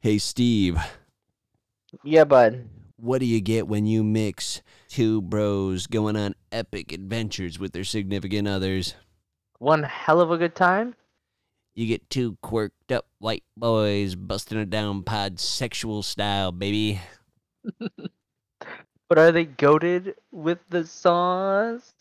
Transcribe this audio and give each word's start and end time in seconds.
Hey, 0.00 0.18
Steve, 0.18 0.78
Yeah, 2.02 2.24
bud. 2.24 2.68
what 2.96 3.18
do 3.18 3.26
you 3.26 3.40
get 3.40 3.68
when 3.68 3.84
you 3.86 4.02
mix 4.02 4.62
two 4.88 5.20
bros 5.20 5.86
going 5.86 6.16
on 6.16 6.34
epic 6.50 6.92
adventures 6.92 7.58
with 7.58 7.72
their 7.72 7.84
significant 7.84 8.48
others? 8.48 8.94
One 9.58 9.82
hell 9.82 10.20
of 10.22 10.30
a 10.30 10.38
good 10.38 10.54
time. 10.54 10.94
You 11.74 11.86
get 11.86 12.08
two 12.08 12.38
quirked 12.42 12.90
up 12.92 13.06
white 13.18 13.44
boys 13.56 14.14
busting 14.14 14.58
it 14.58 14.70
down 14.70 15.02
pod 15.02 15.38
sexual 15.38 16.02
style, 16.02 16.52
baby. 16.52 17.00
But 19.08 19.18
are 19.18 19.32
they 19.32 19.44
goaded 19.44 20.14
with 20.30 20.60
the 20.68 20.86
sauce? 20.86 21.92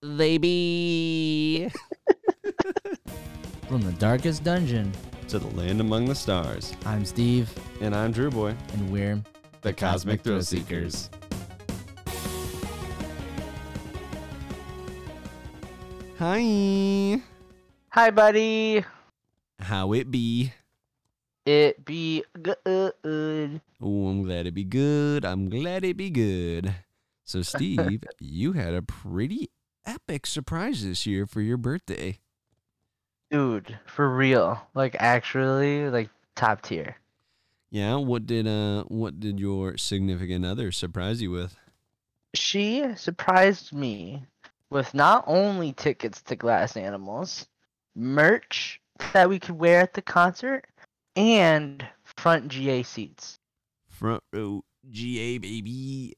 They 0.00 0.38
be. 0.38 1.68
From 3.68 3.82
the 3.82 3.92
darkest 3.98 4.44
dungeon, 4.44 4.92
to 5.28 5.38
the 5.38 5.46
land 5.56 5.80
among 5.80 6.06
the 6.06 6.14
stars. 6.14 6.72
I'm 6.84 7.04
Steve, 7.04 7.52
And 7.80 7.94
I'm 7.94 8.12
Drew 8.12 8.30
Boy, 8.30 8.54
and 8.72 8.90
we're 8.90 9.22
the 9.62 9.72
Cosmic 9.72 10.22
Thrill 10.22 10.42
Seekers. 10.42 11.08
Hi. 16.18 17.22
Hi, 17.90 18.10
buddy. 18.10 18.84
How 19.58 19.92
it 19.92 20.10
be? 20.10 20.52
It 21.46 21.84
be 21.84 22.24
good. 22.42 22.92
Oh, 23.04 24.08
I'm 24.08 24.22
glad 24.22 24.46
it 24.46 24.54
be 24.54 24.64
good. 24.64 25.24
I'm 25.24 25.48
glad 25.48 25.84
it 25.84 25.96
be 25.96 26.10
good. 26.10 26.74
So, 27.24 27.42
Steve, 27.42 28.04
you 28.20 28.52
had 28.52 28.74
a 28.74 28.82
pretty 28.82 29.50
epic 29.86 30.26
surprise 30.26 30.84
this 30.84 31.06
year 31.06 31.26
for 31.26 31.40
your 31.40 31.56
birthday. 31.56 32.18
Dude, 33.30 33.78
for 33.86 34.08
real. 34.08 34.60
Like, 34.74 34.96
actually, 34.98 35.88
like, 35.88 36.10
top 36.34 36.62
tier. 36.62 36.96
Yeah, 37.70 37.96
what 37.96 38.26
did 38.26 38.48
uh 38.48 38.82
what 38.84 39.20
did 39.20 39.38
your 39.38 39.76
significant 39.76 40.44
other 40.44 40.72
surprise 40.72 41.22
you 41.22 41.30
with? 41.30 41.56
She 42.34 42.84
surprised 42.96 43.72
me 43.72 44.24
with 44.70 44.92
not 44.92 45.24
only 45.26 45.72
tickets 45.72 46.20
to 46.22 46.36
Glass 46.36 46.76
Animals, 46.76 47.46
merch 47.94 48.80
that 49.12 49.28
we 49.28 49.38
could 49.38 49.58
wear 49.58 49.80
at 49.80 49.94
the 49.94 50.02
concert, 50.02 50.66
and 51.14 51.84
front 52.02 52.48
GA 52.48 52.82
seats. 52.82 53.38
Front 53.88 54.22
row 54.32 54.64
GA 54.88 55.38
baby. 55.38 56.16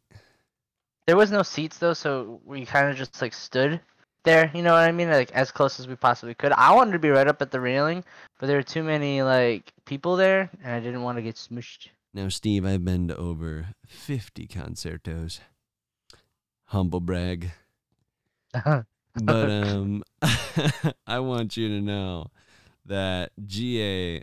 There 1.06 1.16
was 1.16 1.30
no 1.30 1.42
seats 1.42 1.78
though, 1.78 1.94
so 1.94 2.40
we 2.44 2.64
kind 2.64 2.88
of 2.88 2.96
just 2.96 3.20
like 3.20 3.34
stood 3.34 3.80
there. 4.24 4.50
You 4.54 4.62
know 4.62 4.72
what 4.72 4.82
I 4.82 4.92
mean? 4.92 5.10
Like 5.10 5.32
as 5.32 5.50
close 5.50 5.80
as 5.80 5.88
we 5.88 5.96
possibly 5.96 6.34
could. 6.34 6.52
I 6.52 6.74
wanted 6.74 6.92
to 6.92 6.98
be 6.98 7.10
right 7.10 7.28
up 7.28 7.42
at 7.42 7.50
the 7.50 7.60
railing, 7.60 8.04
but 8.38 8.46
there 8.46 8.56
were 8.56 8.62
too 8.62 8.82
many 8.82 9.22
like 9.22 9.72
people 9.84 10.16
there, 10.16 10.50
and 10.62 10.72
I 10.72 10.80
didn't 10.80 11.02
want 11.02 11.18
to 11.18 11.22
get 11.22 11.36
smushed. 11.36 11.88
Now, 12.14 12.28
Steve, 12.28 12.66
I've 12.66 12.84
been 12.84 13.08
to 13.08 13.16
over 13.16 13.68
50 13.86 14.46
concertos. 14.46 15.40
Humble 16.66 17.00
brag. 17.00 17.52
But 19.14 19.50
um 19.50 20.02
I 21.06 21.18
want 21.18 21.56
you 21.56 21.68
to 21.68 21.80
know 21.80 22.30
that 22.86 23.32
GA 23.44 24.22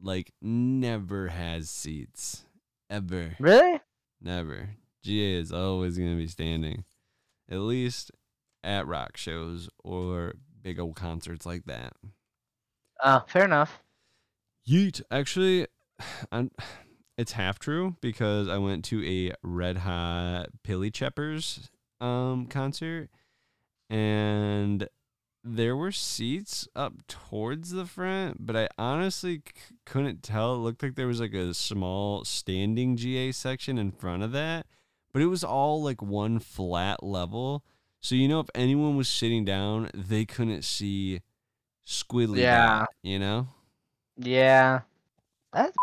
like 0.00 0.32
never 0.40 1.28
has 1.28 1.68
seats. 1.70 2.44
Ever. 2.88 3.34
really? 3.38 3.80
Never. 4.20 4.70
GA 5.02 5.40
is 5.40 5.52
always 5.52 5.96
going 5.96 6.10
to 6.10 6.16
be 6.16 6.28
standing. 6.28 6.84
At 7.50 7.58
least 7.60 8.12
at 8.62 8.86
rock 8.86 9.16
shows 9.16 9.68
or 9.82 10.34
big 10.62 10.78
old 10.78 10.96
concerts 10.96 11.44
like 11.46 11.64
that. 11.66 11.92
Uh, 13.02 13.20
fair 13.20 13.44
enough. 13.44 13.82
Yeet. 14.68 15.02
Actually, 15.10 15.66
I'm, 16.32 16.50
it's 17.18 17.32
half 17.32 17.58
true 17.58 17.96
because 18.00 18.48
I 18.48 18.58
went 18.58 18.84
to 18.86 19.04
a 19.04 19.32
Red 19.42 19.78
Hot 19.78 20.48
Pilly 20.62 20.90
Cheppers 20.90 21.70
um, 22.00 22.46
concert 22.46 23.10
and 23.90 24.88
there 25.44 25.76
were 25.76 25.92
seats 25.92 26.68
up 26.74 27.06
towards 27.08 27.70
the 27.70 27.84
front, 27.84 28.46
but 28.46 28.56
I 28.56 28.68
honestly 28.78 29.42
c- 29.44 29.74
couldn't 29.84 30.22
tell. 30.22 30.54
It 30.54 30.58
looked 30.58 30.82
like 30.82 30.94
there 30.94 31.06
was 31.08 31.20
like 31.20 31.34
a 31.34 31.52
small 31.52 32.24
standing 32.24 32.96
GA 32.96 33.32
section 33.32 33.76
in 33.76 33.90
front 33.90 34.22
of 34.22 34.32
that, 34.32 34.66
but 35.12 35.20
it 35.20 35.26
was 35.26 35.42
all 35.42 35.82
like 35.82 36.00
one 36.00 36.38
flat 36.38 37.02
level. 37.02 37.64
So 38.02 38.16
you 38.16 38.26
know, 38.28 38.40
if 38.40 38.48
anyone 38.54 38.96
was 38.96 39.08
sitting 39.08 39.44
down, 39.44 39.88
they 39.94 40.24
couldn't 40.24 40.64
see 40.64 41.20
squiddly. 41.86 42.40
Yeah. 42.40 42.66
dot, 42.66 42.88
you 43.02 43.18
know. 43.18 43.46
Yeah. 44.16 44.80
That's 45.52 45.76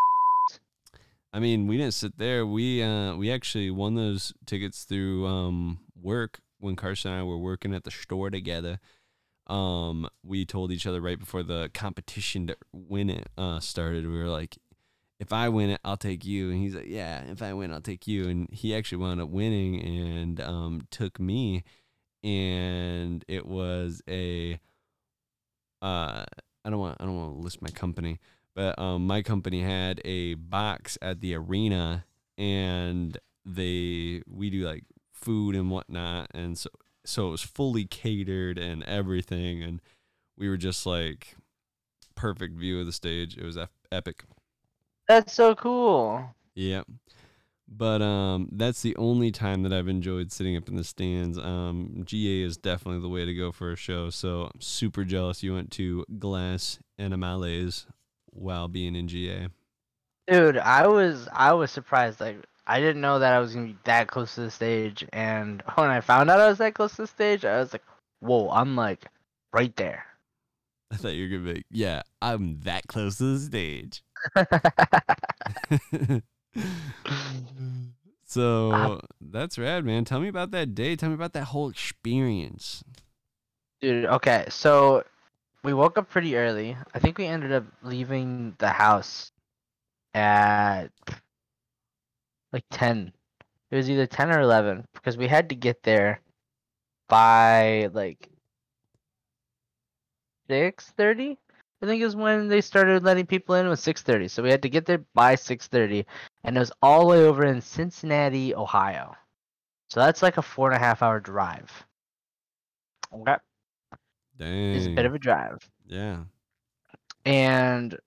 I 1.32 1.40
mean, 1.40 1.68
we 1.68 1.78
didn't 1.78 1.94
sit 1.94 2.18
there. 2.18 2.46
We 2.46 2.84
uh 2.84 3.16
we 3.16 3.32
actually 3.32 3.72
won 3.72 3.96
those 3.96 4.34
tickets 4.46 4.84
through 4.84 5.26
um 5.28 5.80
work 6.02 6.42
when 6.60 6.76
Carson 6.76 7.12
and 7.12 7.22
I 7.22 7.24
were 7.24 7.38
working 7.38 7.74
at 7.74 7.86
the 7.86 7.92
store 7.92 8.30
together. 8.30 8.80
Um 9.48 10.10
we 10.22 10.46
told 10.46 10.72
each 10.74 10.86
other 10.86 11.00
right 11.00 11.18
before 11.20 11.44
the 11.44 11.72
competition 11.74 12.48
to 12.48 12.58
win 12.74 13.10
it 13.10 13.30
uh 13.38 13.62
started. 13.62 14.06
We 14.06 14.18
were 14.18 14.28
like 14.28 14.58
if 15.20 15.32
I 15.32 15.50
win 15.50 15.70
it, 15.70 15.82
I'll 15.86 15.98
take 15.98 16.26
you. 16.26 16.50
And 16.50 16.60
he's 16.62 16.76
like, 16.76 16.88
"Yeah, 16.88 17.24
if 17.30 17.42
I 17.42 17.54
win, 17.54 17.74
I'll 17.74 17.82
take 17.82 18.08
you." 18.08 18.30
And 18.30 18.48
he 18.54 18.74
actually 18.74 19.00
wound 19.00 19.20
up 19.22 19.30
winning 19.30 19.82
and 19.82 20.40
um 20.42 20.82
took 20.92 21.20
me 21.20 21.64
and 22.24 23.24
it 23.28 23.46
was 23.46 24.02
a 24.10 24.60
uh 25.82 26.26
I 26.66 26.70
don't 26.70 26.80
want 26.80 26.98
I 27.00 27.06
don't 27.06 27.16
want 27.16 27.36
to 27.36 27.42
list 27.42 27.62
my 27.62 27.70
company, 27.70 28.20
but 28.56 28.78
um, 28.78 29.08
my 29.08 29.22
company 29.22 29.62
had 29.62 30.02
a 30.06 30.34
box 30.36 30.98
at 31.02 31.22
the 31.22 31.36
arena, 31.36 32.06
and 32.38 33.18
they 33.46 34.22
we 34.30 34.50
do 34.50 34.66
like 34.66 34.84
food 35.14 35.56
and 35.56 35.72
whatnot, 35.72 36.30
and 36.34 36.58
so 36.58 36.70
so 37.06 37.30
it 37.30 37.32
was 37.32 37.42
fully 37.42 37.86
catered 37.86 38.58
and 38.58 38.84
everything, 38.84 39.64
and 39.64 39.82
we 40.38 40.50
were 40.50 40.58
just 40.58 40.86
like 40.86 41.38
perfect 42.16 42.56
view 42.58 42.80
of 42.80 42.86
the 42.86 42.92
stage. 42.92 43.38
It 43.38 43.44
was 43.44 43.58
epic. 43.92 44.24
that's 45.08 45.34
so 45.34 45.56
cool. 45.56 46.36
Yep. 46.56 46.88
But 47.72 48.02
um, 48.02 48.50
that's 48.52 48.82
the 48.82 48.96
only 48.96 49.32
time 49.32 49.62
that 49.62 49.72
I've 49.72 49.88
enjoyed 49.88 50.32
sitting 50.32 50.58
up 50.58 50.68
in 50.68 50.76
the 50.76 50.84
stands. 50.84 51.38
Um, 51.38 52.02
GA 52.04 52.42
is 52.42 52.58
definitely 52.58 53.02
the 53.02 53.10
way 53.10 53.26
to 53.26 53.34
go 53.34 53.52
for 53.52 53.72
a 53.72 53.76
show. 53.76 54.10
So 54.10 54.50
I'm 54.54 54.60
super 54.60 55.04
jealous 55.04 55.44
you 55.44 55.54
went 55.54 55.70
to 55.72 56.04
Glass 56.18 56.80
Animales 57.00 57.86
while 58.32 58.68
being 58.68 58.96
in 58.96 59.08
GA. 59.08 59.50
Dude, 60.28 60.58
I 60.58 60.88
was 60.88 61.28
I 61.32 61.54
was 61.54 61.70
surprised. 61.72 62.20
Like 62.20 62.38
I 62.66 62.80
didn't 62.80 63.02
know 63.02 63.20
that 63.20 63.34
I 63.34 63.40
was 63.40 63.54
gonna 63.54 63.68
be 63.68 63.78
that 63.84 64.08
close 64.08 64.36
to 64.36 64.42
the 64.42 64.52
stage, 64.52 65.06
and 65.14 65.62
when 65.76 65.90
I 65.90 66.02
found 66.02 66.30
out 66.30 66.40
I 66.40 66.50
was 66.50 66.58
that 66.58 66.74
close 66.74 66.96
to 66.96 67.04
the 67.04 67.08
stage, 67.08 67.46
I 67.46 67.60
was 67.60 67.74
like, 67.74 67.84
"Whoa!" 68.20 68.50
I'm 68.50 68.76
like 68.76 69.06
right 69.54 69.76
there. 69.76 70.06
I 70.92 70.98
thought 70.98 71.14
you 71.14 71.26
were 71.26 71.38
gonna 71.38 71.54
be, 71.54 71.58
like, 71.60 71.66
yeah, 71.70 72.02
I'm 72.22 72.60
that 72.62 72.88
close 72.88 73.18
to 73.20 73.38
the 73.38 73.40
stage. 73.40 74.04
so 78.26 79.02
that's 79.22 79.58
rad, 79.58 79.86
man. 79.86 80.06
Tell 80.06 80.20
me 80.20 80.28
about 80.28 80.52
that 80.52 80.76
day. 80.76 80.96
Tell 80.96 81.10
me 81.10 81.16
about 81.16 81.34
that 81.34 81.46
whole 81.46 81.70
experience. 81.70 82.84
Dude, 83.82 84.06
okay, 84.06 84.46
so 84.50 85.04
we 85.64 85.74
woke 85.74 85.98
up 85.98 86.10
pretty 86.10 86.36
early. 86.36 86.76
I 86.94 87.00
think 87.00 87.18
we 87.18 87.26
ended 87.26 87.52
up 87.52 87.66
leaving 87.84 88.56
the 88.60 88.70
house 88.70 89.32
at 90.14 90.88
like 92.52 92.66
10. 92.72 93.14
It 93.72 93.76
was 93.76 93.90
either 93.90 94.08
10 94.08 94.32
or 94.32 94.42
11 94.42 94.86
because 94.94 95.18
we 95.18 95.28
had 95.28 95.50
to 95.50 95.56
get 95.56 95.84
there 95.84 96.22
by 97.08 97.90
like 97.94 98.30
6:30. 100.50 101.38
I 101.82 101.86
think 101.86 102.02
it 102.02 102.06
was 102.06 102.16
when 102.16 102.48
they 102.48 102.62
started 102.62 103.04
letting 103.04 103.26
people 103.26 103.56
in. 103.56 103.66
It 103.66 103.70
was 103.70 103.82
6:30. 103.82 104.30
So 104.30 104.44
we 104.44 104.52
had 104.52 104.62
to 104.64 104.70
get 104.70 104.86
there 104.86 105.00
by 105.14 105.36
6:30 105.36 106.06
and 106.44 106.58
it 106.58 106.60
was 106.60 106.72
all 106.82 107.02
the 107.02 107.08
way 107.08 107.24
over 107.26 107.46
in 107.46 107.62
Cincinnati, 107.62 108.56
Ohio. 108.56 109.16
So 109.90 110.00
that's 110.00 110.22
like 110.22 110.38
a 110.38 110.42
four 110.42 110.68
and 110.72 110.76
a 110.76 110.80
half 110.80 111.02
hour 111.02 111.20
drive. 111.20 111.72
Okay. 113.14 113.36
Dang. 114.38 114.76
It's 114.76 114.88
a 114.88 114.90
bit 114.92 115.06
of 115.06 115.14
a 115.16 115.20
drive. 115.20 115.70
yeah. 115.88 116.24
and 117.26 117.98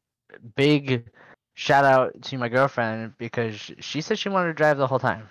big 0.56 1.11
shout 1.55 1.85
out 1.85 2.20
to 2.23 2.38
my 2.38 2.49
girlfriend 2.49 3.17
because 3.19 3.56
she 3.81 4.00
said 4.00 4.19
she 4.19 4.29
wanted 4.29 4.49
to 4.49 4.55
drive 4.55 4.79
the 4.79 4.87
whole 4.87 4.99
time. 4.99 5.29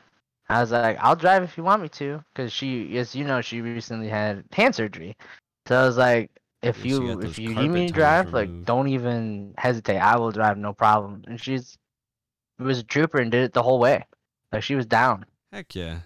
I 0.49 0.61
was 0.61 0.71
like, 0.71 0.97
I'll 0.99 1.15
drive 1.15 1.43
if 1.43 1.57
you 1.57 1.63
want 1.63 1.81
me 1.81 1.89
to, 1.89 2.23
because 2.33 2.51
she, 2.53 2.97
as 2.97 3.15
you 3.15 3.23
know, 3.23 3.41
she 3.41 3.61
recently 3.61 4.09
had 4.09 4.43
hand 4.51 4.75
surgery. 4.75 5.15
So 5.67 5.77
I 5.81 5.85
was 5.85 5.97
like, 5.97 6.31
if 6.61 6.85
you 6.85 7.19
if 7.21 7.39
you 7.39 7.55
need 7.55 7.69
me 7.69 7.87
to 7.87 7.93
drive, 7.93 8.33
like 8.33 8.47
removed. 8.47 8.65
don't 8.65 8.87
even 8.87 9.53
hesitate. 9.57 9.97
I 9.97 10.17
will 10.17 10.31
drive, 10.31 10.57
no 10.57 10.73
problem. 10.73 11.23
And 11.27 11.41
she's 11.41 11.77
was 12.59 12.79
a 12.79 12.83
trooper 12.83 13.19
and 13.19 13.31
did 13.31 13.43
it 13.43 13.53
the 13.53 13.63
whole 13.63 13.79
way. 13.79 14.05
Like 14.51 14.63
she 14.63 14.75
was 14.75 14.85
down. 14.85 15.25
Heck 15.51 15.73
yeah. 15.75 15.99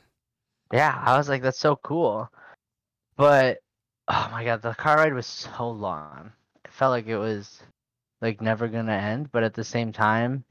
Yeah, 0.72 1.00
I 1.04 1.18
was 1.18 1.30
like, 1.30 1.42
that's 1.42 1.60
so 1.60 1.76
cool. 1.76 2.30
But 3.18 3.60
oh 4.08 4.30
my 4.32 4.46
god, 4.46 4.62
the 4.62 4.74
car 4.74 4.98
ride 4.98 5.14
was 5.14 5.28
so 5.28 5.70
long. 5.70 6.32
It 6.64 6.72
felt 6.72 6.92
like 6.92 7.08
it 7.08 7.18
was 7.18 7.62
like 8.22 8.42
never 8.42 8.68
gonna 8.68 8.94
end, 8.94 9.32
but 9.32 9.44
at 9.44 9.54
the 9.54 9.64
same 9.64 9.92
time, 9.92 10.44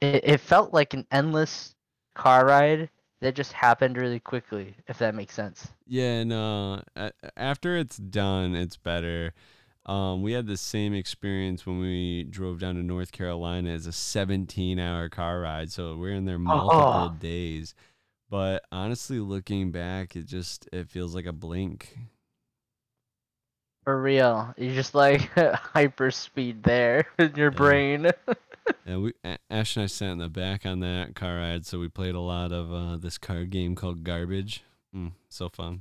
it, 0.00 0.24
it 0.24 0.40
felt 0.40 0.72
like 0.72 0.94
an 0.94 1.06
endless 1.10 1.74
car 2.14 2.46
ride 2.46 2.88
that 3.26 3.34
just 3.34 3.52
happened 3.52 3.96
really 3.96 4.20
quickly, 4.20 4.76
if 4.86 4.98
that 4.98 5.14
makes 5.14 5.34
sense. 5.34 5.68
Yeah, 5.86 6.24
no. 6.24 6.82
After 7.36 7.76
it's 7.76 7.96
done, 7.96 8.54
it's 8.54 8.76
better. 8.76 9.32
Um, 9.84 10.22
we 10.22 10.32
had 10.32 10.46
the 10.46 10.56
same 10.56 10.94
experience 10.94 11.64
when 11.64 11.78
we 11.80 12.24
drove 12.24 12.58
down 12.60 12.74
to 12.76 12.82
North 12.82 13.12
Carolina 13.12 13.70
as 13.70 13.86
a 13.86 13.92
17 13.92 14.78
hour 14.78 15.08
car 15.08 15.40
ride. 15.40 15.70
So 15.70 15.96
we're 15.96 16.14
in 16.14 16.24
there 16.24 16.38
multiple 16.38 17.08
Oh. 17.08 17.10
days. 17.10 17.74
But 18.30 18.64
honestly, 18.72 19.20
looking 19.20 19.70
back, 19.72 20.16
it 20.16 20.26
just 20.26 20.68
it 20.72 20.88
feels 20.90 21.14
like 21.14 21.26
a 21.26 21.32
blink. 21.32 21.96
For 23.84 24.00
real. 24.02 24.52
you're 24.56 24.74
just 24.74 24.94
like 24.94 25.30
hyper 25.36 26.10
speed 26.10 26.62
there 26.64 27.06
in 27.18 27.34
your 27.36 27.50
Yeah. 27.50 27.56
brain. 27.56 28.10
And 28.86 29.02
we 29.02 29.12
Ash 29.50 29.76
and 29.76 29.84
I 29.84 29.86
sat 29.86 30.10
in 30.10 30.18
the 30.18 30.28
back 30.28 30.64
on 30.64 30.80
that 30.80 31.14
car 31.14 31.36
ride, 31.38 31.66
so 31.66 31.78
we 31.80 31.88
played 31.88 32.14
a 32.14 32.20
lot 32.20 32.52
of 32.52 32.72
uh, 32.72 32.96
this 32.96 33.18
card 33.18 33.50
game 33.50 33.74
called 33.74 34.04
Garbage. 34.04 34.62
Mm, 34.94 35.12
so 35.28 35.48
fun. 35.48 35.80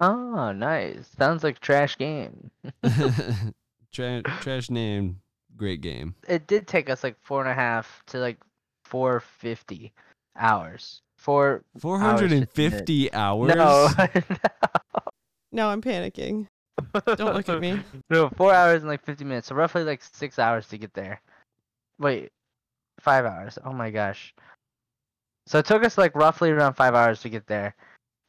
oh, 0.00 0.52
nice. 0.52 1.08
Sounds 1.18 1.42
like 1.42 1.60
trash 1.60 1.96
game. 1.96 2.50
Tra- 3.92 4.22
trash 4.22 4.68
name, 4.70 5.20
great 5.56 5.80
game. 5.80 6.14
It 6.28 6.46
did 6.46 6.66
take 6.66 6.90
us 6.90 7.02
like 7.02 7.16
four 7.22 7.40
and 7.40 7.50
a 7.50 7.54
half 7.54 8.02
to 8.08 8.18
like 8.18 8.38
four 8.84 9.20
fifty 9.20 9.92
hours. 10.36 11.00
Four 11.16 11.64
four 11.78 11.98
hundred 11.98 12.32
and 12.32 12.48
fifty 12.50 13.10
Hours, 13.12 13.50
hundred 13.50 13.56
and 13.56 14.24
50 14.24 14.28
fifty 14.28 14.32
hours. 14.32 14.34
no, 14.34 15.08
No, 15.52 15.68
I'm 15.70 15.80
panicking. 15.82 16.46
Don't 17.16 17.34
look 17.34 17.48
at 17.48 17.60
me. 17.60 17.80
no, 18.10 18.28
four 18.36 18.52
hours 18.52 18.82
and 18.82 18.88
like 18.88 19.04
fifty 19.04 19.24
minutes. 19.24 19.48
So 19.48 19.54
roughly 19.54 19.84
like 19.84 20.02
six 20.02 20.38
hours 20.38 20.68
to 20.68 20.78
get 20.78 20.92
there. 20.94 21.20
Wait, 21.98 22.30
five 23.00 23.24
hours. 23.24 23.58
Oh 23.64 23.72
my 23.72 23.90
gosh. 23.90 24.34
So 25.46 25.58
it 25.58 25.66
took 25.66 25.84
us 25.84 25.96
like 25.98 26.14
roughly 26.14 26.50
around 26.50 26.74
five 26.74 26.94
hours 26.94 27.20
to 27.22 27.28
get 27.28 27.46
there, 27.46 27.74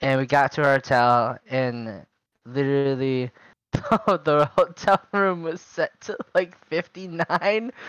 and 0.02 0.20
we 0.20 0.26
got 0.26 0.52
to 0.54 0.64
our 0.64 0.74
hotel, 0.74 1.38
and 1.50 2.06
literally 2.46 3.32
the 3.74 4.50
hotel 4.56 5.02
room 5.14 5.44
was 5.44 5.62
set 5.62 6.00
to 6.02 6.18
like 6.34 6.58
fifty 6.68 7.08
nine. 7.08 7.72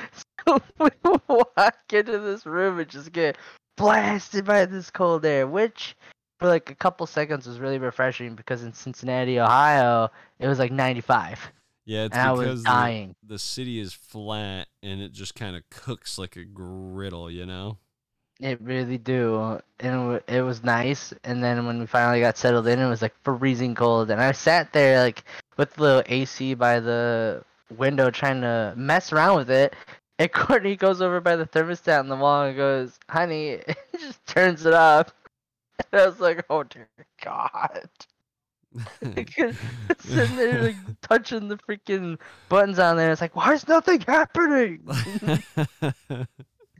So 0.48 0.58
we 0.78 0.90
walk 1.28 1.92
into 1.92 2.18
this 2.18 2.46
room 2.46 2.78
and 2.78 2.88
just 2.88 3.12
get 3.12 3.36
blasted 3.76 4.46
by 4.46 4.64
this 4.64 4.90
cold 4.90 5.26
air, 5.26 5.46
which 5.46 5.94
for 6.38 6.48
like 6.48 6.70
a 6.70 6.74
couple 6.74 7.06
seconds 7.06 7.46
was 7.46 7.60
really 7.60 7.78
refreshing 7.78 8.34
because 8.34 8.64
in 8.64 8.72
Cincinnati, 8.72 9.38
Ohio, 9.38 10.08
it 10.38 10.48
was 10.48 10.58
like 10.58 10.72
ninety 10.72 11.02
five, 11.02 11.38
Yeah, 11.86 12.04
it's 12.04 12.16
and 12.16 12.28
I 12.28 12.32
because 12.32 12.48
was 12.48 12.62
the, 12.62 12.68
dying. 12.68 13.14
the 13.26 13.38
city 13.38 13.80
is 13.80 13.92
flat 13.92 14.68
and 14.82 15.00
it 15.00 15.12
just 15.12 15.34
kind 15.34 15.56
of 15.56 15.68
cooks 15.70 16.18
like 16.18 16.36
a 16.36 16.44
griddle, 16.44 17.30
you 17.30 17.46
know. 17.46 17.78
It 18.40 18.58
really 18.62 18.96
do, 18.96 19.60
and 19.80 20.22
it, 20.26 20.40
was 20.40 20.64
nice. 20.64 21.12
And 21.24 21.44
then 21.44 21.66
when 21.66 21.78
we 21.78 21.86
finally 21.86 22.20
got 22.20 22.38
settled 22.38 22.66
in, 22.68 22.78
it 22.78 22.88
was 22.88 23.02
like 23.02 23.14
freezing 23.22 23.74
cold, 23.74 24.10
and 24.10 24.18
I 24.18 24.32
sat 24.32 24.72
there 24.72 25.02
like 25.02 25.24
with 25.58 25.74
the 25.74 25.82
little 25.82 26.02
AC 26.06 26.54
by 26.54 26.80
the 26.80 27.44
window 27.76 28.10
trying 28.10 28.40
to 28.40 28.72
mess 28.76 29.12
around 29.12 29.36
with 29.36 29.50
it. 29.50 29.74
And 30.18 30.32
Courtney 30.32 30.74
goes 30.76 31.02
over 31.02 31.20
by 31.20 31.36
the 31.36 31.44
thermostat 31.44 31.98
on 31.98 32.08
the 32.08 32.16
wall 32.16 32.44
and 32.44 32.56
goes, 32.56 32.98
"Honey," 33.10 33.48
it 33.66 33.76
just 33.98 34.24
turns 34.26 34.64
it 34.64 34.74
off. 34.74 35.12
And 35.92 36.02
I 36.02 36.06
was 36.06 36.20
like, 36.20 36.44
"Oh 36.50 36.62
dear 36.62 36.88
God!" 37.22 37.88
Sitting 39.98 40.36
there 40.36 40.62
like 40.62 40.76
touching 41.02 41.48
the 41.48 41.56
freaking 41.56 42.18
buttons 42.48 42.78
on 42.78 42.96
there. 42.96 43.10
It's 43.10 43.20
like, 43.20 43.36
why 43.36 43.52
is 43.54 43.66
nothing 43.66 44.00
happening? 44.02 44.86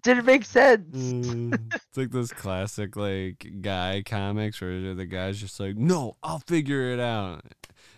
Didn't 0.03 0.25
make 0.25 0.45
sense. 0.45 0.97
Mm, 0.97 1.75
it's 1.75 1.97
like 1.97 2.11
those 2.11 2.33
classic 2.33 2.97
like 2.97 3.47
guy 3.61 4.03
comics 4.05 4.61
where 4.61 4.95
the 4.95 5.05
guy's 5.05 5.39
just 5.39 5.61
like, 5.61 5.77
"No, 5.77 6.17
I'll 6.23 6.39
figure 6.39 6.91
it 6.93 7.01
out," 7.01 7.43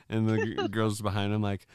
and 0.09 0.29
the 0.29 0.45
g- 0.45 0.69
girls 0.69 1.01
behind 1.01 1.33
him 1.33 1.43
like, 1.43 1.67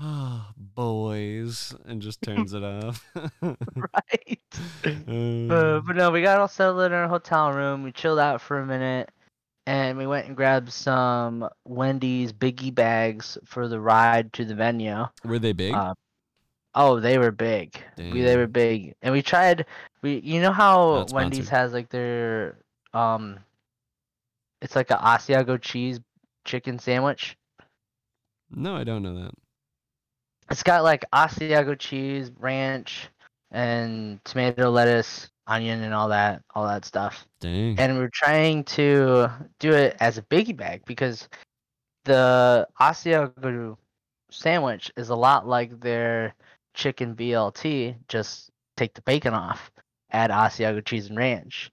"Oh, 0.00 0.46
boys," 0.56 1.74
and 1.84 2.00
just 2.00 2.22
turns 2.22 2.54
it 2.54 2.64
off. 2.64 3.04
right. 3.42 4.40
Um, 4.86 5.84
but 5.86 5.96
no, 5.96 6.10
we 6.10 6.22
got 6.22 6.38
all 6.40 6.48
settled 6.48 6.80
in 6.80 6.92
our 6.94 7.06
hotel 7.06 7.52
room. 7.52 7.82
We 7.82 7.92
chilled 7.92 8.18
out 8.18 8.40
for 8.40 8.58
a 8.60 8.66
minute, 8.66 9.10
and 9.66 9.96
we 9.98 10.06
went 10.06 10.26
and 10.26 10.36
grabbed 10.36 10.72
some 10.72 11.48
Wendy's 11.64 12.32
biggie 12.32 12.74
bags 12.74 13.38
for 13.44 13.68
the 13.68 13.80
ride 13.80 14.32
to 14.34 14.44
the 14.44 14.54
venue. 14.54 15.06
were 15.24 15.38
they 15.38 15.52
big? 15.52 15.74
Uh, 15.74 15.94
Oh, 16.76 16.98
they 16.98 17.18
were 17.18 17.30
big. 17.30 17.80
We, 17.96 18.22
they 18.22 18.36
were 18.36 18.48
big, 18.48 18.96
and 19.00 19.12
we 19.12 19.22
tried. 19.22 19.66
We, 20.02 20.20
you 20.24 20.40
know 20.40 20.50
how 20.50 20.96
Not 20.96 21.12
Wendy's 21.12 21.46
sponsored. 21.46 21.58
has 21.58 21.72
like 21.72 21.88
their 21.88 22.58
um, 22.92 23.38
it's 24.60 24.74
like 24.74 24.90
a 24.90 24.96
Asiago 24.96 25.60
cheese 25.60 26.00
chicken 26.44 26.78
sandwich. 26.80 27.36
no, 28.50 28.74
I 28.74 28.82
don't 28.82 29.02
know 29.04 29.14
that. 29.22 29.30
It's 30.50 30.64
got 30.64 30.82
like 30.82 31.04
Asiago 31.12 31.78
cheese, 31.78 32.30
ranch, 32.40 33.08
and 33.52 34.22
tomato, 34.24 34.68
lettuce, 34.68 35.30
onion, 35.46 35.82
and 35.82 35.94
all 35.94 36.08
that, 36.08 36.42
all 36.54 36.66
that 36.66 36.84
stuff. 36.84 37.26
Dang. 37.40 37.78
and 37.78 37.98
we're 37.98 38.10
trying 38.12 38.64
to 38.64 39.30
do 39.58 39.72
it 39.72 39.96
as 40.00 40.18
a 40.18 40.22
biggie 40.22 40.56
bag 40.56 40.82
because 40.86 41.28
the 42.04 42.66
Asiago 42.80 43.76
sandwich 44.30 44.92
is 44.96 45.10
a 45.10 45.16
lot 45.16 45.46
like 45.46 45.80
their 45.80 46.34
chicken 46.74 47.14
BLT. 47.14 47.96
Just 48.08 48.50
take 48.76 48.94
the 48.94 49.02
bacon 49.02 49.34
off, 49.34 49.70
add 50.10 50.30
Asiago 50.30 50.84
cheese 50.84 51.08
and 51.08 51.18
ranch, 51.18 51.70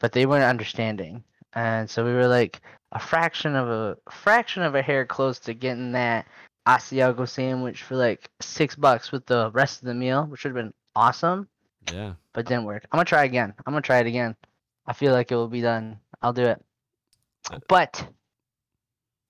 but 0.00 0.12
they 0.12 0.26
weren't 0.26 0.44
understanding, 0.44 1.24
and 1.54 1.88
so 1.88 2.04
we 2.04 2.12
were 2.12 2.28
like 2.28 2.60
a 2.92 2.98
fraction 2.98 3.56
of 3.56 3.68
a 3.68 3.96
fraction 4.10 4.62
of 4.62 4.74
a 4.74 4.82
hair 4.82 5.04
close 5.04 5.38
to 5.40 5.54
getting 5.54 5.92
that 5.92 6.26
Asiago 6.66 7.28
sandwich 7.28 7.82
for 7.82 7.96
like 7.96 8.28
six 8.40 8.74
bucks 8.76 9.12
with 9.12 9.26
the 9.26 9.50
rest 9.52 9.80
of 9.80 9.86
the 9.86 9.94
meal, 9.94 10.24
which 10.26 10.44
would 10.44 10.56
have 10.56 10.64
been 10.64 10.74
awesome 10.96 11.48
yeah. 11.92 12.14
but 12.32 12.46
didn't 12.46 12.64
work. 12.64 12.86
I'm 12.90 12.98
gonna 12.98 13.04
try 13.04 13.24
again. 13.24 13.54
I'm 13.66 13.72
gonna 13.72 13.82
try 13.82 13.98
it 13.98 14.06
again. 14.06 14.36
I 14.86 14.92
feel 14.92 15.12
like 15.12 15.32
it 15.32 15.36
will 15.36 15.48
be 15.48 15.60
done. 15.60 15.98
I'll 16.22 16.32
do 16.32 16.44
it. 16.44 16.62
But 17.68 18.06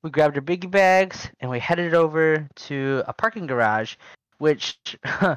we 0.02 0.10
grabbed 0.10 0.36
our 0.36 0.42
biggie 0.42 0.70
bags 0.70 1.28
and 1.40 1.50
we 1.50 1.58
headed 1.58 1.94
over 1.94 2.48
to 2.54 3.02
a 3.06 3.12
parking 3.12 3.46
garage, 3.46 3.94
which 4.38 4.78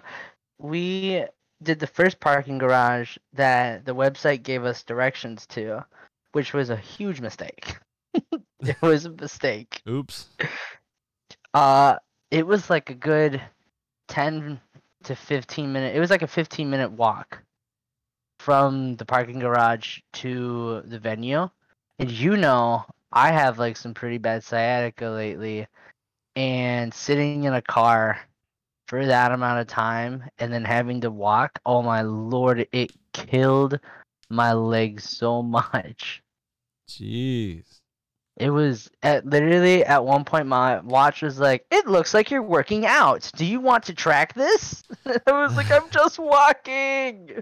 we 0.60 1.24
did 1.64 1.80
the 1.80 1.88
first 1.88 2.20
parking 2.20 2.58
garage 2.58 3.18
that 3.34 3.86
the 3.86 3.96
website 3.96 4.44
gave 4.44 4.64
us 4.64 4.84
directions 4.84 5.46
to, 5.48 5.84
which 6.34 6.54
was 6.54 6.70
a 6.70 6.76
huge 6.76 7.22
mistake. 7.22 7.78
it 8.14 8.82
was 8.82 9.06
a 9.06 9.12
mistake. 9.12 9.82
Oops. 9.88 10.28
Uh, 11.54 11.96
it 12.30 12.46
was 12.46 12.70
like 12.70 12.90
a 12.90 12.96
good 12.96 13.42
10 14.10 14.60
to 15.08 15.16
15 15.16 15.72
minute. 15.72 15.96
It 15.96 16.00
was 16.00 16.10
like 16.10 16.22
a 16.22 16.28
15 16.28 16.70
minute 16.70 16.92
walk 16.92 17.42
from 18.40 18.96
the 18.96 19.06
parking 19.06 19.40
garage 19.40 20.00
to 20.14 20.82
the 20.86 21.00
venue. 21.00 21.50
And 22.00 22.12
you 22.12 22.38
know, 22.38 22.86
I 23.12 23.32
have 23.32 23.60
like 23.60 23.78
some 23.78 23.94
pretty 23.94 24.18
bad 24.18 24.44
sciatica 24.44 25.06
lately. 25.08 25.68
And 26.36 26.94
sitting 26.94 27.46
in 27.46 27.54
a 27.56 27.62
car 27.62 28.20
for 28.88 29.06
that 29.06 29.32
amount 29.32 29.60
of 29.60 29.68
time 29.68 30.24
and 30.38 30.54
then 30.54 30.64
having 30.64 31.02
to 31.02 31.12
walk, 31.12 31.60
oh 31.66 31.82
my 31.82 32.02
lord, 32.04 32.68
it 32.72 32.92
killed 33.12 33.80
my 34.30 34.54
legs 34.54 35.10
so 35.10 35.42
much. 35.42 36.22
Jeez. 36.90 37.80
It 38.38 38.52
was 38.52 38.90
at 39.02 39.26
literally 39.26 39.84
at 39.84 40.06
one 40.06 40.24
point 40.24 40.46
my 40.46 40.80
watch 40.82 41.24
was 41.24 41.40
like, 41.40 41.66
"It 41.72 41.88
looks 41.88 42.14
like 42.14 42.30
you're 42.30 42.44
working 42.44 42.86
out. 42.86 43.32
Do 43.36 43.46
you 43.46 43.60
want 43.60 43.84
to 43.86 43.96
track 43.96 44.36
this?" 44.36 44.84
I 45.28 45.32
was 45.32 45.56
like, 45.56 45.72
"I'm 45.72 45.90
just 45.90 46.20
walking." 46.20 47.42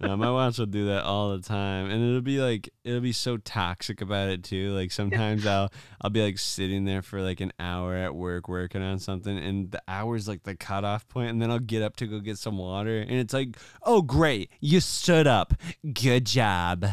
Yeah, 0.00 0.16
my 0.16 0.30
watch 0.30 0.58
will 0.58 0.66
do 0.66 0.86
that 0.86 1.04
all 1.04 1.36
the 1.36 1.42
time, 1.42 1.90
and 1.90 2.02
it'll 2.02 2.22
be 2.22 2.40
like 2.40 2.70
it'll 2.82 3.00
be 3.00 3.12
so 3.12 3.36
toxic 3.36 4.00
about 4.00 4.30
it 4.30 4.42
too. 4.42 4.72
Like 4.72 4.90
sometimes 4.90 5.46
I'll 5.46 5.72
I'll 6.00 6.10
be 6.10 6.22
like 6.22 6.38
sitting 6.38 6.86
there 6.86 7.02
for 7.02 7.22
like 7.22 7.40
an 7.40 7.52
hour 7.60 7.94
at 7.94 8.16
work 8.16 8.48
working 8.48 8.82
on 8.82 8.98
something, 8.98 9.38
and 9.38 9.70
the 9.70 9.82
hour's 9.86 10.26
like 10.26 10.42
the 10.42 10.56
cutoff 10.56 11.08
point, 11.08 11.30
and 11.30 11.40
then 11.40 11.52
I'll 11.52 11.60
get 11.60 11.82
up 11.82 11.94
to 11.96 12.06
go 12.08 12.18
get 12.18 12.38
some 12.38 12.58
water, 12.58 12.98
and 12.98 13.12
it's 13.12 13.32
like, 13.32 13.56
oh 13.84 14.02
great, 14.02 14.50
you 14.60 14.80
stood 14.80 15.28
up, 15.28 15.54
good 15.94 16.24
job. 16.24 16.84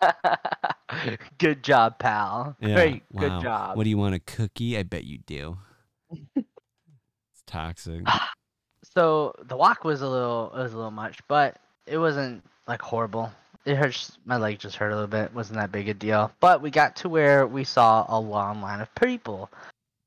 good 1.38 1.62
job, 1.62 1.98
pal. 1.98 2.56
Yeah, 2.60 2.74
Great, 2.74 3.02
wow. 3.12 3.20
good 3.20 3.42
job. 3.42 3.76
What 3.76 3.84
do 3.84 3.90
you 3.90 3.98
want 3.98 4.14
a 4.14 4.20
cookie? 4.20 4.76
I 4.78 4.82
bet 4.82 5.04
you 5.04 5.18
do. 5.18 5.58
it's 6.36 7.42
toxic. 7.46 8.02
so 8.94 9.34
the 9.44 9.56
walk 9.56 9.84
was 9.84 10.02
a 10.02 10.08
little 10.08 10.52
it 10.54 10.62
was 10.62 10.72
a 10.72 10.76
little 10.76 10.90
much, 10.90 11.20
but 11.28 11.56
it 11.86 11.98
wasn't 11.98 12.42
like 12.66 12.82
horrible. 12.82 13.30
It 13.64 13.76
hurts 13.76 14.16
my 14.24 14.36
leg 14.36 14.58
just 14.58 14.76
hurt 14.76 14.92
a 14.92 14.94
little 14.94 15.08
bit. 15.08 15.34
Wasn't 15.34 15.58
that 15.58 15.72
big 15.72 15.88
a 15.88 15.94
deal. 15.94 16.32
But 16.40 16.62
we 16.62 16.70
got 16.70 16.96
to 16.96 17.08
where 17.08 17.46
we 17.46 17.64
saw 17.64 18.06
a 18.08 18.18
long 18.18 18.62
line 18.62 18.80
of 18.80 18.94
people. 18.94 19.50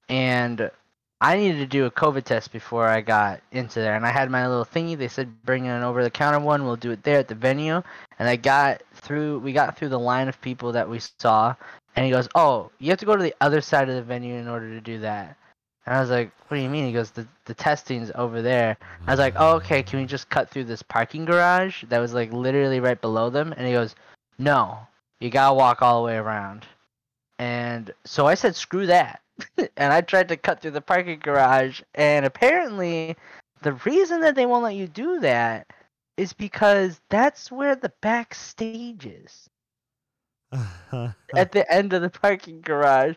And 0.09 0.71
I 1.23 1.37
needed 1.37 1.59
to 1.59 1.67
do 1.67 1.85
a 1.85 1.91
COVID 1.91 2.23
test 2.23 2.51
before 2.51 2.87
I 2.87 2.99
got 2.99 3.41
into 3.51 3.79
there, 3.79 3.95
and 3.95 4.07
I 4.07 4.09
had 4.09 4.31
my 4.31 4.47
little 4.47 4.65
thingy. 4.65 4.97
They 4.97 5.07
said 5.07 5.43
bring 5.43 5.67
an 5.67 5.83
over 5.83 6.03
the 6.03 6.09
counter 6.09 6.39
one. 6.39 6.65
We'll 6.65 6.75
do 6.75 6.89
it 6.89 7.03
there 7.03 7.19
at 7.19 7.27
the 7.27 7.35
venue. 7.35 7.83
And 8.17 8.27
I 8.27 8.35
got 8.35 8.81
through. 8.95 9.37
We 9.39 9.53
got 9.53 9.77
through 9.77 9.89
the 9.89 9.99
line 9.99 10.27
of 10.27 10.41
people 10.41 10.71
that 10.71 10.89
we 10.89 10.99
saw, 11.19 11.55
and 11.95 12.05
he 12.05 12.11
goes, 12.11 12.27
"Oh, 12.33 12.71
you 12.79 12.89
have 12.89 12.97
to 12.99 13.05
go 13.05 13.15
to 13.15 13.21
the 13.21 13.35
other 13.39 13.61
side 13.61 13.87
of 13.87 13.95
the 13.95 14.01
venue 14.01 14.33
in 14.33 14.47
order 14.47 14.69
to 14.69 14.81
do 14.81 14.97
that." 14.99 15.37
And 15.85 15.95
I 15.95 16.01
was 16.01 16.09
like, 16.09 16.31
"What 16.47 16.57
do 16.57 16.63
you 16.63 16.69
mean?" 16.69 16.87
He 16.87 16.91
goes, 16.91 17.11
"The 17.11 17.27
the 17.45 17.53
testing's 17.53 18.11
over 18.15 18.41
there." 18.41 18.75
I 19.05 19.11
was 19.11 19.19
like, 19.19 19.35
"Oh, 19.37 19.57
okay. 19.57 19.83
Can 19.83 19.99
we 19.99 20.07
just 20.07 20.29
cut 20.29 20.49
through 20.49 20.63
this 20.63 20.81
parking 20.81 21.25
garage 21.25 21.83
that 21.89 21.99
was 21.99 22.15
like 22.15 22.33
literally 22.33 22.79
right 22.79 22.99
below 22.99 23.29
them?" 23.29 23.53
And 23.55 23.67
he 23.67 23.73
goes, 23.73 23.93
"No, 24.39 24.79
you 25.19 25.29
gotta 25.29 25.53
walk 25.53 25.83
all 25.83 26.01
the 26.01 26.07
way 26.07 26.17
around." 26.17 26.65
And 27.37 27.93
so 28.05 28.25
I 28.25 28.33
said, 28.33 28.55
"Screw 28.55 28.87
that." 28.87 29.21
and 29.77 29.93
I 29.93 30.01
tried 30.01 30.29
to 30.29 30.37
cut 30.37 30.61
through 30.61 30.71
the 30.71 30.81
parking 30.81 31.19
garage, 31.19 31.81
and 31.95 32.25
apparently, 32.25 33.15
the 33.61 33.73
reason 33.85 34.21
that 34.21 34.35
they 34.35 34.45
won't 34.45 34.63
let 34.63 34.75
you 34.75 34.87
do 34.87 35.19
that 35.19 35.67
is 36.17 36.33
because 36.33 36.99
that's 37.09 37.51
where 37.51 37.75
the 37.75 37.91
backstage 38.01 39.05
is 39.05 39.49
at 41.33 41.51
the 41.51 41.65
end 41.69 41.93
of 41.93 42.01
the 42.01 42.09
parking 42.09 42.61
garage. 42.61 43.15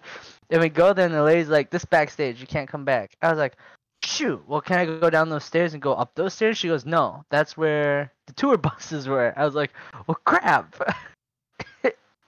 And 0.51 0.61
we 0.61 0.69
go 0.69 0.93
there, 0.93 1.07
and 1.07 1.15
the 1.15 1.23
lady's 1.23 1.49
like, 1.49 1.71
"This 1.71 1.85
backstage, 1.85 2.41
you 2.41 2.47
can't 2.47 2.69
come 2.69 2.85
back." 2.85 3.17
I 3.23 3.31
was 3.31 3.39
like, 3.39 3.57
"Shoot, 4.03 4.43
well, 4.47 4.61
can 4.61 4.79
I 4.79 4.87
go 4.87 5.11
down 5.11 5.31
those 5.31 5.45
stairs 5.45 5.73
and 5.73 5.83
go 5.83 5.95
up 5.95 6.15
those 6.15 6.35
stairs?" 6.35 6.59
She 6.59 6.69
goes, 6.69 6.85
"No, 6.85 7.25
that's 7.31 7.57
where 7.57 8.13
the 8.27 8.33
tour 8.35 8.57
buses 8.59 9.09
were." 9.09 9.35
I 9.37 9.45
was 9.45 9.55
like, 9.55 9.73
"Well, 10.07 10.19
crap." 10.25 10.77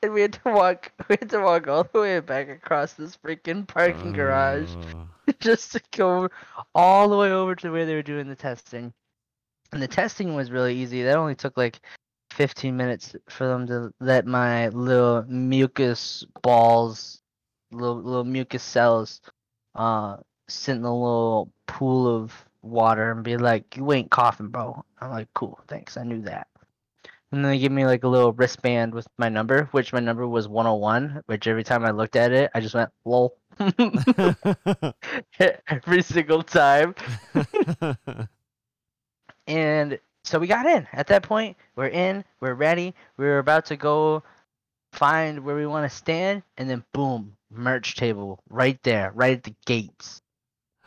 And 0.02 0.12
we 0.12 0.22
had 0.22 0.32
to 0.34 0.40
walk 0.46 0.92
we 1.08 1.16
had 1.20 1.30
to 1.30 1.40
walk 1.40 1.66
all 1.68 1.84
the 1.92 2.00
way 2.00 2.20
back 2.20 2.48
across 2.48 2.94
this 2.94 3.16
freaking 3.16 3.66
parking 3.66 4.12
garage 4.12 4.74
Uh, 5.28 5.32
just 5.40 5.72
to 5.72 5.82
go 5.92 6.28
all 6.74 7.08
the 7.08 7.16
way 7.16 7.30
over 7.32 7.54
to 7.56 7.70
where 7.70 7.86
they 7.86 7.94
were 7.94 8.02
doing 8.02 8.28
the 8.28 8.36
testing. 8.36 8.92
And 9.72 9.82
the 9.82 9.88
testing 9.88 10.34
was 10.34 10.50
really 10.50 10.74
easy. 10.76 11.02
That 11.02 11.16
only 11.16 11.34
took 11.34 11.56
like 11.56 11.80
15 12.30 12.76
minutes 12.76 13.14
for 13.28 13.46
them 13.46 13.66
to 13.66 13.92
let 14.00 14.26
my 14.26 14.68
little 14.68 15.24
mucus 15.28 16.24
balls, 16.42 17.22
little 17.72 17.96
little 17.96 18.24
mucus 18.24 18.62
cells, 18.62 19.20
uh, 19.74 20.16
sit 20.48 20.76
in 20.76 20.84
a 20.84 20.92
little 20.92 21.50
pool 21.66 22.06
of 22.08 22.32
water 22.62 23.10
and 23.12 23.24
be 23.24 23.36
like, 23.36 23.76
"You 23.76 23.92
ain't 23.92 24.10
coughing, 24.10 24.48
bro." 24.48 24.84
I'm 25.00 25.10
like, 25.10 25.28
"Cool, 25.34 25.58
thanks. 25.68 25.96
I 25.96 26.04
knew 26.04 26.20
that." 26.22 26.46
And 27.32 27.44
then 27.44 27.52
they 27.52 27.58
give 27.58 27.72
me 27.72 27.86
like 27.86 28.04
a 28.04 28.08
little 28.08 28.32
wristband 28.32 28.94
with 28.94 29.06
my 29.18 29.28
number, 29.28 29.64
which 29.72 29.92
my 29.92 30.00
number 30.00 30.26
was 30.26 30.48
101. 30.48 31.22
Which 31.26 31.46
every 31.46 31.64
time 31.64 31.84
I 31.84 31.90
looked 31.90 32.16
at 32.16 32.32
it, 32.32 32.50
I 32.54 32.60
just 32.60 32.74
went, 32.74 32.90
"Lol." 33.04 33.36
every 35.68 36.02
single 36.02 36.42
time. 36.42 36.94
And 39.46 39.98
so 40.24 40.38
we 40.38 40.46
got 40.46 40.66
in. 40.66 40.86
At 40.92 41.06
that 41.08 41.22
point, 41.22 41.56
we're 41.76 41.88
in, 41.88 42.24
we're 42.40 42.54
ready. 42.54 42.94
we're 43.16 43.38
about 43.38 43.66
to 43.66 43.76
go 43.76 44.22
find 44.92 45.44
where 45.44 45.56
we 45.56 45.66
want 45.66 45.90
to 45.90 45.96
stand, 45.96 46.42
and 46.56 46.68
then 46.68 46.84
boom, 46.92 47.36
merch 47.50 47.96
table 47.96 48.40
right 48.48 48.82
there, 48.82 49.12
right 49.14 49.36
at 49.36 49.44
the 49.44 49.54
gates. 49.66 50.22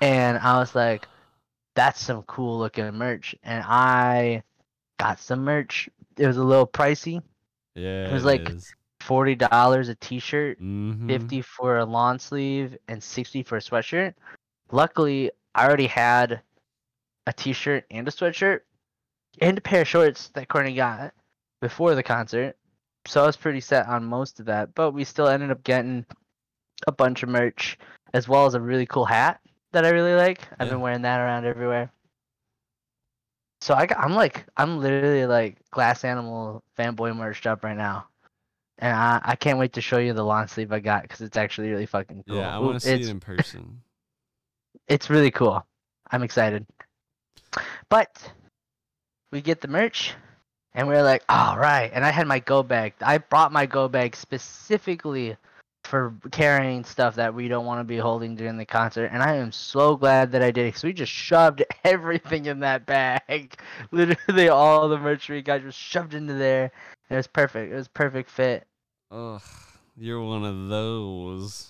And 0.02 0.38
I 0.38 0.60
was 0.60 0.76
like, 0.76 1.08
that's 1.76 2.02
some 2.02 2.24
cool 2.24 2.60
looking 2.60 2.92
merch. 2.96 3.36
And 3.44 3.64
I 3.66 4.44
got 5.00 5.20
some 5.20 5.44
merch. 5.44 5.90
It 6.20 6.28
was 6.28 6.38
a 6.38 6.44
little 6.44 6.68
pricey. 6.68 7.22
yeah, 7.76 8.08
it 8.10 8.14
was 8.14 8.26
like- 8.26 8.50
Forty 9.02 9.34
dollars 9.34 9.88
a 9.88 9.96
t-shirt, 9.96 10.60
mm 10.62 11.08
50 11.08 11.42
for 11.42 11.78
a 11.78 11.86
lawn 11.86 12.20
sleeve 12.20 12.78
and 12.90 13.02
60 13.02 13.42
for 13.44 13.56
a 13.56 13.60
sweatshirt. 13.62 14.14
Luckily, 14.72 15.32
I 15.56 15.66
already 15.66 15.88
had 15.88 16.42
a 17.26 17.32
t-shirt 17.34 17.86
and 17.90 18.06
a 18.08 18.12
sweatshirt 18.12 18.60
and 19.42 19.58
a 19.58 19.62
pair 19.62 19.82
of 19.82 19.88
shorts 19.88 20.28
that 20.36 20.50
Courtney 20.50 20.76
got 20.76 21.14
before 21.62 21.96
the 21.96 22.04
concert. 22.04 22.58
So 23.08 23.24
I 23.24 23.26
was 23.26 23.38
pretty 23.38 23.62
set 23.62 23.88
on 23.88 24.04
most 24.04 24.42
of 24.42 24.46
that, 24.48 24.76
but 24.76 24.92
we 24.92 25.06
still 25.06 25.30
ended 25.30 25.50
up 25.50 25.64
getting 25.64 26.06
a 26.86 26.92
bunch 26.92 27.24
of 27.24 27.30
merch 27.30 27.80
as 28.14 28.28
well 28.28 28.46
as 28.46 28.54
a 28.54 28.60
really 28.62 28.86
cool 28.86 29.06
hat 29.06 29.40
that 29.72 29.86
I 29.86 29.90
really 29.90 30.14
like. 30.14 30.42
I've 30.60 30.68
Yeah. 30.68 30.74
been 30.74 30.82
wearing 30.82 31.04
that 31.04 31.22
around 31.22 31.46
everywhere. 31.46 31.90
So 33.62 33.74
I 33.74 33.88
I'm 33.98 34.14
like 34.14 34.46
I'm 34.58 34.80
literally 34.80 35.26
like 35.26 35.58
glass 35.72 36.04
animal 36.04 36.64
fanboy 36.78 37.16
merched 37.16 37.46
up 37.46 37.64
right 37.64 37.78
now. 37.78 38.08
And 38.82 38.96
I, 38.96 39.20
I 39.24 39.36
can't 39.36 39.60
wait 39.60 39.74
to 39.74 39.82
show 39.82 39.98
you 39.98 40.14
the 40.14 40.24
lawn 40.24 40.48
sleeve 40.48 40.72
I 40.72 40.80
got 40.80 41.02
because 41.02 41.20
it's 41.20 41.36
actually 41.36 41.70
really 41.70 41.86
fucking 41.86 42.24
cool. 42.28 42.38
Yeah, 42.38 42.56
I 42.56 42.60
want 42.60 42.76
to 42.76 42.80
see 42.80 42.94
it 42.94 43.10
in 43.10 43.20
person. 43.20 43.82
it's 44.88 45.10
really 45.10 45.32
cool. 45.32 45.66
I'm 46.12 46.24
excited. 46.24 46.66
But 47.90 48.32
we 49.32 49.42
get 49.42 49.60
the 49.60 49.68
merch 49.68 50.14
and 50.74 50.88
we're 50.88 51.04
like, 51.04 51.24
all 51.28 51.58
right. 51.58 51.92
And 51.94 52.06
I 52.06 52.12
had 52.12 52.28
my 52.28 52.40
go 52.40 52.64
bag. 52.64 52.94
I 53.02 53.18
brought 53.18 53.52
my 53.52 53.66
go 53.66 53.90
bag 53.90 54.16
specifically 54.16 55.36
for 55.90 56.14
carrying 56.32 56.84
stuff 56.84 57.16
that 57.16 57.34
we 57.34 57.48
don't 57.48 57.66
want 57.66 57.80
to 57.80 57.84
be 57.84 57.98
holding 57.98 58.36
during 58.36 58.58
the 58.58 58.66
concert. 58.66 59.10
And 59.12 59.24
I 59.24 59.36
am 59.36 59.52
so 59.52 59.96
glad 59.96 60.32
that 60.32 60.44
I 60.44 60.52
did 60.52 60.68
because 60.68 60.84
we 60.84 60.94
just 60.94 61.12
shoved 61.12 61.64
everything 61.84 62.46
in 62.46 62.60
that 62.60 62.86
bag. 62.86 63.60
Literally 63.92 64.50
all 64.50 64.88
the 64.88 65.00
merch 65.00 65.30
we 65.30 65.42
got 65.42 65.64
just 65.64 65.80
shoved 65.80 66.14
into 66.14 66.36
there. 66.36 66.72
It 67.10 67.16
was 67.16 67.28
perfect. 67.28 67.74
It 67.74 67.76
was 67.76 67.88
perfect 67.88 68.30
fit. 68.30 68.68
Ugh, 69.10 69.42
you're 69.98 70.22
one 70.22 70.46
of 70.46 70.70
those. 70.70 71.70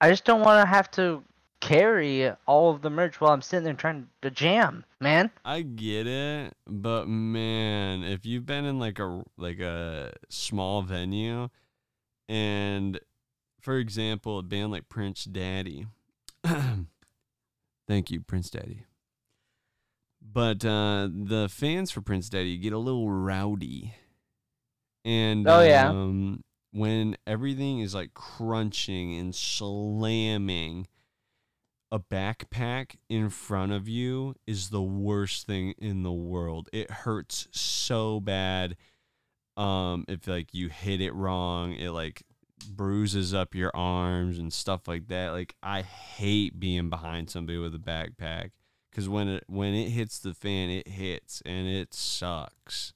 I 0.00 0.08
just 0.08 0.24
don't 0.24 0.40
want 0.40 0.62
to 0.62 0.66
have 0.66 0.90
to 0.92 1.22
carry 1.60 2.30
all 2.46 2.70
of 2.70 2.80
the 2.80 2.90
merch 2.90 3.20
while 3.20 3.32
I'm 3.32 3.42
sitting 3.42 3.64
there 3.64 3.74
trying 3.74 4.08
to 4.22 4.30
jam, 4.30 4.82
man. 4.98 5.30
I 5.44 5.60
get 5.60 6.06
it, 6.06 6.54
but 6.66 7.06
man, 7.06 8.02
if 8.02 8.24
you've 8.24 8.46
been 8.46 8.64
in 8.64 8.78
like 8.78 8.98
a 8.98 9.22
like 9.36 9.60
a 9.60 10.14
small 10.30 10.80
venue, 10.80 11.50
and 12.28 12.98
for 13.66 13.78
example, 13.78 14.38
a 14.38 14.44
band 14.44 14.70
like 14.70 14.88
Prince 14.88 15.24
Daddy, 15.24 15.88
thank 16.44 18.12
you, 18.12 18.20
Prince 18.20 18.48
Daddy. 18.48 18.84
But 20.22 20.64
uh, 20.64 21.08
the 21.12 21.48
fans 21.50 21.90
for 21.90 22.00
Prince 22.00 22.28
Daddy 22.28 22.58
get 22.58 22.72
a 22.72 22.78
little 22.78 23.10
rowdy, 23.10 23.92
and 25.04 25.48
Oh, 25.48 25.62
yeah. 25.62 25.88
um, 25.90 26.44
when 26.70 27.16
everything 27.26 27.80
is 27.80 27.92
like 27.92 28.14
crunching 28.14 29.16
and 29.18 29.34
slamming, 29.34 30.86
a 31.90 31.98
backpack 31.98 32.94
in 33.08 33.30
front 33.30 33.72
of 33.72 33.88
you 33.88 34.36
is 34.46 34.70
the 34.70 34.82
worst 34.82 35.44
thing 35.48 35.74
in 35.78 36.04
the 36.04 36.12
world. 36.12 36.68
It 36.72 36.88
hurts 36.88 37.48
so 37.50 38.20
bad. 38.20 38.76
Um, 39.56 40.04
if 40.06 40.28
like 40.28 40.54
you 40.54 40.68
hit 40.68 41.00
it 41.00 41.14
wrong, 41.14 41.72
it 41.72 41.90
like 41.90 42.22
bruises 42.68 43.34
up 43.34 43.54
your 43.54 43.70
arms 43.74 44.38
and 44.38 44.52
stuff 44.52 44.88
like 44.88 45.08
that. 45.08 45.30
Like 45.30 45.54
I 45.62 45.82
hate 45.82 46.58
being 46.60 46.90
behind 46.90 47.30
somebody 47.30 47.58
with 47.58 47.74
a 47.74 47.78
backpack 47.78 48.50
because 48.90 49.08
when 49.08 49.28
it 49.28 49.44
when 49.46 49.74
it 49.74 49.90
hits 49.90 50.18
the 50.18 50.34
fan, 50.34 50.70
it 50.70 50.88
hits 50.88 51.42
and 51.44 51.66
it 51.68 51.94
sucks. 51.94 52.92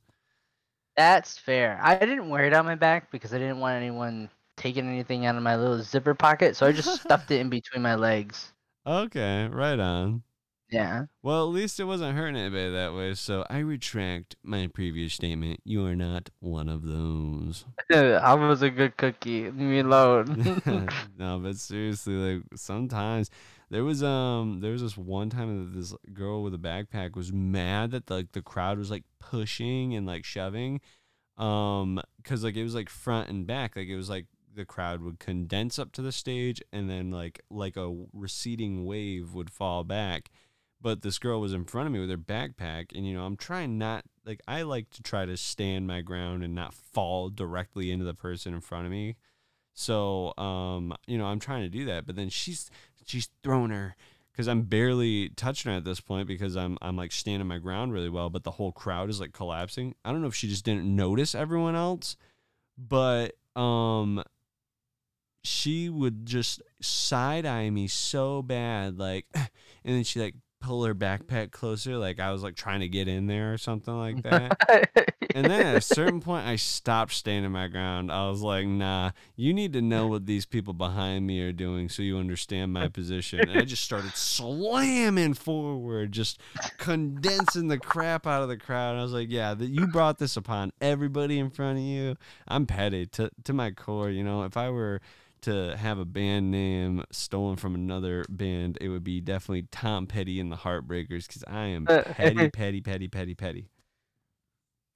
That's 0.96 1.38
fair. 1.38 1.78
I 1.82 1.98
didn't 1.98 2.28
wear 2.28 2.44
it 2.46 2.52
on 2.52 2.64
my 2.66 2.74
back 2.74 3.10
because 3.10 3.32
I 3.32 3.38
didn't 3.38 3.58
want 3.60 3.76
anyone 3.76 4.28
taking 4.56 4.86
anything 4.88 5.24
out 5.26 5.36
of 5.36 5.42
my 5.42 5.56
little 5.56 5.82
zipper 5.82 6.14
pocket, 6.14 6.56
so 6.56 6.66
I 6.66 6.72
just 6.72 6.94
stuffed 7.02 7.30
it 7.30 7.40
in 7.40 7.48
between 7.50 7.82
my 7.82 7.94
legs. 7.94 8.52
Okay, 8.86 9.48
right 9.48 9.78
on. 9.78 10.22
Yeah. 10.70 11.06
Well, 11.22 11.42
at 11.42 11.52
least 11.52 11.80
it 11.80 11.84
wasn't 11.84 12.16
hurting 12.16 12.36
anybody 12.36 12.70
that 12.70 12.94
way, 12.94 13.14
so 13.14 13.44
I 13.50 13.58
retract 13.58 14.36
my 14.44 14.68
previous 14.68 15.14
statement. 15.14 15.60
You 15.64 15.84
are 15.84 15.96
not 15.96 16.30
one 16.38 16.68
of 16.68 16.82
those. 16.84 17.64
I 17.92 18.34
was 18.34 18.62
a 18.62 18.70
good 18.70 18.96
cookie. 18.96 19.44
Leave 19.44 19.54
me 19.54 19.80
alone. 19.80 20.62
no, 21.18 21.40
but 21.40 21.56
seriously, 21.56 22.14
like 22.14 22.42
sometimes 22.54 23.30
there 23.68 23.82
was 23.82 24.02
um 24.04 24.60
there 24.60 24.70
was 24.70 24.82
this 24.82 24.96
one 24.96 25.28
time 25.28 25.72
that 25.72 25.76
this 25.78 25.92
girl 26.12 26.42
with 26.44 26.54
a 26.54 26.58
backpack 26.58 27.16
was 27.16 27.32
mad 27.32 27.90
that 27.90 28.08
like 28.08 28.30
the 28.32 28.42
crowd 28.42 28.78
was 28.78 28.92
like 28.92 29.04
pushing 29.18 29.94
and 29.94 30.06
like 30.06 30.24
shoving, 30.24 30.80
um, 31.36 32.00
cause 32.22 32.44
like 32.44 32.54
it 32.54 32.62
was 32.62 32.76
like 32.76 32.88
front 32.88 33.28
and 33.28 33.44
back, 33.44 33.74
like 33.74 33.88
it 33.88 33.96
was 33.96 34.08
like 34.08 34.26
the 34.54 34.64
crowd 34.64 35.00
would 35.02 35.18
condense 35.18 35.78
up 35.78 35.92
to 35.92 36.02
the 36.02 36.12
stage 36.12 36.62
and 36.72 36.88
then 36.88 37.10
like 37.10 37.40
like 37.50 37.76
a 37.76 38.04
receding 38.12 38.84
wave 38.84 39.34
would 39.34 39.50
fall 39.50 39.84
back 39.84 40.30
but 40.80 41.02
this 41.02 41.18
girl 41.18 41.40
was 41.40 41.52
in 41.52 41.64
front 41.64 41.86
of 41.86 41.92
me 41.92 42.00
with 42.00 42.10
her 42.10 42.16
backpack 42.16 42.86
and 42.94 43.06
you 43.06 43.14
know 43.14 43.24
i'm 43.24 43.36
trying 43.36 43.78
not 43.78 44.04
like 44.24 44.40
i 44.48 44.62
like 44.62 44.90
to 44.90 45.02
try 45.02 45.24
to 45.24 45.36
stand 45.36 45.86
my 45.86 46.00
ground 46.00 46.42
and 46.42 46.54
not 46.54 46.74
fall 46.74 47.28
directly 47.28 47.90
into 47.90 48.04
the 48.04 48.14
person 48.14 48.54
in 48.54 48.60
front 48.60 48.86
of 48.86 48.90
me. 48.90 49.16
So 49.72 50.34
um 50.36 50.94
you 51.06 51.16
know 51.16 51.26
i'm 51.26 51.38
trying 51.38 51.62
to 51.62 51.68
do 51.68 51.84
that 51.86 52.06
but 52.06 52.16
then 52.16 52.28
she's 52.28 52.70
she's 53.06 53.28
throwing 53.42 53.70
her 53.70 53.96
because 54.32 54.48
i'm 54.48 54.62
barely 54.62 55.30
touching 55.30 55.70
her 55.70 55.78
at 55.78 55.84
this 55.84 56.00
point 56.00 56.28
because 56.28 56.56
i'm 56.56 56.76
i'm 56.82 56.96
like 56.96 57.12
standing 57.12 57.48
my 57.48 57.58
ground 57.58 57.92
really 57.92 58.10
well 58.10 58.30
but 58.30 58.44
the 58.44 58.50
whole 58.52 58.72
crowd 58.72 59.08
is 59.08 59.20
like 59.20 59.32
collapsing. 59.32 59.94
I 60.04 60.12
don't 60.12 60.20
know 60.20 60.28
if 60.28 60.34
she 60.34 60.48
just 60.48 60.64
didn't 60.64 60.84
notice 60.84 61.34
everyone 61.34 61.76
else 61.76 62.16
but 62.76 63.36
um 63.56 64.22
she 65.42 65.88
would 65.88 66.26
just 66.26 66.62
side 66.80 67.46
eye 67.46 67.70
me 67.70 67.88
so 67.88 68.42
bad, 68.42 68.98
like, 68.98 69.26
and 69.34 69.48
then 69.84 70.04
she 70.04 70.20
like 70.20 70.34
pull 70.60 70.84
her 70.84 70.94
backpack 70.94 71.50
closer, 71.50 71.96
like 71.96 72.20
I 72.20 72.32
was 72.32 72.42
like 72.42 72.54
trying 72.54 72.80
to 72.80 72.88
get 72.88 73.08
in 73.08 73.26
there 73.26 73.52
or 73.52 73.58
something 73.58 73.96
like 73.96 74.22
that. 74.22 75.14
and 75.34 75.46
then 75.46 75.66
at 75.66 75.76
a 75.76 75.80
certain 75.80 76.20
point, 76.20 76.46
I 76.46 76.56
stopped 76.56 77.12
standing 77.12 77.50
my 77.50 77.68
ground. 77.68 78.12
I 78.12 78.28
was 78.28 78.42
like, 78.42 78.66
nah, 78.66 79.12
you 79.36 79.54
need 79.54 79.72
to 79.72 79.82
know 79.82 80.06
what 80.06 80.26
these 80.26 80.46
people 80.46 80.74
behind 80.74 81.26
me 81.26 81.40
are 81.42 81.52
doing 81.52 81.88
so 81.88 82.02
you 82.02 82.18
understand 82.18 82.72
my 82.72 82.88
position. 82.88 83.40
And 83.40 83.58
I 83.58 83.64
just 83.64 83.82
started 83.82 84.14
slamming 84.14 85.34
forward, 85.34 86.12
just 86.12 86.40
condensing 86.78 87.68
the 87.68 87.78
crap 87.78 88.26
out 88.26 88.42
of 88.42 88.48
the 88.48 88.56
crowd. 88.56 88.92
And 88.92 89.00
I 89.00 89.02
was 89.02 89.12
like, 89.12 89.30
yeah, 89.30 89.54
that 89.54 89.68
you 89.68 89.86
brought 89.86 90.18
this 90.18 90.36
upon 90.36 90.72
everybody 90.80 91.38
in 91.38 91.50
front 91.50 91.78
of 91.78 91.84
you. 91.84 92.16
I'm 92.46 92.66
petty 92.66 93.06
to, 93.06 93.30
to 93.44 93.52
my 93.52 93.70
core. 93.70 94.10
You 94.10 94.24
know, 94.24 94.44
if 94.44 94.56
I 94.56 94.70
were 94.70 95.00
to 95.42 95.76
have 95.76 95.98
a 95.98 96.04
band 96.04 96.50
name 96.50 97.04
stolen 97.10 97.56
from 97.56 97.74
another 97.74 98.24
band, 98.28 98.78
it 98.80 98.88
would 98.88 99.04
be 99.04 99.20
definitely 99.20 99.68
Tom 99.70 100.06
Petty 100.06 100.40
and 100.40 100.50
the 100.50 100.56
Heartbreakers 100.56 101.26
because 101.26 101.44
I 101.46 101.66
am 101.66 101.86
petty, 101.86 102.48
petty, 102.52 102.80
petty, 102.80 103.08
petty, 103.08 103.34
petty. 103.34 103.68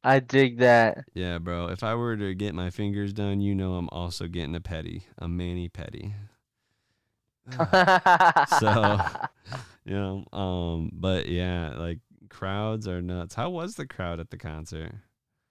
I 0.03 0.21
dig 0.21 0.59
that. 0.59 1.05
Yeah, 1.15 1.39
bro. 1.39 1.69
If 1.69 1.83
I 1.83 1.95
were 1.95 2.17
to 2.17 2.35
get 2.35 2.55
my 2.55 2.71
fingers 2.71 3.13
done, 3.13 3.41
you 3.41 3.55
know 3.55 3.75
I'm 3.75 3.89
also 3.91 4.29
getting 4.29 4.55
a 4.55 4.61
petty, 4.61 5.05
a 5.19 5.27
Manny 5.29 5.69
Petty. 5.69 6.15
so, 7.53 8.99
you 9.85 9.95
know, 9.95 10.25
um, 10.33 10.91
but 10.93 11.29
yeah, 11.29 11.75
like 11.77 12.01
crowds 12.29 12.87
are 12.87 13.01
nuts. 13.01 13.35
How 13.35 13.49
was 13.51 13.77
the 13.77 13.87
crowd 13.87 14.21
at 14.21 14.31
the 14.31 14.37
concert? 14.37 14.93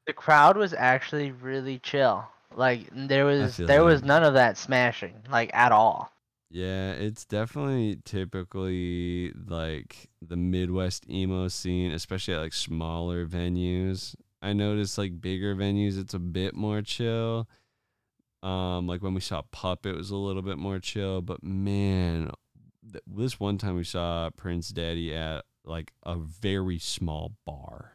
the 0.06 0.14
crowd 0.14 0.58
was 0.58 0.74
actually 0.74 1.32
really 1.32 1.80
chill. 1.80 2.28
Like 2.56 2.90
there 2.94 3.26
was 3.26 3.58
there 3.58 3.68
that. 3.68 3.84
was 3.84 4.04
none 4.04 4.24
of 4.24 4.34
that 4.36 4.58
smashing, 4.58 5.16
like 5.30 5.52
at 5.54 5.72
all. 5.72 6.12
Yeah, 6.50 6.92
it's 6.92 7.26
definitely 7.26 7.98
typically 8.06 9.32
like 9.48 10.10
the 10.22 10.38
Midwest 10.38 11.10
emo 11.10 11.48
scene, 11.48 11.92
especially 11.92 12.36
at 12.36 12.42
like 12.42 12.54
smaller 12.54 13.26
venues. 13.26 14.16
I 14.42 14.54
noticed 14.54 14.98
like 14.98 15.20
bigger 15.20 15.56
venues, 15.56 16.00
it's 16.00 16.14
a 16.14 16.20
bit 16.20 16.54
more 16.54 16.82
chill. 16.82 17.48
Um, 18.44 18.88
like 18.88 19.02
when 19.02 19.14
we 19.14 19.22
saw 19.22 19.42
Pup, 19.52 19.86
it 19.86 19.96
was 19.96 20.12
a 20.12 20.16
little 20.18 20.42
bit 20.42 20.58
more 20.58 20.78
chill. 20.78 21.22
But 21.22 21.44
man, 21.44 22.30
th- 22.92 23.04
this 23.08 23.40
one 23.40 23.58
time 23.58 23.76
we 23.76 23.86
saw 23.86 24.30
Prince 24.36 24.70
Daddy 24.70 25.16
at 25.16 25.46
like 25.66 25.94
a 26.04 26.18
very 26.18 26.78
small 26.78 27.34
bar. 27.46 27.93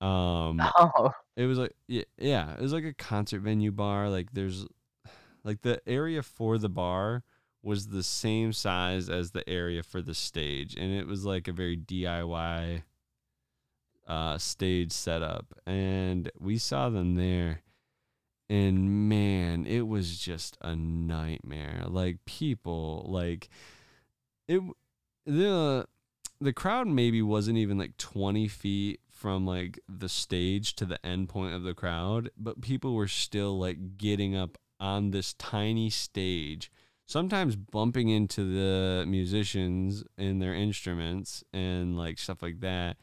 Um, 0.00 0.60
Oh, 0.76 1.12
it 1.36 1.46
was 1.46 1.58
like 1.58 1.74
yeah, 1.88 2.04
yeah, 2.18 2.54
it 2.54 2.60
was 2.60 2.72
like 2.72 2.84
a 2.84 2.94
concert 2.94 3.40
venue 3.40 3.72
bar. 3.72 4.08
Like 4.08 4.32
there's 4.32 4.66
like 5.44 5.62
the 5.62 5.80
area 5.86 6.22
for 6.22 6.58
the 6.58 6.68
bar 6.68 7.22
was 7.62 7.88
the 7.88 8.02
same 8.02 8.52
size 8.52 9.08
as 9.10 9.32
the 9.32 9.48
area 9.48 9.82
for 9.82 10.00
the 10.00 10.14
stage 10.14 10.74
and 10.76 10.92
it 10.92 11.06
was 11.06 11.26
like 11.26 11.46
a 11.46 11.52
very 11.52 11.76
DIY 11.76 12.82
uh 14.08 14.38
stage 14.38 14.92
setup 14.92 15.52
and 15.66 16.30
we 16.40 16.56
saw 16.56 16.88
them 16.88 17.16
there 17.16 17.62
and 18.48 19.08
man, 19.08 19.64
it 19.64 19.86
was 19.86 20.18
just 20.18 20.58
a 20.60 20.74
nightmare. 20.74 21.84
Like 21.86 22.24
people 22.24 23.06
like 23.08 23.48
it 24.48 24.60
the 25.24 25.86
the 26.40 26.52
crowd 26.52 26.88
maybe 26.88 27.22
wasn't 27.22 27.58
even 27.58 27.78
like 27.78 27.96
20 27.96 28.48
feet 28.48 29.00
from 29.20 29.44
like 29.46 29.78
the 29.88 30.08
stage 30.08 30.74
to 30.76 30.86
the 30.86 31.04
end 31.06 31.28
point 31.28 31.54
of 31.54 31.62
the 31.62 31.74
crowd, 31.74 32.30
but 32.38 32.62
people 32.62 32.94
were 32.94 33.06
still 33.08 33.58
like 33.58 33.98
getting 33.98 34.34
up 34.34 34.56
on 34.80 35.10
this 35.10 35.34
tiny 35.34 35.90
stage, 35.90 36.70
sometimes 37.06 37.54
bumping 37.54 38.08
into 38.08 38.42
the 38.44 39.04
musicians 39.06 40.02
and 40.16 40.40
their 40.40 40.54
instruments 40.54 41.44
and 41.52 41.98
like 41.98 42.18
stuff 42.18 42.42
like 42.42 42.60
that 42.60 42.96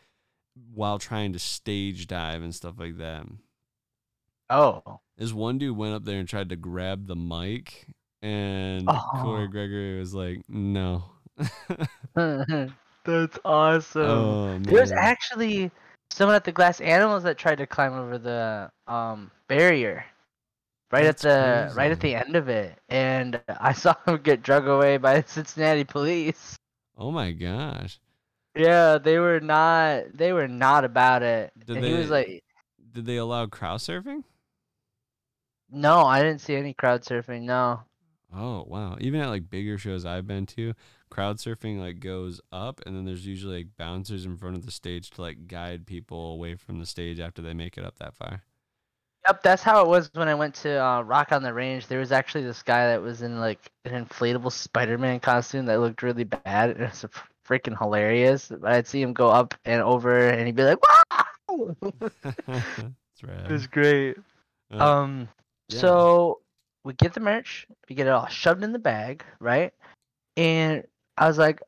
while 0.74 0.97
trying 0.97 1.33
to 1.33 1.39
stage 1.39 2.07
dive 2.07 2.41
and 2.41 2.55
stuff 2.55 2.75
like 2.79 2.97
that. 2.97 3.25
oh, 4.50 5.00
This 5.17 5.33
one 5.33 5.59
dude 5.59 5.77
went 5.77 5.93
up 5.93 6.03
there 6.06 6.19
and 6.19 6.27
tried 6.27 6.49
to 6.49 6.56
grab 6.56 7.06
the 7.08 7.15
mic, 7.15 7.88
and 8.23 8.86
Oh. 8.88 9.10
Kory 9.21 9.47
Gregory 9.47 9.99
was 9.99 10.13
like, 10.15 10.41
"No." 10.49 11.03
that's 12.15 13.39
awesome. 13.45 14.01
oh 14.01 14.60
There 14.60 14.82
was 14.82 14.91
man. 14.91 14.99
actually 14.99 15.71
someone 16.12 16.36
at 16.36 16.43
the 16.43 16.52
Glass 16.52 16.82
Animals 16.82 17.24
that 17.24 17.38
tried 17.38 17.58
to 17.60 17.67
climb 17.67 17.93
over 17.93 18.17
the 18.17 18.72
um 18.88 19.32
barrier, 19.48 20.06
right 20.91 21.04
That's 21.04 21.26
at 21.26 21.70
the 21.70 21.76
right 21.76 21.91
at 21.91 22.00
the 22.00 22.15
end 22.15 22.36
of 22.36 22.50
it, 22.50 22.78
and 22.89 23.41
I 23.48 23.74
saw 23.74 23.96
him 24.08 24.17
get 24.22 24.41
drug 24.43 24.67
away 24.67 24.98
by 24.98 25.22
the 25.22 25.28
Cincinnati 25.28 25.84
police. 25.84 26.58
oh 26.98 27.12
my 27.12 27.32
gosh! 27.32 28.00
Yeah, 28.56 28.98
they 28.98 29.20
were 29.20 29.39
not. 29.39 30.06
They 30.17 30.34
were 30.34 30.48
not 30.48 30.84
about 30.86 31.24
it. 31.24 31.52
Did 31.65 31.78
and 31.78 31.86
he 31.86 31.93
was 31.93 32.10
like, 32.10 32.43
Did 32.93 33.06
they 33.06 33.17
allow 33.17 33.46
crowd 33.48 33.80
surfing? 33.80 34.24
"No, 35.70 36.02
I 36.06 36.22
didn't 36.22 36.41
see 36.41 36.56
any 36.56 36.74
crowd 36.74 37.04
surfing. 37.04 37.43
No." 37.43 37.84
Oh 38.34 38.63
wow! 38.67 38.98
Even 39.00 39.22
at 39.22 39.30
like 39.30 39.50
bigger 39.50 39.78
shows 39.78 40.06
I've 40.06 40.28
been 40.28 40.46
to, 40.48 40.74
crowd 41.10 41.38
surfing 41.38 41.80
like 41.80 42.00
goes 42.00 42.41
up, 42.52 42.82
and 42.86 42.96
then 42.96 43.06
there's 43.06 43.26
usually 43.26 43.58
like 43.58 43.78
bouncers 43.78 44.26
in 44.26 44.38
front 44.38 44.56
of 44.58 44.65
the 44.65 44.72
stage 44.72 45.10
to 45.12 45.22
like 45.22 45.48
guide 45.48 45.86
people 45.86 46.34
away 46.34 46.56
from 46.56 46.80
the 46.80 46.86
stage 46.86 47.20
after 47.20 47.41
they 47.41 47.54
make 47.54 47.78
it 47.78 47.86
up 47.86 47.98
that 48.00 48.15
far. 48.15 48.43
Yep, 49.28 49.43
that's 49.43 49.63
how 49.63 49.82
it 49.82 49.88
was 49.89 50.10
when 50.13 50.30
I 50.30 50.36
went 50.36 50.56
to 50.56 50.82
uh, 50.82 51.02
Rock 51.02 51.32
on 51.34 51.43
the 51.43 51.54
Range. 51.54 51.86
There 51.88 52.00
was 52.00 52.12
actually 52.13 52.43
this 52.46 52.63
guy 52.63 52.88
that 52.88 53.02
was 53.02 53.22
in 53.24 53.39
like 53.39 53.72
an 53.84 54.06
inflatable 54.06 54.52
Spider-Man 54.52 55.20
costume 55.20 55.65
that 55.65 55.80
looked 55.82 56.02
really 56.02 56.24
bad. 56.24 56.70
and 56.72 56.80
It 56.84 56.89
was 56.91 57.06
freaking 57.46 57.78
hilarious. 57.78 58.48
But 58.50 58.72
I'd 58.72 58.88
see 58.88 59.02
him 59.02 59.12
go 59.13 59.28
up 59.30 59.54
and 59.65 59.82
over, 59.82 60.30
and 60.30 60.46
he'd 60.46 60.56
be 60.56 60.63
like, 60.63 60.80
"Wow!" 61.50 61.76
That's 62.48 63.24
it 63.24 63.28
rad. 63.28 63.52
was 63.52 63.67
great. 63.67 64.17
Uh, 64.72 64.78
Um, 64.86 65.28
yeah. 65.70 65.80
so 65.80 66.39
we 66.86 66.93
get 66.93 67.13
the 67.13 67.20
merch, 67.20 67.67
we 67.89 67.96
get 67.96 68.08
it 68.08 68.12
all 68.12 68.28
shoved 68.28 68.63
in 68.63 68.72
the 68.72 68.80
bag, 68.80 69.26
right? 69.39 69.74
And 70.38 70.86
I 71.17 71.27
was 71.27 71.38
like, 71.38 71.62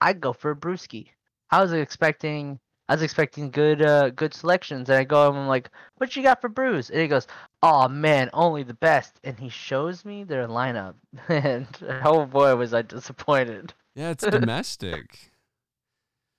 I'd 0.00 0.20
go 0.20 0.32
for 0.32 0.50
a 0.50 0.56
brewski. 0.56 1.08
I 1.50 1.60
was 1.60 1.72
expecting, 1.72 2.58
I 2.88 2.94
was 2.94 3.02
expecting 3.02 3.50
good, 3.50 3.82
uh, 3.82 4.10
good 4.10 4.34
selections, 4.34 4.88
and 4.88 4.98
I 4.98 5.04
go, 5.04 5.28
and 5.28 5.38
I'm 5.38 5.48
like, 5.48 5.70
what 5.96 6.14
you 6.16 6.22
got 6.22 6.40
for 6.40 6.48
brews? 6.48 6.90
And 6.90 7.00
he 7.00 7.08
goes, 7.08 7.26
oh 7.62 7.88
man, 7.88 8.30
only 8.32 8.62
the 8.62 8.74
best. 8.74 9.20
And 9.24 9.38
he 9.38 9.48
shows 9.48 10.04
me 10.04 10.24
their 10.24 10.46
lineup, 10.46 10.94
and 11.28 11.66
oh 12.04 12.26
boy, 12.26 12.54
was 12.56 12.74
I 12.74 12.82
disappointed. 12.82 13.74
yeah, 13.94 14.10
it's 14.10 14.24
domestic. 14.38 15.30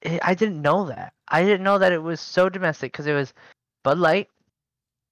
I 0.06 0.20
I 0.24 0.34
didn't 0.34 0.62
know 0.62 0.86
that. 0.88 1.14
I 1.28 1.44
didn't 1.44 1.64
know 1.64 1.78
that 1.78 1.92
it 1.94 2.02
was 2.02 2.20
so 2.20 2.50
domestic 2.50 2.92
because 2.92 3.08
it 3.08 3.14
was 3.14 3.34
Bud 3.84 3.98
Light, 3.98 4.30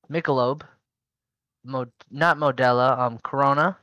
Michelob, 0.10 0.63
not 1.63 2.38
Modelo, 2.38 2.97
um, 2.97 3.19
Corona, 3.23 3.78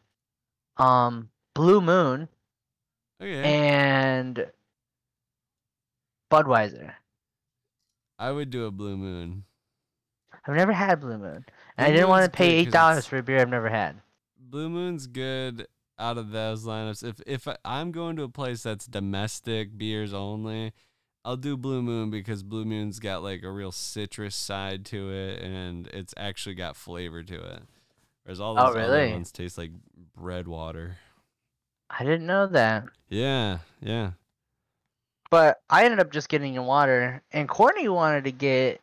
um, 0.79 1.31
Blue 1.55 1.81
Moon, 1.81 2.29
Okay, 3.21 3.43
and 3.43 4.47
Budweiser. 6.31 6.93
I 8.19 8.31
would 8.31 8.51
do 8.51 8.65
a 8.67 8.71
blue 8.71 8.97
moon. 8.97 9.45
I've 10.47 10.55
never 10.55 10.73
had 10.73 11.01
Blue 11.01 11.19
Moon, 11.19 11.45
and 11.77 11.87
I 11.87 11.91
didn't 11.91 12.09
want 12.09 12.25
to 12.25 12.31
pay 12.31 12.51
eight 12.57 12.71
dollars 12.71 13.05
for 13.07 13.19
a 13.19 13.23
beer 13.23 13.41
I've 13.41 13.49
never 13.49 13.69
had. 13.69 13.97
Blue 14.39 14.69
Moon's 14.69 15.07
good 15.09 15.67
out 15.99 16.19
of 16.19 16.31
those 16.31 16.65
lineups. 16.65 17.03
If 17.03 17.21
if 17.27 17.49
I, 17.49 17.57
I'm 17.65 17.91
going 17.91 18.17
to 18.17 18.23
a 18.23 18.29
place 18.29 18.63
that's 18.63 18.87
domestic 18.87 19.77
beers 19.77 20.15
only, 20.15 20.73
I'll 21.25 21.37
do 21.37 21.57
Blue 21.57 21.83
Moon 21.83 22.11
because 22.11 22.43
Blue 22.45 22.65
Moon's 22.65 23.01
got 23.01 23.23
like 23.25 23.43
a 23.43 23.51
real 23.51 23.73
citrus 23.73 24.37
side 24.37 24.85
to 24.87 25.11
it, 25.11 25.43
and 25.43 25.89
it's 25.89 26.15
actually 26.17 26.55
got 26.55 26.77
flavor 26.77 27.23
to 27.25 27.35
it. 27.35 27.63
Whereas 28.25 28.41
all 28.41 28.57
Oh, 28.59 28.73
those 28.73 28.77
other 28.89 29.11
ones 29.11 29.33
taste 29.33 29.59
like 29.59 29.73
bread 30.15 30.47
water. 30.47 30.97
I 31.91 32.05
didn't 32.05 32.27
know 32.27 32.47
that. 32.49 32.85
Yeah, 33.09 33.59
yeah. 33.81 34.13
But 35.31 35.61
I 35.71 35.85
ended 35.85 36.01
up 36.01 36.13
just 36.13 36.29
getting 36.29 36.57
a 36.57 36.63
water, 36.63 37.23
and 37.33 37.49
Courtney 37.49 37.89
wanted 37.89 38.25
to 38.25 38.33
get 38.33 38.81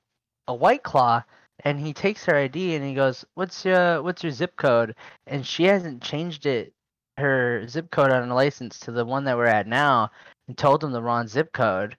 a 0.48 0.54
White 0.54 0.84
Claw, 0.84 1.24
and 1.64 1.80
he 1.80 1.94
takes 1.94 2.26
her 2.26 2.36
ID 2.36 2.76
and 2.76 2.84
he 2.86 2.94
goes, 2.94 3.26
"What's 3.36 3.64
your 3.64 4.02
What's 4.04 4.24
your 4.24 4.32
zip 4.32 4.56
code?" 4.58 4.96
And 5.28 5.46
she 5.46 5.64
hasn't 5.66 6.02
changed 6.02 6.46
it, 6.46 6.74
her 7.18 7.66
zip 7.68 7.92
code 7.92 8.12
on 8.12 8.28
the 8.28 8.36
license 8.36 8.80
to 8.80 8.92
the 8.92 9.06
one 9.06 9.24
that 9.26 9.38
we're 9.38 9.46
at 9.46 9.68
now, 9.68 10.12
and 10.48 10.58
told 10.58 10.84
him 10.84 10.92
the 10.92 11.02
wrong 11.02 11.28
zip 11.28 11.54
code, 11.54 11.96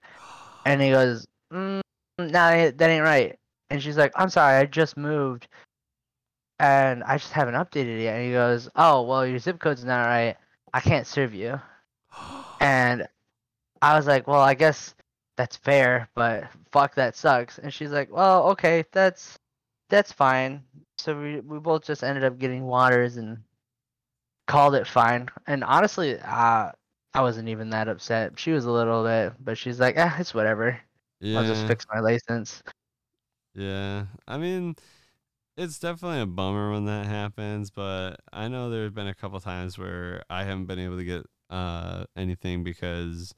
and 0.65 0.81
he 0.81 0.91
goes, 0.91 1.25
mm, 1.51 1.81
"Nah, 2.19 2.71
that 2.71 2.81
ain't 2.81 3.03
right." 3.03 3.37
And 3.69 3.81
she's 3.81 3.97
like, 3.97 4.11
"I'm 4.15 4.29
sorry, 4.29 4.57
I 4.57 4.65
just 4.65 4.95
moved, 4.97 5.47
and 6.59 7.03
I 7.03 7.17
just 7.17 7.33
haven't 7.33 7.55
updated 7.55 7.99
it 7.99 8.03
yet." 8.03 8.15
And 8.15 8.25
he 8.25 8.31
goes, 8.31 8.69
"Oh, 8.75 9.01
well, 9.03 9.25
your 9.25 9.39
zip 9.39 9.59
code's 9.59 9.83
not 9.83 10.05
right. 10.05 10.37
I 10.75 10.81
can't 10.81 11.07
serve 11.07 11.33
you." 11.33 11.59
And 12.61 13.07
I 13.81 13.95
was 13.95 14.07
like, 14.07 14.27
well, 14.27 14.41
I 14.41 14.53
guess 14.53 14.95
that's 15.37 15.57
fair, 15.57 16.09
but 16.15 16.45
fuck, 16.71 16.95
that 16.95 17.15
sucks. 17.15 17.59
And 17.59 17.73
she's 17.73 17.91
like, 17.91 18.11
well, 18.11 18.49
okay, 18.49 18.85
that's 18.91 19.37
that's 19.89 20.11
fine. 20.11 20.63
So 20.97 21.19
we 21.19 21.39
we 21.41 21.59
both 21.59 21.85
just 21.85 22.03
ended 22.03 22.23
up 22.23 22.39
getting 22.39 22.63
waters 22.63 23.17
and 23.17 23.37
called 24.47 24.75
it 24.75 24.87
fine. 24.87 25.29
And 25.47 25.63
honestly, 25.63 26.19
uh, 26.19 26.71
I 27.13 27.21
wasn't 27.21 27.49
even 27.49 27.69
that 27.71 27.87
upset. 27.87 28.39
She 28.39 28.51
was 28.51 28.65
a 28.65 28.71
little 28.71 29.03
bit, 29.03 29.33
but 29.39 29.57
she's 29.57 29.79
like, 29.79 29.97
eh, 29.97 30.11
it's 30.19 30.33
whatever. 30.33 30.79
Yeah. 31.19 31.39
I'll 31.39 31.45
just 31.45 31.67
fix 31.67 31.85
my 31.93 31.99
license. 31.99 32.63
Yeah, 33.53 34.05
I 34.27 34.37
mean, 34.37 34.75
it's 35.57 35.79
definitely 35.79 36.21
a 36.21 36.25
bummer 36.25 36.71
when 36.71 36.85
that 36.85 37.05
happens, 37.05 37.71
but 37.71 38.19
I 38.33 38.47
know 38.47 38.69
there 38.69 38.83
have 38.83 38.93
been 38.93 39.07
a 39.07 39.13
couple 39.15 39.39
times 39.39 39.77
where 39.77 40.23
I 40.29 40.43
haven't 40.43 40.65
been 40.65 40.79
able 40.79 40.97
to 40.97 41.05
get 41.05 41.25
uh 41.49 42.05
anything 42.17 42.63
because 42.63 43.33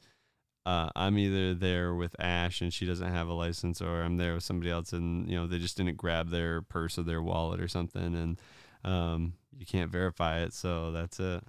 uh 0.65 0.89
I'm 0.95 1.17
either 1.17 1.53
there 1.53 1.93
with 1.93 2.15
Ash 2.19 2.61
and 2.61 2.73
she 2.73 2.85
doesn't 2.85 3.11
have 3.11 3.27
a 3.27 3.33
license, 3.33 3.81
or 3.81 4.01
I'm 4.01 4.17
there 4.17 4.33
with 4.35 4.43
somebody 4.43 4.71
else 4.71 4.93
and 4.93 5.29
you 5.29 5.35
know 5.35 5.47
they 5.47 5.59
just 5.59 5.77
didn't 5.77 5.97
grab 5.97 6.29
their 6.29 6.61
purse 6.61 6.97
or 6.97 7.03
their 7.03 7.21
wallet 7.21 7.59
or 7.61 7.67
something, 7.67 8.15
and 8.15 8.41
um 8.83 9.33
you 9.57 9.65
can't 9.65 9.91
verify 9.91 10.39
it, 10.41 10.53
so 10.53 10.91
that's 10.91 11.19
it. 11.19 11.43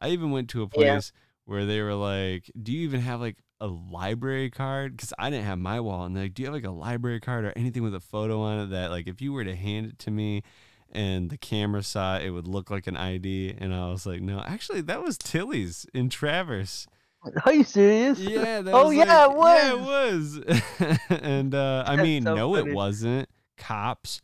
I 0.00 0.08
even 0.08 0.30
went 0.32 0.48
to 0.50 0.62
a 0.62 0.68
Yeah. 0.76 0.94
place 0.94 1.12
where 1.44 1.64
they 1.66 1.80
were 1.80 1.94
like, 1.94 2.50
"Do 2.60 2.72
you 2.72 2.80
even 2.82 3.00
have 3.00 3.20
like 3.20 3.38
a 3.62 3.66
library 3.68 4.50
card?" 4.50 4.96
Because 4.96 5.12
I 5.18 5.30
didn't 5.30 5.46
have 5.46 5.58
my 5.58 5.80
wallet. 5.80 6.08
And 6.08 6.16
they're 6.16 6.24
like, 6.24 6.34
"Do 6.34 6.42
you 6.42 6.46
have 6.48 6.54
like 6.54 6.64
a 6.64 6.70
library 6.70 7.20
card 7.20 7.44
or 7.46 7.52
anything 7.56 7.82
with 7.82 7.94
a 7.94 8.00
photo 8.00 8.40
on 8.42 8.58
it 8.60 8.66
that 8.70 8.90
like 8.90 9.06
if 9.06 9.22
you 9.22 9.32
were 9.32 9.44
to 9.44 9.56
hand 9.56 9.86
it 9.86 9.98
to 10.00 10.10
me 10.10 10.42
and 10.90 11.30
the 11.30 11.38
camera 11.38 11.82
saw 11.82 12.16
it, 12.18 12.24
it 12.24 12.30
would 12.30 12.46
look 12.46 12.70
like 12.70 12.86
an 12.86 12.96
ID?" 12.96 13.54
And 13.58 13.72
I 13.74 13.88
was 13.90 14.04
like, 14.04 14.20
"No, 14.20 14.40
actually, 14.40 14.80
that 14.82 15.02
was 15.02 15.16
Tilly's 15.16 15.86
in 15.94 16.10
Traverse." 16.10 16.86
Are 17.46 17.52
you 17.52 17.62
serious? 17.64 18.18
Yeah. 18.18 18.62
That 18.62 18.74
Oh, 18.74 18.88
was 18.88 18.96
yeah, 18.96 19.26
like- 19.26 19.62
it 19.62 19.68
Yeah, 19.68 19.72
it 19.74 19.80
was. 19.80 20.98
and 21.08 21.54
uh, 21.54 21.84
I 21.86 21.96
mean, 22.02 22.24
so 22.24 22.34
no, 22.34 22.54
funny. 22.54 22.70
it 22.70 22.74
wasn't. 22.74 23.28
Cops, 23.58 24.20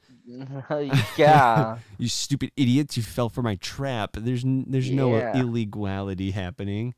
yeah. 1.17 1.79
you 1.99 2.09
stupid 2.09 2.51
idiots! 2.57 2.97
You 2.97 3.03
fell 3.03 3.29
for 3.29 3.43
my 3.43 3.55
trap. 3.57 4.17
There's 4.19 4.43
there's 4.45 4.91
no 4.91 5.15
illegality 5.33 6.33
happening. 6.33 6.95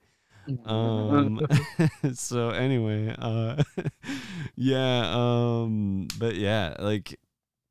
Um 0.64 1.40
so 2.14 2.50
anyway 2.50 3.14
uh 3.18 3.62
yeah 4.56 5.10
um 5.14 6.08
but 6.18 6.34
yeah 6.34 6.74
like 6.78 7.18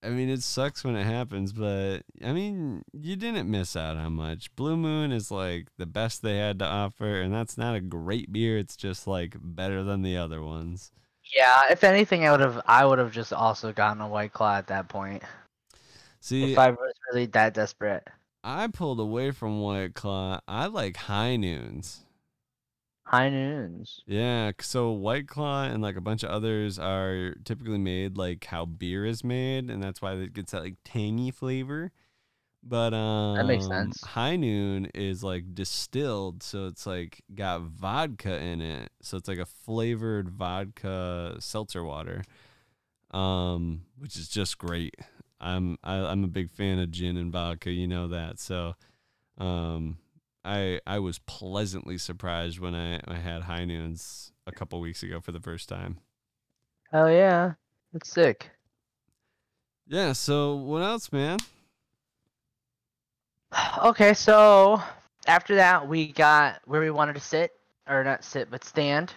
i 0.03 0.09
mean 0.09 0.29
it 0.29 0.41
sucks 0.41 0.83
when 0.83 0.95
it 0.95 1.03
happens 1.03 1.51
but 1.51 1.99
i 2.23 2.31
mean 2.31 2.81
you 2.93 3.15
didn't 3.15 3.49
miss 3.49 3.75
out 3.75 3.97
on 3.97 4.13
much 4.13 4.53
blue 4.55 4.77
moon 4.77 5.11
is 5.11 5.29
like 5.29 5.67
the 5.77 5.85
best 5.85 6.21
they 6.21 6.37
had 6.37 6.59
to 6.59 6.65
offer 6.65 7.21
and 7.21 7.33
that's 7.33 7.57
not 7.57 7.75
a 7.75 7.81
great 7.81 8.31
beer 8.31 8.57
it's 8.57 8.75
just 8.75 9.07
like 9.07 9.35
better 9.41 9.83
than 9.83 10.01
the 10.01 10.17
other 10.17 10.41
ones 10.41 10.91
yeah. 11.35 11.71
If 11.71 11.83
anything, 11.83 12.25
I 12.25 12.31
would 12.31 12.39
have. 12.39 12.61
I 12.65 12.85
would 12.85 12.97
have 12.97 13.11
just 13.11 13.33
also 13.33 13.71
gotten 13.71 14.01
a 14.01 14.07
white 14.07 14.33
claw 14.33 14.55
at 14.55 14.65
that 14.67 14.87
point. 14.87 15.21
see 16.21 16.51
if 16.53 16.57
I 16.57 16.71
was 16.71 16.93
really 17.11 17.27
that 17.27 17.53
desperate. 17.53 18.07
i 18.43 18.67
pulled 18.67 18.99
away 18.99 19.31
from 19.31 19.59
white 19.61 19.93
claw 19.93 20.39
i 20.47 20.65
like 20.65 20.95
high 20.95 21.35
noons 21.35 22.05
High 23.09 23.29
noons. 23.29 24.01
Yeah, 24.05 24.51
so 24.61 24.91
White 24.91 25.27
Claw 25.27 25.63
and 25.63 25.81
like 25.81 25.95
a 25.95 26.01
bunch 26.01 26.21
of 26.21 26.29
others 26.29 26.77
are 26.77 27.33
typically 27.43 27.79
made 27.79 28.17
like 28.17 28.45
how 28.45 28.65
beer 28.65 29.03
is 29.03 29.23
made, 29.23 29.71
and 29.71 29.81
that's 29.81 29.99
why 29.99 30.13
it 30.13 30.33
gets 30.33 30.51
that 30.51 30.61
like 30.61 30.75
tangy 30.85 31.31
flavor. 31.31 31.91
But 32.61 32.93
um, 32.93 33.37
that 33.37 33.47
makes 33.47 33.65
sense. 33.65 33.99
High 34.03 34.35
Noon 34.35 34.91
is 34.93 35.23
like 35.23 35.55
distilled, 35.55 36.43
so 36.43 36.67
it's 36.67 36.85
like 36.85 37.23
got 37.33 37.61
vodka 37.61 38.37
in 38.37 38.61
it, 38.61 38.91
so 39.01 39.17
it's 39.17 39.27
like 39.27 39.39
a 39.39 39.45
flavored 39.45 40.29
vodka 40.29 41.37
seltzer 41.39 41.83
water, 41.83 42.21
um, 43.09 43.85
which 43.97 44.17
is 44.17 44.27
just 44.27 44.59
great. 44.59 44.95
I'm 45.41 45.79
I, 45.83 45.95
I'm 45.95 46.23
a 46.23 46.27
big 46.27 46.51
fan 46.51 46.77
of 46.77 46.91
gin 46.91 47.17
and 47.17 47.31
vodka, 47.31 47.71
you 47.71 47.87
know 47.87 48.09
that. 48.09 48.39
So, 48.39 48.75
um, 49.39 49.97
I 50.49 50.81
I 50.88 50.97
was 50.97 51.19
pleasantly 51.19 51.99
surprised 51.99 52.59
when 52.59 52.73
I, 52.73 52.99
I 53.07 53.17
had 53.17 53.43
high 53.43 53.65
noons 53.65 54.31
a 54.47 54.51
couple 54.51 54.79
weeks 54.81 55.03
ago 55.03 55.21
for 55.21 55.31
the 55.31 55.39
first 55.39 55.69
time. 55.69 55.99
Hell 56.91 57.12
yeah. 57.12 57.53
That's 57.93 58.09
sick. 58.09 58.49
Yeah. 59.88 60.13
So 60.13 60.55
what 60.55 60.81
else, 60.81 61.12
man? 61.12 61.38
Okay, 63.83 64.13
so 64.13 64.81
after 65.25 65.55
that 65.55 65.88
we 65.88 66.12
got 66.12 66.62
where 66.65 66.81
we 66.81 66.91
wanted 66.91 67.13
to 67.13 67.19
sit, 67.19 67.51
or 67.88 68.03
not 68.03 68.23
sit, 68.23 68.51
but 68.51 68.63
stand, 68.63 69.13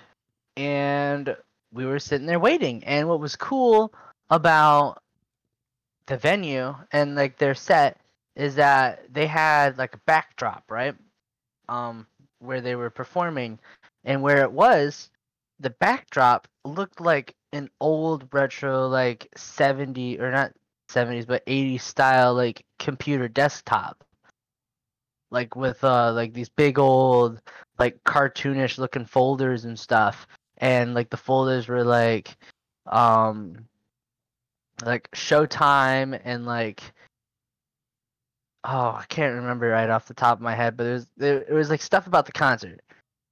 and 0.57 1.37
we 1.73 1.85
were 1.85 1.99
sitting 1.99 2.27
there 2.27 2.39
waiting. 2.39 2.85
And 2.85 3.09
what 3.09 3.21
was 3.21 3.37
cool 3.37 3.93
about 4.31 5.03
the 6.07 6.17
venue 6.17 6.75
and 6.93 7.15
like 7.15 7.39
their 7.39 7.55
set 7.55 7.99
is 8.37 8.55
that 8.55 9.13
they 9.13 9.27
had 9.27 9.79
like 9.79 9.95
a 9.95 10.01
backdrop, 10.07 10.71
right? 10.71 10.95
Um, 11.73 12.07
where 12.39 12.61
they 12.61 12.75
were 12.75 12.91
performing, 12.91 13.59
and 14.05 14.21
where 14.21 14.43
it 14.43 14.53
was, 14.53 15.11
the 15.61 15.71
backdrop 15.71 16.49
looked 16.65 17.01
like 17.01 17.35
an 17.53 17.71
old 17.81 18.29
retro, 18.33 18.89
like 18.89 19.29
70 19.37 20.21
or 20.21 20.31
not 20.31 20.53
70s, 20.91 21.27
but 21.27 21.47
80s 21.47 21.81
style, 21.81 22.35
like 22.35 22.65
computer 22.79 23.29
desktop. 23.29 24.05
Like 25.31 25.57
with 25.57 25.83
uh 25.83 26.13
like 26.13 26.35
these 26.35 26.51
big 26.51 26.79
old 26.79 27.41
like 27.79 28.03
cartoonish 28.05 28.77
looking 28.77 29.07
folders 29.07 29.65
and 29.65 29.79
stuff. 29.79 30.27
And 30.59 30.93
like 30.93 31.09
the 31.09 31.17
folders 31.17 31.69
were 31.69 31.85
like 31.85 32.37
um 32.87 33.67
like 34.85 35.11
showtime 35.13 36.21
and 36.25 36.45
like 36.45 36.83
oh 38.65 38.91
i 38.99 39.05
can't 39.09 39.35
remember 39.35 39.69
right 39.69 39.91
off 39.91 40.07
the 40.07 40.15
top 40.15 40.39
of 40.39 40.43
my 40.43 40.55
head 40.55 40.77
but 40.77 40.87
it 40.87 40.93
was 40.93 41.07
it, 41.19 41.47
it 41.49 41.53
was 41.53 41.71
like 41.71 41.83
stuff 41.83 42.07
about 42.07 42.27
the 42.27 42.33
concert 42.33 42.81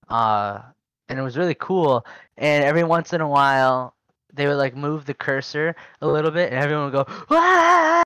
uh 0.08 0.60
and 1.08 1.18
it 1.18 1.22
was 1.22 1.36
really 1.36 1.54
cool 1.54 2.04
and 2.36 2.64
every 2.64 2.84
once 2.84 3.12
in 3.12 3.20
a 3.20 3.28
while 3.28 3.94
they 4.32 4.46
would 4.46 4.56
like 4.56 4.76
move 4.76 5.06
the 5.06 5.14
cursor 5.14 5.74
a 6.00 6.06
little 6.06 6.30
bit 6.30 6.52
and 6.52 6.62
everyone 6.62 6.84
would 6.92 7.06
go 7.06 7.06
Wah! 7.28 8.02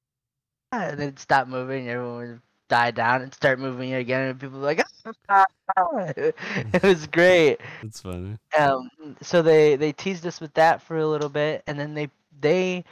and 0.72 0.98
then 0.98 1.16
stop 1.16 1.46
moving 1.48 1.82
and 1.88 1.90
everyone 1.96 2.16
would 2.16 2.40
die 2.68 2.90
down 2.90 3.20
and 3.22 3.32
start 3.34 3.58
moving 3.58 3.92
again 3.94 4.28
and 4.30 4.40
people 4.40 4.58
were 4.58 4.64
like 4.64 4.82
it 5.76 6.82
was 6.82 7.06
great 7.06 7.58
That's 7.82 8.00
funny. 8.00 8.38
um 8.58 8.88
so 9.20 9.42
they 9.42 9.76
they 9.76 9.92
teased 9.92 10.26
us 10.26 10.40
with 10.40 10.52
that 10.54 10.80
for 10.82 10.96
a 10.96 11.06
little 11.06 11.28
bit 11.28 11.62
and 11.66 11.78
then 11.78 11.94
they 11.94 12.08
they 12.40 12.84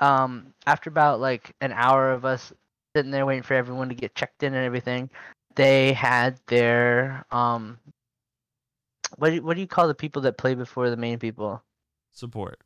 um 0.00 0.52
after 0.66 0.90
about 0.90 1.20
like 1.20 1.52
an 1.60 1.72
hour 1.72 2.12
of 2.12 2.24
us 2.24 2.52
sitting 2.94 3.10
there 3.10 3.26
waiting 3.26 3.42
for 3.42 3.54
everyone 3.54 3.88
to 3.88 3.94
get 3.94 4.14
checked 4.14 4.42
in 4.42 4.54
and 4.54 4.64
everything 4.64 5.10
they 5.54 5.92
had 5.92 6.38
their 6.46 7.24
um 7.30 7.78
what 9.18 9.30
do 9.30 9.42
what 9.42 9.54
do 9.54 9.60
you 9.60 9.66
call 9.66 9.88
the 9.88 9.94
people 9.94 10.22
that 10.22 10.38
play 10.38 10.54
before 10.54 10.90
the 10.90 10.96
main 10.96 11.18
people 11.18 11.62
Support. 12.14 12.60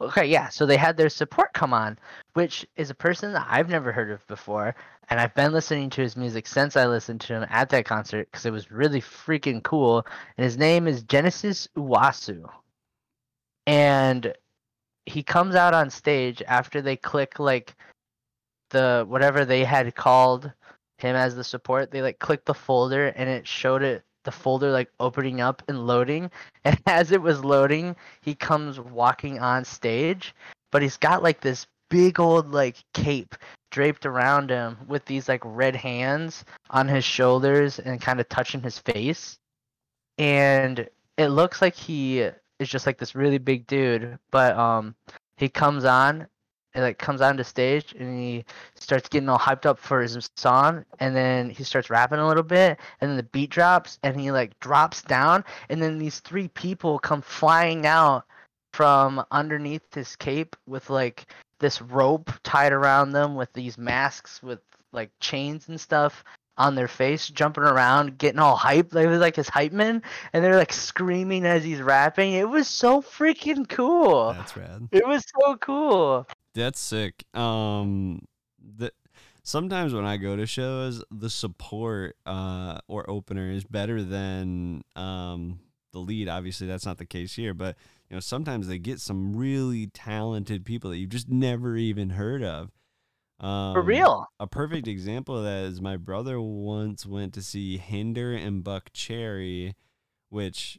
Okay, 0.00 0.26
yeah. 0.26 0.48
So 0.48 0.66
they 0.66 0.76
had 0.76 0.96
their 0.96 1.08
support 1.08 1.52
come 1.52 1.72
on, 1.72 1.98
which 2.32 2.66
is 2.76 2.90
a 2.90 2.94
person 2.94 3.32
that 3.32 3.46
I've 3.48 3.68
never 3.68 3.92
heard 3.92 4.10
of 4.10 4.26
before, 4.26 4.74
and 5.08 5.20
I've 5.20 5.34
been 5.34 5.52
listening 5.52 5.90
to 5.90 6.00
his 6.00 6.16
music 6.16 6.46
since 6.46 6.76
I 6.76 6.86
listened 6.86 7.20
to 7.22 7.34
him 7.34 7.46
at 7.50 7.68
that 7.68 7.84
concert 7.84 8.28
because 8.30 8.46
it 8.46 8.52
was 8.52 8.72
really 8.72 9.00
freaking 9.00 9.62
cool. 9.62 10.04
And 10.36 10.44
his 10.44 10.58
name 10.58 10.88
is 10.88 11.02
Genesis 11.04 11.68
Owusu, 11.76 12.50
and 13.66 14.34
he 15.06 15.22
comes 15.22 15.54
out 15.54 15.74
on 15.74 15.88
stage 15.90 16.42
after 16.48 16.82
they 16.82 16.96
click 16.96 17.38
like 17.38 17.76
the 18.70 19.04
whatever 19.08 19.44
they 19.44 19.64
had 19.64 19.94
called 19.94 20.52
him 20.98 21.16
as 21.16 21.34
the 21.34 21.44
support. 21.44 21.90
They 21.90 22.02
like 22.02 22.18
clicked 22.18 22.46
the 22.46 22.54
folder 22.54 23.08
and 23.08 23.28
it 23.28 23.46
showed 23.46 23.82
it 23.82 24.04
the 24.24 24.30
folder 24.30 24.70
like 24.70 24.90
opening 25.00 25.40
up 25.40 25.62
and 25.68 25.86
loading. 25.86 26.30
And 26.64 26.78
as 26.86 27.10
it 27.10 27.22
was 27.22 27.42
loading, 27.42 27.96
he 28.20 28.34
comes 28.34 28.78
walking 28.78 29.38
on 29.38 29.64
stage, 29.64 30.34
but 30.70 30.82
he's 30.82 30.98
got 30.98 31.22
like 31.22 31.40
this 31.40 31.66
big 31.88 32.20
old 32.20 32.52
like 32.52 32.76
cape 32.92 33.34
draped 33.70 34.04
around 34.04 34.50
him 34.50 34.76
with 34.86 35.04
these 35.06 35.26
like 35.28 35.40
red 35.44 35.74
hands 35.74 36.44
on 36.68 36.86
his 36.86 37.04
shoulders 37.04 37.78
and 37.78 38.00
kind 38.00 38.20
of 38.20 38.28
touching 38.28 38.60
his 38.60 38.78
face. 38.78 39.38
And 40.18 40.86
it 41.16 41.28
looks 41.28 41.62
like 41.62 41.74
he 41.74 42.20
is 42.20 42.68
just 42.68 42.86
like 42.86 42.98
this 42.98 43.14
really 43.14 43.38
big 43.38 43.66
dude, 43.66 44.18
but 44.30 44.56
um 44.56 44.94
he 45.38 45.48
comes 45.48 45.86
on 45.86 46.26
and 46.74 46.84
like 46.84 46.98
comes 46.98 47.20
on 47.20 47.30
onto 47.30 47.42
stage 47.42 47.94
and 47.98 48.18
he 48.18 48.44
starts 48.74 49.08
getting 49.08 49.28
all 49.28 49.38
hyped 49.38 49.66
up 49.66 49.78
for 49.78 50.00
his 50.00 50.28
song 50.36 50.84
and 50.98 51.14
then 51.14 51.50
he 51.50 51.64
starts 51.64 51.90
rapping 51.90 52.18
a 52.18 52.26
little 52.26 52.42
bit 52.42 52.78
and 53.00 53.10
then 53.10 53.16
the 53.16 53.22
beat 53.24 53.50
drops 53.50 53.98
and 54.02 54.20
he 54.20 54.30
like 54.30 54.58
drops 54.60 55.02
down 55.02 55.44
and 55.68 55.82
then 55.82 55.98
these 55.98 56.20
three 56.20 56.48
people 56.48 56.98
come 56.98 57.22
flying 57.22 57.86
out 57.86 58.24
from 58.72 59.24
underneath 59.30 59.94
his 59.94 60.14
cape 60.16 60.56
with 60.66 60.90
like 60.90 61.26
this 61.58 61.82
rope 61.82 62.30
tied 62.42 62.72
around 62.72 63.12
them 63.12 63.34
with 63.34 63.52
these 63.52 63.76
masks 63.76 64.42
with 64.42 64.60
like 64.92 65.10
chains 65.20 65.68
and 65.68 65.80
stuff 65.80 66.24
on 66.60 66.74
their 66.74 66.88
face, 66.88 67.26
jumping 67.28 67.64
around, 67.64 68.18
getting 68.18 68.38
all 68.38 68.56
hyped. 68.56 68.90
They 68.90 69.06
was 69.06 69.18
like 69.18 69.34
his 69.34 69.48
hype 69.48 69.72
men, 69.72 70.02
and 70.32 70.44
they're 70.44 70.58
like 70.58 70.74
screaming 70.74 71.46
as 71.46 71.64
he's 71.64 71.80
rapping. 71.80 72.34
It 72.34 72.48
was 72.48 72.68
so 72.68 73.00
freaking 73.00 73.66
cool. 73.66 74.34
That's 74.34 74.56
rad. 74.56 74.88
It 74.92 75.06
was 75.06 75.24
so 75.40 75.56
cool. 75.56 76.26
That's 76.54 76.80
sick. 76.80 77.24
Um, 77.34 78.22
the 78.58 78.92
sometimes 79.42 79.94
when 79.94 80.04
I 80.04 80.16
go 80.16 80.36
to 80.36 80.46
shows, 80.46 81.04
the 81.10 81.30
support 81.30 82.16
uh, 82.26 82.78
or 82.88 83.08
opener 83.08 83.50
is 83.50 83.64
better 83.64 84.02
than 84.02 84.82
um, 84.96 85.60
the 85.92 85.98
lead. 85.98 86.28
Obviously, 86.28 86.66
that's 86.66 86.86
not 86.86 86.98
the 86.98 87.06
case 87.06 87.34
here, 87.34 87.54
but 87.54 87.76
you 88.08 88.16
know 88.16 88.20
sometimes 88.20 88.68
they 88.68 88.78
get 88.78 89.00
some 89.00 89.36
really 89.36 89.86
talented 89.88 90.64
people 90.64 90.90
that 90.90 90.98
you've 90.98 91.10
just 91.10 91.28
never 91.28 91.76
even 91.76 92.10
heard 92.10 92.42
of. 92.42 92.70
Um, 93.40 93.72
For 93.72 93.82
real. 93.82 94.26
A 94.38 94.46
perfect 94.46 94.86
example 94.86 95.38
of 95.38 95.44
that 95.44 95.64
is 95.64 95.80
my 95.80 95.96
brother 95.96 96.40
once 96.40 97.06
went 97.06 97.32
to 97.34 97.42
see 97.42 97.78
Hinder 97.78 98.34
and 98.34 98.62
Buckcherry, 98.62 99.74
which 100.28 100.78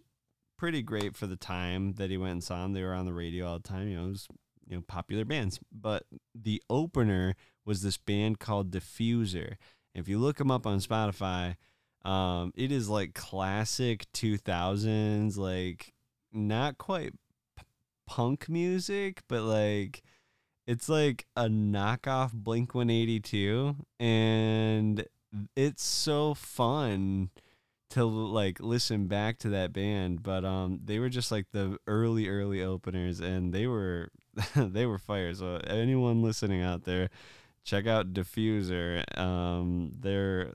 pretty 0.58 0.84
great 0.84 1.16
for 1.16 1.26
the 1.26 1.36
time 1.36 1.94
that 1.94 2.12
he 2.12 2.18
went 2.18 2.34
and 2.34 2.44
saw 2.44 2.62
them. 2.62 2.74
They 2.74 2.84
were 2.84 2.94
on 2.94 3.08
the 3.08 3.14
radio 3.14 3.48
all 3.48 3.58
the 3.58 3.68
time. 3.68 3.88
You 3.88 3.98
know, 3.98 4.06
it 4.06 4.10
was 4.10 4.28
you 4.72 4.78
know 4.78 4.84
popular 4.88 5.26
bands. 5.26 5.60
But 5.72 6.06
the 6.34 6.64
opener 6.70 7.36
was 7.66 7.84
this 7.84 7.98
band 7.98 8.40
called 8.40 8.72
Diffuser. 8.72 9.56
If 9.94 10.08
you 10.08 10.18
look 10.18 10.38
them 10.38 10.50
up 10.50 10.66
on 10.66 10.80
Spotify, 10.80 11.58
um, 12.04 12.54
it 12.56 12.72
is 12.72 12.90
like 12.90 13.14
classic 13.14 14.12
2000s, 14.14 15.38
like 15.38 15.94
not 16.32 16.78
quite 16.78 17.14
p- 17.58 17.66
punk 18.08 18.50
music, 18.50 19.22
but 19.28 19.44
like 19.44 20.02
it's 20.66 20.88
like 20.88 21.26
a 21.36 21.46
knockoff 21.46 22.32
Blink 22.34 22.74
182 22.74 23.76
and 24.00 25.06
it's 25.56 25.84
so 25.84 26.34
fun 26.34 27.30
to 27.90 28.06
like 28.06 28.62
listen 28.62 29.08
back 29.08 29.38
to 29.38 29.50
that 29.50 29.74
band 29.74 30.24
but 30.24 30.46
um 30.46 30.80
they 30.84 30.98
were 30.98 31.10
just 31.10 31.30
like 31.30 31.48
the 31.52 31.78
early 31.88 32.30
early 32.30 32.62
openers 32.62 33.20
and 33.20 33.54
they 33.54 33.68
were 33.68 34.10
they 34.56 34.86
were 34.86 34.98
fire 34.98 35.34
so 35.34 35.56
anyone 35.68 36.22
listening 36.22 36.62
out 36.62 36.84
there 36.84 37.10
check 37.64 37.86
out 37.86 38.14
diffuser 38.14 39.04
um 39.18 39.92
they're 40.00 40.54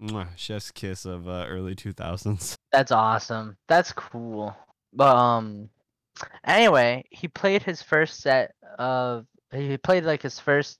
mwah, 0.00 0.28
chef's 0.36 0.70
kiss 0.70 1.04
of 1.04 1.28
uh, 1.28 1.46
early 1.48 1.74
2000s 1.74 2.56
That's 2.72 2.92
awesome. 2.92 3.56
That's 3.68 3.92
cool. 3.92 4.54
But 4.92 5.16
um 5.16 5.70
anyway, 6.44 7.04
he 7.10 7.28
played 7.28 7.62
his 7.62 7.82
first 7.82 8.20
set 8.20 8.54
of 8.78 9.26
he 9.52 9.76
played 9.76 10.04
like 10.04 10.22
his 10.22 10.40
first 10.40 10.78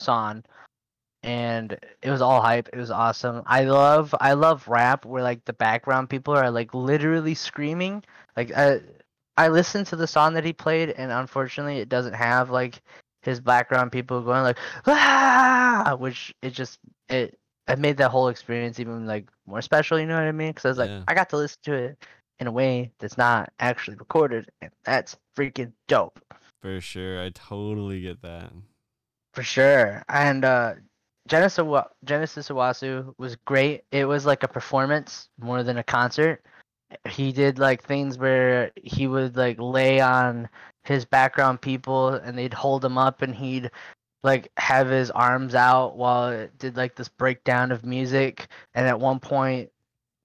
song 0.00 0.44
and 1.22 1.78
it 2.02 2.10
was 2.10 2.20
all 2.20 2.42
hype. 2.42 2.68
It 2.72 2.76
was 2.76 2.90
awesome. 2.90 3.42
I 3.46 3.64
love 3.64 4.14
I 4.20 4.34
love 4.34 4.68
rap 4.68 5.04
where 5.04 5.22
like 5.22 5.44
the 5.44 5.52
background 5.52 6.10
people 6.10 6.34
are 6.34 6.50
like 6.50 6.74
literally 6.74 7.34
screaming. 7.34 8.02
Like 8.36 8.52
I 8.52 8.80
I 9.36 9.48
listened 9.48 9.86
to 9.88 9.96
the 9.96 10.06
song 10.06 10.34
that 10.34 10.44
he 10.44 10.52
played 10.52 10.90
and 10.90 11.10
unfortunately 11.10 11.78
it 11.78 11.88
doesn't 11.88 12.14
have 12.14 12.50
like 12.50 12.80
his 13.22 13.40
background 13.40 13.90
people 13.92 14.20
going 14.20 14.42
like 14.42 14.58
ah 14.86 15.96
which 15.98 16.34
it 16.42 16.50
just 16.50 16.78
it 17.08 17.38
it 17.66 17.78
made 17.78 17.96
that 17.96 18.10
whole 18.10 18.28
experience 18.28 18.78
even 18.78 19.06
like 19.06 19.28
more 19.46 19.62
special, 19.62 19.98
you 19.98 20.06
know 20.06 20.14
what 20.16 20.24
I 20.24 20.32
mean? 20.32 20.52
Cuz 20.52 20.64
I 20.64 20.68
was 20.68 20.78
like 20.78 20.90
Yeah. 20.90 21.02
I 21.08 21.14
got 21.14 21.30
to 21.30 21.36
listen 21.36 21.58
to 21.64 21.72
it 21.74 22.04
in 22.40 22.46
a 22.46 22.52
way 22.52 22.92
that's 22.98 23.16
not 23.16 23.52
actually 23.60 23.96
recorded 23.96 24.50
and 24.60 24.70
that's 24.84 25.16
freaking 25.36 25.72
dope. 25.88 26.20
for 26.60 26.80
sure 26.80 27.20
i 27.22 27.30
totally 27.30 28.00
get 28.00 28.22
that 28.22 28.52
For 29.34 29.42
sure. 29.42 30.04
And 30.08 30.44
uh 30.44 30.74
Genesis 31.26 31.64
Genesis 32.04 32.48
Owusu 32.50 33.14
was 33.18 33.36
great. 33.36 33.84
It 33.90 34.04
was 34.04 34.26
like 34.26 34.42
a 34.42 34.48
performance 34.48 35.28
more 35.38 35.62
than 35.62 35.78
a 35.78 35.82
concert. 35.82 36.44
He 37.08 37.32
did 37.32 37.58
like 37.58 37.82
things 37.82 38.18
where 38.18 38.70
he 38.76 39.06
would 39.06 39.36
like 39.36 39.58
lay 39.58 40.00
on 40.00 40.48
his 40.84 41.04
background 41.04 41.60
people 41.60 42.10
and 42.10 42.36
they'd 42.36 42.54
hold 42.54 42.84
him 42.84 42.98
up 42.98 43.22
and 43.22 43.34
he'd 43.34 43.70
like 44.22 44.50
have 44.56 44.88
his 44.88 45.10
arms 45.10 45.54
out 45.54 45.96
while 45.96 46.28
it 46.28 46.56
did 46.58 46.76
like 46.76 46.94
this 46.96 47.08
breakdown 47.08 47.72
of 47.72 47.84
music 47.84 48.48
and 48.74 48.86
at 48.86 48.98
one 48.98 49.20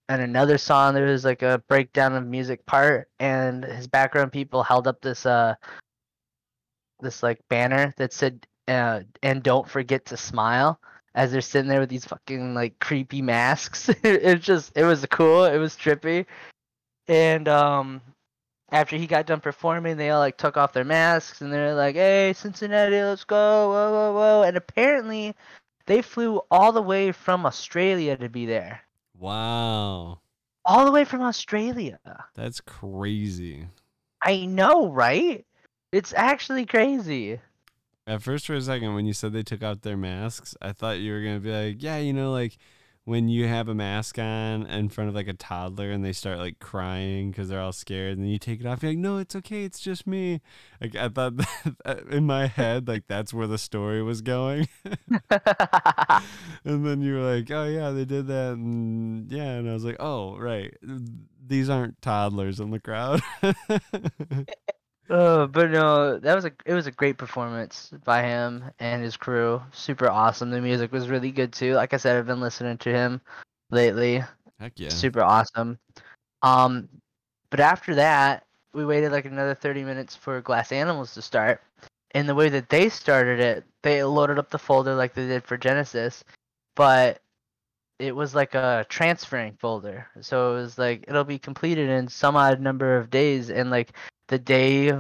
and 0.10 0.22
another 0.22 0.58
song 0.58 0.94
there 0.94 1.06
was 1.06 1.24
like 1.24 1.42
a 1.42 1.62
breakdown 1.68 2.16
of 2.16 2.26
music 2.26 2.66
part 2.66 3.10
and 3.20 3.64
his 3.64 3.88
background 3.88 4.32
people 4.32 4.64
held 4.64 4.88
up 4.88 5.02
this 5.02 5.26
uh 5.26 5.54
this 7.02 7.24
like 7.24 7.40
banner 7.50 7.94
that 7.98 8.14
said 8.14 8.46
uh, 8.70 9.02
and 9.24 9.44
don't 9.44 9.68
forget 9.68 10.06
to 10.06 10.18
smile 10.18 10.80
as 11.16 11.32
they're 11.32 11.42
sitting 11.42 11.70
there 11.70 11.80
with 11.80 11.90
these 11.90 12.06
fucking 12.06 12.54
like 12.54 12.78
creepy 12.80 13.22
masks. 13.22 13.90
it 14.04 14.42
just 14.42 14.72
it 14.76 14.84
was 14.84 15.06
cool. 15.10 15.46
It 15.46 15.58
was 15.58 15.76
trippy. 15.76 16.26
And 17.10 17.48
um 17.50 18.02
after 18.72 18.96
he 18.96 19.08
got 19.08 19.26
done 19.26 19.40
performing, 19.40 19.98
they 19.98 20.12
all 20.12 20.20
like 20.20 20.38
took 20.38 20.56
off 20.56 20.74
their 20.74 20.86
masks 20.86 21.42
and 21.42 21.52
they're 21.52 21.74
like, 21.74 21.96
"Hey, 21.96 22.34
Cincinnati, 22.34 23.02
let's 23.02 23.24
go!" 23.24 23.70
Whoa, 23.70 23.92
whoa, 23.92 24.14
whoa! 24.14 24.44
And 24.44 24.56
apparently, 24.56 25.36
they 25.88 26.02
flew 26.04 26.40
all 26.52 26.72
the 26.72 26.82
way 26.82 27.12
from 27.12 27.46
Australia 27.46 28.16
to 28.18 28.30
be 28.30 28.46
there. 28.46 28.82
wow 29.18 30.20
All 30.66 30.86
the 30.86 30.92
way 30.92 31.04
from 31.04 31.22
Australia. 31.22 32.00
that's 32.36 32.62
crazy 32.62 33.68
I 34.22 34.46
know, 34.46 34.92
right? 34.92 35.46
It's 35.92 36.14
actually 36.14 36.66
crazy. 36.66 37.40
At 38.06 38.22
first, 38.22 38.48
for 38.48 38.54
a 38.54 38.62
second, 38.62 38.94
when 38.96 39.06
you 39.06 39.14
said 39.14 39.34
they 39.34 39.44
took 39.44 39.64
out 39.64 39.82
their 39.82 39.98
masks, 39.98 40.56
I 40.62 40.72
thought 40.74 41.00
you 41.00 41.14
were 41.14 41.22
gonna 41.24 41.40
be 41.40 41.52
like, 41.52 41.82
yeah, 41.82 41.98
you 41.98 42.14
know, 42.14 42.32
like 42.32 42.58
when 43.10 43.28
you 43.28 43.48
have 43.48 43.68
a 43.68 43.74
mask 43.74 44.20
on 44.20 44.68
in 44.68 44.88
front 44.88 45.10
of 45.10 45.16
like 45.16 45.28
a 45.28 45.34
toddler 45.34 45.90
and 45.90 46.06
they 46.06 46.14
start 46.14 46.38
like 46.38 46.60
crying 46.60 47.32
because 47.32 47.50
they're 47.50 47.60
all 47.60 47.74
scared, 47.74 48.14
and 48.14 48.22
then 48.22 48.30
you 48.32 48.38
take 48.38 48.60
it 48.60 48.68
off. 48.68 48.84
You're 48.84 48.92
like, 48.92 49.00
no, 49.00 49.18
it's 49.18 49.36
okay, 49.36 49.64
it's 49.64 49.80
just 49.80 50.06
me. 50.06 50.42
Like 50.80 50.96
I 50.96 51.10
thought 51.10 51.38
that, 51.86 52.04
in 52.12 52.28
my 52.28 52.46
head, 52.46 52.88
like 52.88 53.08
that's 53.08 53.34
where 53.34 53.48
the 53.48 53.58
story 53.58 54.04
was 54.04 54.22
going, 54.22 54.68
and 56.64 56.86
then 56.86 57.02
you 57.02 57.16
were 57.16 57.36
like, 57.36 57.50
oh 57.50 57.66
yeah, 57.66 57.90
they 57.90 58.06
did 58.06 58.28
that, 58.28 58.54
and 58.54 59.32
yeah, 59.32 59.56
and 59.56 59.68
I 59.68 59.74
was 59.74 59.84
like, 59.84 59.98
oh 60.00 60.38
right, 60.38 60.78
these 61.44 61.68
aren't 61.68 62.00
toddlers 62.04 62.60
in 62.60 62.70
the 62.70 62.80
crowd. 62.80 63.22
Uh, 65.10 65.48
but 65.48 65.72
no, 65.72 66.20
that 66.20 66.36
was 66.36 66.46
a 66.46 66.52
it 66.66 66.74
was 66.74 66.86
a 66.86 66.92
great 66.92 67.18
performance 67.18 67.92
by 68.04 68.22
him 68.22 68.64
and 68.80 69.04
his 69.04 69.18
crew. 69.18 69.62
Super 69.72 70.08
awesome. 70.10 70.52
The 70.52 70.62
music 70.62 70.92
was 70.92 71.10
really 71.10 71.32
good 71.32 71.52
too. 71.52 71.74
Like 71.74 71.94
I 71.94 71.98
said, 71.98 72.16
I've 72.16 72.28
been 72.28 72.42
listening 72.42 72.78
to 72.80 72.90
him 72.92 73.22
lately. 73.72 74.24
Heck 74.60 74.74
yeah. 74.76 74.90
Super 74.90 75.24
awesome. 75.24 75.80
Um, 76.44 76.88
but 77.50 77.60
after 77.60 77.96
that, 77.96 78.46
we 78.74 78.86
waited 78.86 79.12
like 79.12 79.26
another 79.26 79.56
thirty 79.56 79.84
minutes 79.84 80.16
for 80.16 80.42
Glass 80.42 80.72
Animals 80.72 81.16
to 81.16 81.24
start. 81.24 81.62
And 82.12 82.30
the 82.30 82.36
way 82.36 82.50
that 82.50 82.70
they 82.70 82.90
started 82.90 83.40
it, 83.40 83.64
they 83.82 84.04
loaded 84.04 84.38
up 84.38 84.50
the 84.50 84.60
folder 84.60 84.96
like 84.96 85.14
they 85.14 85.28
did 85.28 85.44
for 85.44 85.58
Genesis, 85.58 86.24
but 86.76 87.20
it 87.98 88.16
was 88.16 88.36
like 88.36 88.54
a 88.56 88.86
transferring 88.90 89.54
folder. 89.60 90.08
So 90.22 90.54
it 90.54 90.62
was 90.62 90.78
like 90.78 91.06
it'll 91.08 91.24
be 91.24 91.40
completed 91.40 91.90
in 91.90 92.08
some 92.08 92.36
odd 92.36 92.62
number 92.62 92.98
of 92.98 93.10
days, 93.10 93.50
and 93.50 93.72
like 93.72 93.94
the 94.30 94.40
day 94.40 94.94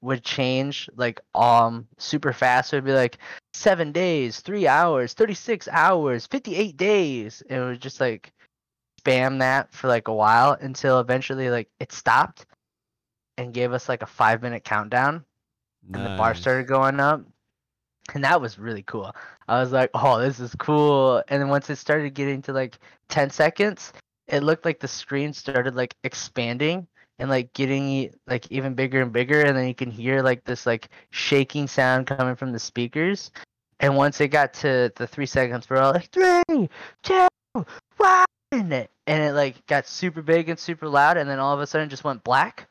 would 0.00 0.22
change 0.22 0.88
like 0.96 1.20
um 1.34 1.86
super 1.98 2.32
fast. 2.32 2.72
It 2.72 2.76
would 2.76 2.84
be 2.84 2.92
like 2.92 3.18
seven 3.52 3.92
days, 3.92 4.40
three 4.40 4.66
hours, 4.66 5.12
thirty 5.12 5.34
six 5.34 5.68
hours, 5.70 6.26
fifty 6.26 6.56
eight 6.56 6.76
days. 6.76 7.42
And 7.50 7.62
it 7.62 7.66
was 7.66 7.78
just 7.78 8.00
like 8.00 8.32
spam 9.02 9.40
that 9.40 9.72
for 9.72 9.88
like 9.88 10.08
a 10.08 10.14
while 10.14 10.56
until 10.60 11.00
eventually 11.00 11.50
like 11.50 11.68
it 11.80 11.92
stopped 11.92 12.46
and 13.36 13.54
gave 13.54 13.72
us 13.72 13.88
like 13.88 14.02
a 14.02 14.06
five 14.06 14.42
minute 14.42 14.64
countdown. 14.64 15.24
And 15.92 16.04
the 16.04 16.16
bar 16.16 16.34
started 16.34 16.66
going 16.66 17.00
up. 17.00 17.24
And 18.14 18.24
that 18.24 18.40
was 18.40 18.58
really 18.58 18.82
cool. 18.84 19.14
I 19.48 19.60
was 19.60 19.72
like 19.72 19.90
oh 19.94 20.20
this 20.20 20.38
is 20.40 20.54
cool. 20.56 21.22
And 21.28 21.42
then 21.42 21.48
once 21.48 21.68
it 21.70 21.76
started 21.76 22.14
getting 22.14 22.40
to 22.42 22.52
like 22.52 22.78
10 23.08 23.30
seconds 23.30 23.92
it 24.28 24.42
looked 24.42 24.66
like 24.66 24.78
the 24.78 24.88
screen 24.88 25.32
started 25.32 25.74
like 25.74 25.94
expanding 26.04 26.86
and 27.18 27.30
like 27.30 27.52
getting 27.52 28.12
like 28.26 28.50
even 28.50 28.74
bigger 28.74 29.02
and 29.02 29.12
bigger 29.12 29.42
and 29.42 29.56
then 29.56 29.66
you 29.66 29.74
can 29.74 29.90
hear 29.90 30.22
like 30.22 30.44
this 30.44 30.66
like 30.66 30.88
shaking 31.10 31.66
sound 31.66 32.06
coming 32.06 32.36
from 32.36 32.52
the 32.52 32.58
speakers 32.58 33.30
and 33.80 33.96
once 33.96 34.20
it 34.20 34.28
got 34.28 34.52
to 34.52 34.92
the 34.96 35.06
three 35.06 35.26
seconds 35.26 35.68
we're 35.68 35.78
all 35.78 35.92
like 35.92 36.10
three 36.10 36.68
two 37.02 37.26
one 37.96 38.24
and 38.52 38.88
it 39.06 39.32
like 39.32 39.64
got 39.66 39.86
super 39.86 40.22
big 40.22 40.48
and 40.48 40.58
super 40.58 40.88
loud 40.88 41.16
and 41.16 41.28
then 41.28 41.38
all 41.38 41.54
of 41.54 41.60
a 41.60 41.66
sudden 41.66 41.88
just 41.88 42.04
went 42.04 42.22
black 42.24 42.68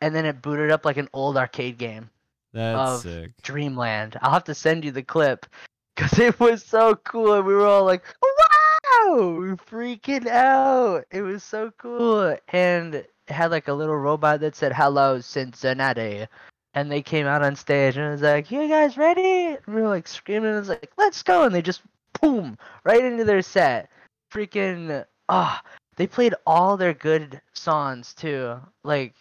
and 0.00 0.14
then 0.14 0.24
it 0.24 0.42
booted 0.42 0.70
up 0.70 0.84
like 0.84 0.96
an 0.96 1.08
old 1.12 1.36
arcade 1.36 1.78
game 1.78 2.10
That's 2.52 2.78
of 2.78 3.00
sick. 3.00 3.32
Dreamland. 3.42 4.16
I'll 4.20 4.32
have 4.32 4.44
to 4.44 4.54
send 4.54 4.84
you 4.84 4.90
the 4.90 5.02
clip 5.02 5.46
because 5.94 6.18
it 6.18 6.38
was 6.38 6.64
so 6.64 6.96
cool. 6.96 7.34
And 7.34 7.46
we 7.46 7.54
were 7.54 7.66
all 7.66 7.84
like, 7.84 8.04
wow, 8.22 9.34
we're 9.36 9.56
freaking 9.56 10.26
out. 10.26 11.04
It 11.10 11.22
was 11.22 11.42
so 11.42 11.72
cool. 11.78 12.36
And 12.48 13.04
had 13.28 13.50
like 13.50 13.68
a 13.68 13.72
little 13.72 13.96
robot 13.96 14.40
that 14.40 14.56
said, 14.56 14.72
hello, 14.72 15.20
Cincinnati. 15.20 16.26
And 16.74 16.90
they 16.90 17.02
came 17.02 17.26
out 17.26 17.42
on 17.42 17.56
stage 17.56 17.96
and 17.96 18.06
it 18.06 18.10
was 18.10 18.22
like, 18.22 18.50
you 18.50 18.68
guys 18.68 18.98
ready? 18.98 19.56
And 19.66 19.74
we 19.74 19.82
were 19.82 19.88
like 19.88 20.06
screaming. 20.06 20.52
It 20.52 20.58
was 20.58 20.68
like, 20.68 20.90
let's 20.98 21.22
go. 21.22 21.44
And 21.44 21.54
they 21.54 21.62
just, 21.62 21.82
boom, 22.20 22.58
right 22.84 23.04
into 23.04 23.24
their 23.24 23.42
set. 23.42 23.90
Freaking, 24.32 25.04
ah, 25.28 25.62
they 25.96 26.06
played 26.06 26.34
all 26.46 26.76
their 26.76 26.94
good 26.94 27.40
songs 27.54 28.12
too. 28.14 28.56
Like, 28.84 29.14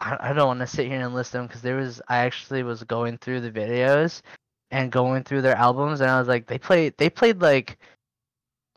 I, 0.00 0.16
I 0.20 0.32
don't 0.32 0.46
want 0.46 0.60
to 0.60 0.66
sit 0.66 0.86
here 0.86 1.00
and 1.00 1.14
list 1.14 1.32
them 1.32 1.46
because 1.46 1.62
there 1.62 1.76
was 1.76 2.00
I 2.08 2.18
actually 2.18 2.62
was 2.62 2.82
going 2.84 3.18
through 3.18 3.40
the 3.40 3.50
videos 3.50 4.22
and 4.70 4.92
going 4.92 5.24
through 5.24 5.42
their 5.42 5.56
albums, 5.56 6.00
and 6.00 6.10
I 6.10 6.18
was 6.18 6.28
like, 6.28 6.46
they 6.46 6.58
played 6.58 6.94
they 6.98 7.10
played 7.10 7.40
like 7.40 7.78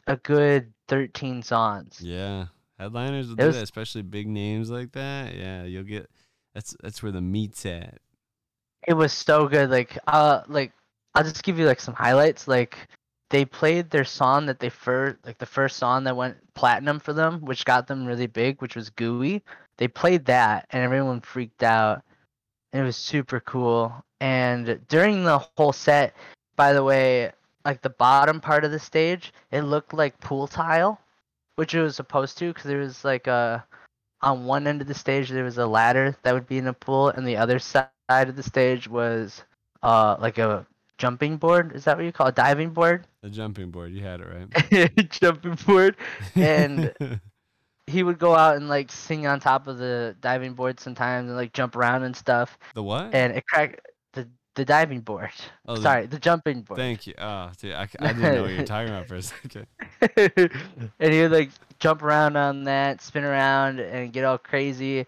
a 0.07 0.15
good 0.17 0.71
thirteen 0.87 1.43
songs. 1.43 1.99
Yeah, 2.01 2.47
headliners 2.81 3.27
will 3.27 3.33
It 3.35 3.39
do 3.41 3.47
was- 3.47 3.55
that, 3.55 3.63
especially 3.63 4.01
big 4.01 4.27
names 4.27 4.69
like 4.69 4.91
that. 4.93 5.35
Yeah, 5.35 5.63
you'll 5.63 5.83
get 5.83 6.09
that's 6.53 6.75
that's 6.81 7.01
where 7.01 7.11
the 7.11 7.21
meat's 7.21 7.65
at. 7.65 7.99
It 8.87 8.93
was 8.93 9.13
so 9.13 9.47
good. 9.47 9.69
Like 9.69 9.97
uh, 10.07 10.41
like 10.47 10.73
I'll 11.15 11.23
just 11.23 11.43
give 11.43 11.59
you 11.59 11.65
like 11.65 11.79
some 11.79 11.93
highlights. 11.93 12.47
Like 12.47 12.77
they 13.29 13.45
played 13.45 13.89
their 13.89 14.03
song 14.05 14.45
that 14.47 14.59
they 14.59 14.69
first 14.69 15.17
like 15.25 15.37
the 15.37 15.45
first 15.45 15.77
song 15.77 16.03
that 16.05 16.15
went 16.17 16.37
platinum 16.53 16.99
for 16.99 17.13
them, 17.13 17.41
which 17.41 17.63
got 17.65 17.87
them 17.87 18.05
really 18.05 18.27
big, 18.27 18.61
which 18.61 18.75
was 18.75 18.89
Gooey. 18.89 19.43
They 19.77 19.87
played 19.87 20.25
that, 20.25 20.67
and 20.71 20.83
everyone 20.83 21.21
freaked 21.21 21.63
out. 21.63 22.01
And 22.73 22.83
it 22.83 22.85
was 22.85 22.95
super 22.97 23.39
cool. 23.41 23.93
And 24.19 24.79
during 24.87 25.23
the 25.23 25.39
whole 25.57 25.73
set, 25.73 26.15
by 26.55 26.73
the 26.73 26.83
way, 26.83 27.31
like 27.65 27.81
the 27.81 27.89
bottom 27.89 28.39
part 28.39 28.63
of 28.63 28.71
the 28.71 28.79
stage, 28.79 29.33
it 29.51 29.61
looked 29.63 29.93
like 29.93 30.19
pool 30.21 30.47
tile, 30.47 30.99
which 31.61 31.75
it 31.75 31.81
was 31.83 31.95
supposed 31.95 32.39
to, 32.39 32.47
because 32.47 32.63
there 32.63 32.79
was 32.79 33.05
like 33.05 33.27
a 33.27 33.63
on 34.23 34.45
one 34.45 34.65
end 34.65 34.81
of 34.81 34.87
the 34.87 34.95
stage 34.95 35.29
there 35.29 35.43
was 35.43 35.59
a 35.59 35.67
ladder 35.67 36.17
that 36.23 36.33
would 36.33 36.47
be 36.47 36.57
in 36.57 36.65
a 36.65 36.73
pool, 36.73 37.09
and 37.09 37.27
the 37.27 37.37
other 37.37 37.59
side 37.59 37.91
of 38.09 38.35
the 38.35 38.41
stage 38.41 38.87
was 38.87 39.43
uh 39.83 40.15
like 40.19 40.39
a 40.39 40.65
jumping 40.97 41.37
board. 41.37 41.75
Is 41.75 41.83
that 41.83 41.97
what 41.97 42.03
you 42.03 42.11
call 42.11 42.25
it? 42.25 42.31
A 42.31 42.33
diving 42.33 42.71
board? 42.71 43.05
The 43.21 43.29
jumping 43.29 43.69
board, 43.69 43.91
you 43.91 44.01
had 44.01 44.21
it 44.21 44.27
right. 44.73 45.09
jumping 45.11 45.53
board. 45.67 45.97
And 46.33 46.91
he 47.85 48.01
would 48.01 48.17
go 48.17 48.33
out 48.33 48.55
and 48.55 48.67
like 48.67 48.91
sing 48.91 49.27
on 49.27 49.39
top 49.39 49.67
of 49.67 49.77
the 49.77 50.15
diving 50.19 50.53
board 50.53 50.79
sometimes 50.79 51.27
and 51.27 51.37
like 51.37 51.53
jump 51.53 51.75
around 51.75 52.01
and 52.01 52.15
stuff. 52.15 52.57
the 52.73 52.81
what? 52.81 53.13
And 53.13 53.33
it 53.37 53.45
cracked 53.45 53.81
the 54.55 54.65
diving 54.65 55.01
board. 55.01 55.31
Oh, 55.67 55.75
the- 55.75 55.81
Sorry, 55.81 56.05
the 56.07 56.19
jumping 56.19 56.61
board. 56.61 56.77
Thank 56.79 57.07
you. 57.07 57.13
Ah, 57.17 57.49
oh, 57.49 57.53
dude, 57.59 57.73
I, 57.73 57.87
I 57.99 58.07
didn't 58.13 58.21
know 58.21 58.41
what 58.43 58.51
you 58.51 58.57
were 58.57 58.65
talking 58.65 58.89
about 58.89 59.07
for 59.07 59.15
a 59.15 59.21
second. 59.21 59.67
and 60.99 61.13
he 61.13 61.21
would 61.21 61.31
like 61.31 61.51
jump 61.79 62.03
around 62.03 62.35
on 62.35 62.63
that, 62.65 63.01
spin 63.01 63.23
around, 63.23 63.79
and 63.79 64.11
get 64.13 64.25
all 64.25 64.37
crazy. 64.37 64.99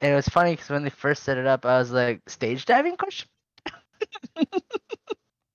And 0.00 0.12
it 0.12 0.14
was 0.14 0.28
funny 0.28 0.52
because 0.52 0.68
when 0.68 0.82
they 0.82 0.90
first 0.90 1.22
set 1.22 1.38
it 1.38 1.46
up, 1.46 1.64
I 1.64 1.78
was 1.78 1.92
like, 1.92 2.28
"Stage 2.28 2.64
diving?" 2.64 2.96
Question. 2.96 3.28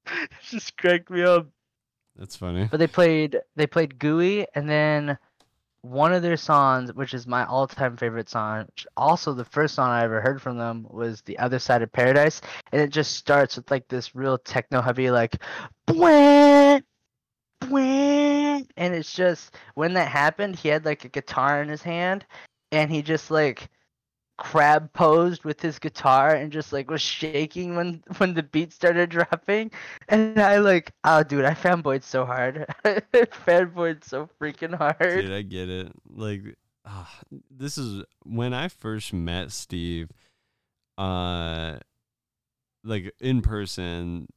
It 0.10 0.30
just 0.41 0.78
cracked 0.78 1.10
me 1.10 1.23
up. 1.23 1.47
That's 2.15 2.36
funny. 2.36 2.67
But 2.71 2.78
they 2.78 2.88
played 2.88 3.38
they 3.56 3.67
played 3.67 4.00
Gooey, 4.00 4.47
and 4.56 4.69
then 4.69 5.17
one 5.89 6.13
of 6.13 6.21
their 6.21 6.38
songs, 6.38 6.93
which 6.93 7.13
is 7.13 7.28
my 7.28 7.45
all-time 7.45 7.97
favorite 7.97 8.30
song, 8.30 8.67
also 8.95 9.34
the 9.34 9.45
first 9.45 9.76
song 9.76 9.89
I 9.89 10.04
ever 10.04 10.21
heard 10.21 10.41
from 10.41 10.58
them 10.58 10.86
was 10.89 11.21
"The 11.21 11.39
Other 11.39 11.60
Side 11.60 11.82
of 11.82 11.91
Paradise," 11.91 12.41
and 12.71 12.82
it 12.82 12.89
just 12.89 13.15
starts 13.15 13.56
with 13.56 13.71
like 13.71 13.88
this 13.88 14.15
real 14.15 14.38
techno-heavy 14.38 15.12
like, 15.12 15.38
"Bwah, 15.88 16.82
bwah," 17.62 18.67
and 18.78 18.93
it's 18.93 19.13
just 19.13 19.56
when 19.76 19.93
that 19.93 20.10
happened, 20.10 20.56
he 20.56 20.69
had 20.69 20.86
like 20.86 21.06
a 21.06 21.10
guitar 21.10 21.62
in 21.62 21.69
his 21.69 21.84
hand, 21.84 22.26
and 22.71 22.91
he 22.91 23.02
just 23.02 23.32
like 23.32 23.69
crab 24.38 24.91
posed 24.93 25.43
with 25.43 25.60
his 25.60 25.80
guitar 25.80 26.36
and 26.36 26.52
just 26.52 26.71
like 26.71 26.89
was 26.91 27.02
shaking 27.02 27.76
when 27.76 28.04
when 28.17 28.34
the 28.34 28.43
beat 28.43 28.71
started 28.71 29.10
dropping 29.10 29.71
and 30.10 30.39
i 30.39 30.58
like 30.58 30.91
oh 31.06 31.23
dude 31.23 31.43
i 31.43 31.54
fanboyed 31.54 32.04
so 32.04 32.23
hard 32.23 32.65
fanboyed 32.86 34.04
so 34.04 34.30
freaking 34.39 34.76
hard 34.76 34.97
Dude, 35.00 35.32
I 35.32 35.41
get 35.41 35.69
it. 35.69 35.91
Like, 36.10 36.56
ah, 36.86 37.19
this 37.50 37.78
is 37.78 38.04
when 38.23 38.54
I 38.54 38.67
first 38.67 39.13
met 39.13 39.52
Steve. 39.52 40.10
Uh, 40.97 41.78
like 42.84 43.13
in 43.19 43.41
person. 43.41 44.28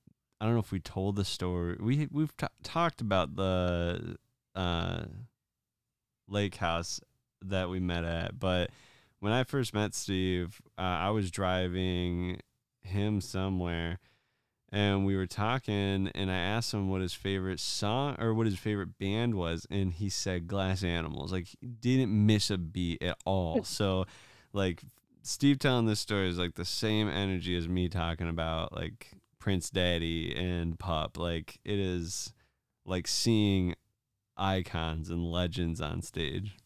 I 0.41 0.47
don't 0.47 0.55
know 0.55 0.61
if 0.61 0.73
we 0.73 0.81
told 0.81 1.17
the 1.17 1.25
story. 1.25 1.77
We 1.79 2.09
we've 2.11 2.35
t- 2.37 2.47
talked 2.63 3.01
about 3.01 3.37
the 3.37 4.17
uh 4.55 5.05
lake 6.29 6.57
house 6.57 7.01
that 7.43 7.69
we 7.69 7.79
met 7.79 8.05
at, 8.05 8.39
but 8.39 8.71
when 9.21 9.33
I 9.33 9.45
first 9.45 9.73
met 9.73 9.95
Steve, 9.95 10.61
uh, 10.79 10.83
I 10.83 11.11
was 11.11 11.31
driving 11.31 12.41
him 12.83 13.21
somewhere 13.21 13.99
and 14.73 15.05
we 15.05 15.17
were 15.17 15.27
talking 15.27 16.11
and 16.15 16.31
I 16.31 16.37
asked 16.37 16.73
him 16.73 16.89
what 16.89 17.01
his 17.01 17.13
favorite 17.13 17.61
song 17.61 18.17
or 18.19 18.33
what 18.33 18.47
his 18.47 18.59
favorite 18.59 18.99
band 18.99 19.35
was 19.35 19.67
and 19.71 19.93
he 19.93 20.09
said 20.09 20.47
Glass 20.47 20.83
Animals. 20.83 21.33
Like 21.33 21.49
he 21.61 21.67
didn't 21.67 22.11
miss 22.27 22.51
a 22.51 22.59
beat 22.59 23.03
at 23.03 23.19
all. 23.25 23.65
So 23.71 24.07
like 24.53 24.83
Steve 25.23 25.59
telling 25.59 25.87
this 25.87 26.01
story 26.01 26.29
is 26.29 26.39
like 26.39 26.55
the 26.55 26.65
same 26.65 27.09
energy 27.09 27.57
as 27.57 27.69
me 27.69 27.89
talking 27.89 28.29
about 28.29 28.73
like 28.73 29.09
Prince 29.39 29.71
Daddy 29.71 30.35
and 30.35 30.79
Pup. 30.79 31.19
Like 31.19 31.59
it 31.65 31.79
is 31.79 32.33
like 32.85 33.07
seeing 33.07 33.75
icons 34.37 35.11
and 35.11 35.31
legends 35.31 35.81
on 35.81 36.03
stage. 36.03 36.57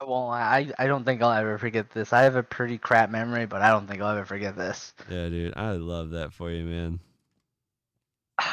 I 0.00 0.04
won't. 0.04 0.32
I 0.32 0.72
I 0.78 0.86
don't 0.86 1.04
think 1.04 1.22
I'll 1.22 1.32
ever 1.32 1.58
forget 1.58 1.90
this. 1.90 2.12
I 2.12 2.22
have 2.22 2.36
a 2.36 2.42
pretty 2.42 2.78
crap 2.78 3.10
memory, 3.10 3.46
but 3.46 3.62
I 3.62 3.70
don't 3.70 3.86
think 3.86 4.00
I'll 4.00 4.16
ever 4.16 4.24
forget 4.24 4.56
this. 4.56 4.94
Yeah, 5.08 5.28
dude. 5.28 5.54
I 5.56 5.72
love 5.72 6.10
that 6.10 6.32
for 6.32 6.50
you, 6.50 6.64
man. 6.64 7.00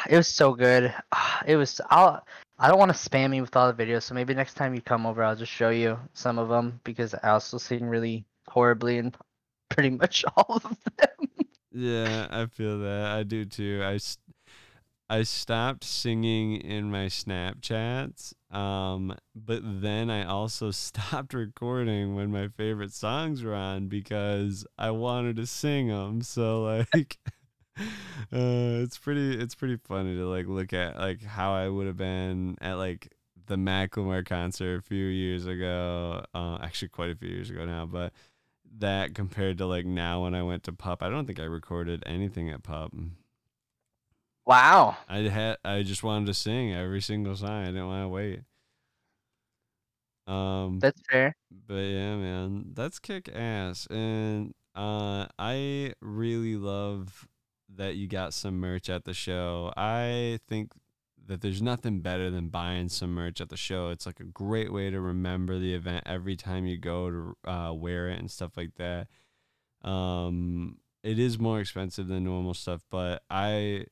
It 0.08 0.16
was 0.16 0.28
so 0.28 0.54
good. 0.54 0.94
It 1.46 1.56
was. 1.56 1.80
I'll. 1.90 2.24
I 2.58 2.68
don't 2.68 2.78
want 2.78 2.92
to 2.92 2.98
spam 2.98 3.34
you 3.34 3.40
with 3.40 3.56
all 3.56 3.72
the 3.72 3.84
videos, 3.84 4.02
so 4.02 4.14
maybe 4.14 4.34
next 4.34 4.54
time 4.54 4.74
you 4.74 4.82
come 4.82 5.06
over, 5.06 5.24
I'll 5.24 5.34
just 5.34 5.50
show 5.50 5.70
you 5.70 5.98
some 6.12 6.38
of 6.38 6.50
them 6.50 6.78
because 6.84 7.14
I 7.14 7.30
also 7.30 7.56
sing 7.56 7.86
really 7.86 8.26
horribly 8.48 8.98
in 8.98 9.14
pretty 9.70 9.90
much 9.90 10.24
all 10.36 10.60
of 10.62 10.62
them. 10.62 11.48
Yeah, 11.72 12.26
I 12.30 12.46
feel 12.46 12.80
that. 12.80 13.06
I 13.06 13.22
do 13.22 13.44
too. 13.46 13.80
I, 13.82 13.98
I 15.10 15.24
stopped 15.24 15.82
singing 15.82 16.54
in 16.54 16.88
my 16.88 17.06
Snapchats, 17.06 18.32
um, 18.54 19.12
but 19.34 19.60
then 19.64 20.08
I 20.08 20.24
also 20.24 20.70
stopped 20.70 21.34
recording 21.34 22.14
when 22.14 22.30
my 22.30 22.46
favorite 22.46 22.92
songs 22.92 23.42
were 23.42 23.56
on 23.56 23.88
because 23.88 24.64
I 24.78 24.92
wanted 24.92 25.34
to 25.36 25.46
sing 25.46 25.88
them. 25.88 26.22
So 26.22 26.84
like, 26.94 27.18
uh, 27.76 27.82
it's 28.30 28.98
pretty 28.98 29.36
it's 29.36 29.56
pretty 29.56 29.78
funny 29.78 30.14
to 30.14 30.28
like 30.28 30.46
look 30.46 30.72
at 30.72 30.96
like 30.96 31.24
how 31.24 31.54
I 31.54 31.68
would 31.68 31.88
have 31.88 31.96
been 31.96 32.56
at 32.60 32.74
like 32.74 33.12
the 33.46 33.56
Macklemore 33.56 34.24
concert 34.24 34.78
a 34.78 34.82
few 34.82 35.06
years 35.06 35.44
ago. 35.44 36.24
Uh, 36.32 36.58
actually, 36.62 36.90
quite 36.90 37.10
a 37.10 37.16
few 37.16 37.30
years 37.30 37.50
ago 37.50 37.64
now, 37.64 37.84
but 37.84 38.12
that 38.78 39.16
compared 39.16 39.58
to 39.58 39.66
like 39.66 39.86
now 39.86 40.22
when 40.22 40.36
I 40.36 40.44
went 40.44 40.62
to 40.64 40.72
Pup, 40.72 41.02
I 41.02 41.08
don't 41.08 41.26
think 41.26 41.40
I 41.40 41.44
recorded 41.44 42.04
anything 42.06 42.48
at 42.48 42.62
Pup. 42.62 42.92
Wow. 44.46 44.96
I 45.08 45.18
had 45.20 45.58
I 45.64 45.82
just 45.82 46.02
wanted 46.02 46.26
to 46.26 46.34
sing 46.34 46.72
every 46.74 47.00
single 47.00 47.36
song. 47.36 47.62
I 47.62 47.66
didn't 47.66 47.86
want 47.86 48.04
to 48.04 48.08
wait. 48.08 48.40
Um, 50.26 50.78
That's 50.78 51.00
fair. 51.10 51.34
but 51.66 51.74
yeah, 51.74 52.16
man, 52.16 52.66
that's 52.74 52.98
kick 53.00 53.28
ass, 53.34 53.86
and 53.90 54.54
uh, 54.76 55.26
I 55.38 55.94
really 56.00 56.56
love 56.56 57.26
that 57.74 57.96
you 57.96 58.06
got 58.06 58.32
some 58.34 58.60
merch 58.60 58.88
at 58.88 59.04
the 59.04 59.14
show. 59.14 59.72
I 59.76 60.38
think 60.46 60.72
that 61.26 61.40
there's 61.40 61.62
nothing 61.62 62.00
better 62.00 62.30
than 62.30 62.48
buying 62.48 62.88
some 62.88 63.12
merch 63.12 63.40
at 63.40 63.48
the 63.48 63.56
show. 63.56 63.88
It's 63.90 64.06
like 64.06 64.20
a 64.20 64.24
great 64.24 64.72
way 64.72 64.90
to 64.90 65.00
remember 65.00 65.58
the 65.58 65.74
event 65.74 66.04
every 66.06 66.36
time 66.36 66.66
you 66.66 66.78
go 66.78 67.10
to 67.10 67.50
uh, 67.50 67.72
wear 67.74 68.08
it 68.08 68.18
and 68.20 68.30
stuff 68.30 68.56
like 68.56 68.74
that. 68.76 69.08
Um, 69.88 70.78
it 71.02 71.18
is 71.18 71.38
more 71.38 71.60
expensive 71.60 72.06
than 72.08 72.24
normal 72.24 72.54
stuff, 72.54 72.82
but 72.90 73.22
I 73.30 73.86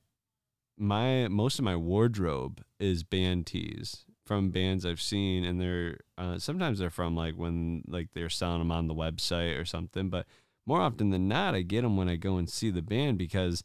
my 0.78 1.28
most 1.28 1.58
of 1.58 1.64
my 1.64 1.76
wardrobe 1.76 2.62
is 2.78 3.02
band 3.02 3.46
tees 3.46 4.04
from 4.24 4.50
bands 4.50 4.84
I've 4.86 5.00
seen, 5.00 5.44
and 5.44 5.60
they're 5.60 5.98
uh, 6.16 6.38
sometimes 6.38 6.78
they're 6.78 6.90
from 6.90 7.16
like 7.16 7.34
when 7.34 7.82
like 7.88 8.08
they're 8.14 8.28
selling 8.30 8.60
them 8.60 8.72
on 8.72 8.86
the 8.88 8.94
website 8.94 9.58
or 9.60 9.64
something, 9.64 10.08
but 10.10 10.26
more 10.66 10.80
often 10.80 11.10
than 11.10 11.28
not, 11.28 11.54
I 11.54 11.62
get 11.62 11.82
them 11.82 11.96
when 11.96 12.08
I 12.08 12.16
go 12.16 12.36
and 12.36 12.48
see 12.48 12.70
the 12.70 12.82
band 12.82 13.16
because 13.18 13.64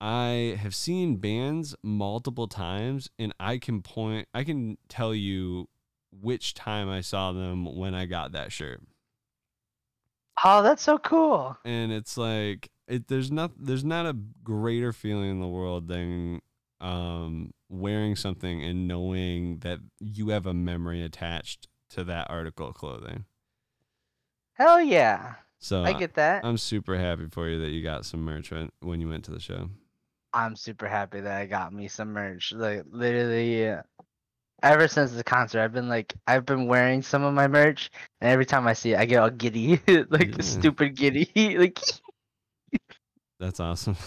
I 0.00 0.56
have 0.60 0.74
seen 0.74 1.16
bands 1.16 1.74
multiple 1.82 2.48
times, 2.48 3.10
and 3.18 3.34
I 3.38 3.58
can 3.58 3.82
point, 3.82 4.28
I 4.32 4.44
can 4.44 4.78
tell 4.88 5.14
you 5.14 5.68
which 6.10 6.54
time 6.54 6.88
I 6.88 7.00
saw 7.02 7.32
them 7.32 7.76
when 7.76 7.94
I 7.94 8.06
got 8.06 8.32
that 8.32 8.52
shirt 8.52 8.80
Oh, 10.44 10.62
that's 10.62 10.82
so 10.82 10.98
cool. 10.98 11.58
and 11.64 11.92
it's 11.92 12.16
like 12.16 12.70
it 12.88 13.08
there's 13.08 13.30
not 13.30 13.52
there's 13.58 13.84
not 13.84 14.06
a 14.06 14.16
greater 14.42 14.92
feeling 14.92 15.30
in 15.30 15.40
the 15.40 15.48
world 15.48 15.88
than 15.88 16.40
um 16.80 17.52
wearing 17.68 18.16
something 18.16 18.62
and 18.64 18.88
knowing 18.88 19.58
that 19.60 19.80
you 20.00 20.30
have 20.30 20.46
a 20.46 20.54
memory 20.54 21.02
attached 21.02 21.68
to 21.90 22.04
that 22.04 22.30
article 22.30 22.68
of 22.68 22.74
clothing. 22.74 23.24
Hell 24.54 24.80
yeah. 24.82 25.36
So 25.60 25.84
I 25.84 25.92
get 25.94 26.14
that. 26.14 26.46
I'm 26.46 26.58
super 26.58 26.96
happy 26.98 27.26
for 27.30 27.48
you 27.48 27.60
that 27.60 27.70
you 27.70 27.82
got 27.82 28.04
some 28.04 28.22
merch 28.22 28.50
when, 28.50 28.70
when 28.80 29.00
you 29.00 29.08
went 29.08 29.24
to 29.26 29.32
the 29.32 29.40
show. 29.40 29.70
I'm 30.32 30.56
super 30.56 30.86
happy 30.88 31.20
that 31.20 31.36
I 31.40 31.46
got 31.46 31.72
me 31.72 31.88
some 31.88 32.12
merch. 32.12 32.52
Like 32.52 32.84
literally, 32.90 33.68
uh, 33.70 33.82
ever 34.62 34.88
since 34.88 35.12
the 35.12 35.24
concert, 35.24 35.60
I've 35.62 35.72
been 35.72 35.88
like, 35.88 36.14
I've 36.26 36.46
been 36.46 36.66
wearing 36.68 37.02
some 37.02 37.24
of 37.24 37.34
my 37.34 37.48
merch, 37.48 37.90
and 38.20 38.30
every 38.30 38.46
time 38.46 38.66
I 38.68 38.74
see 38.74 38.94
it, 38.94 38.98
I 39.00 39.06
get 39.06 39.20
all 39.22 39.30
giddy, 39.30 39.80
like 40.10 40.36
Yeah. 40.36 40.42
stupid 40.42 40.96
giddy. 40.96 41.32
like 41.58 41.80
That's 43.38 43.60
awesome. 43.60 43.96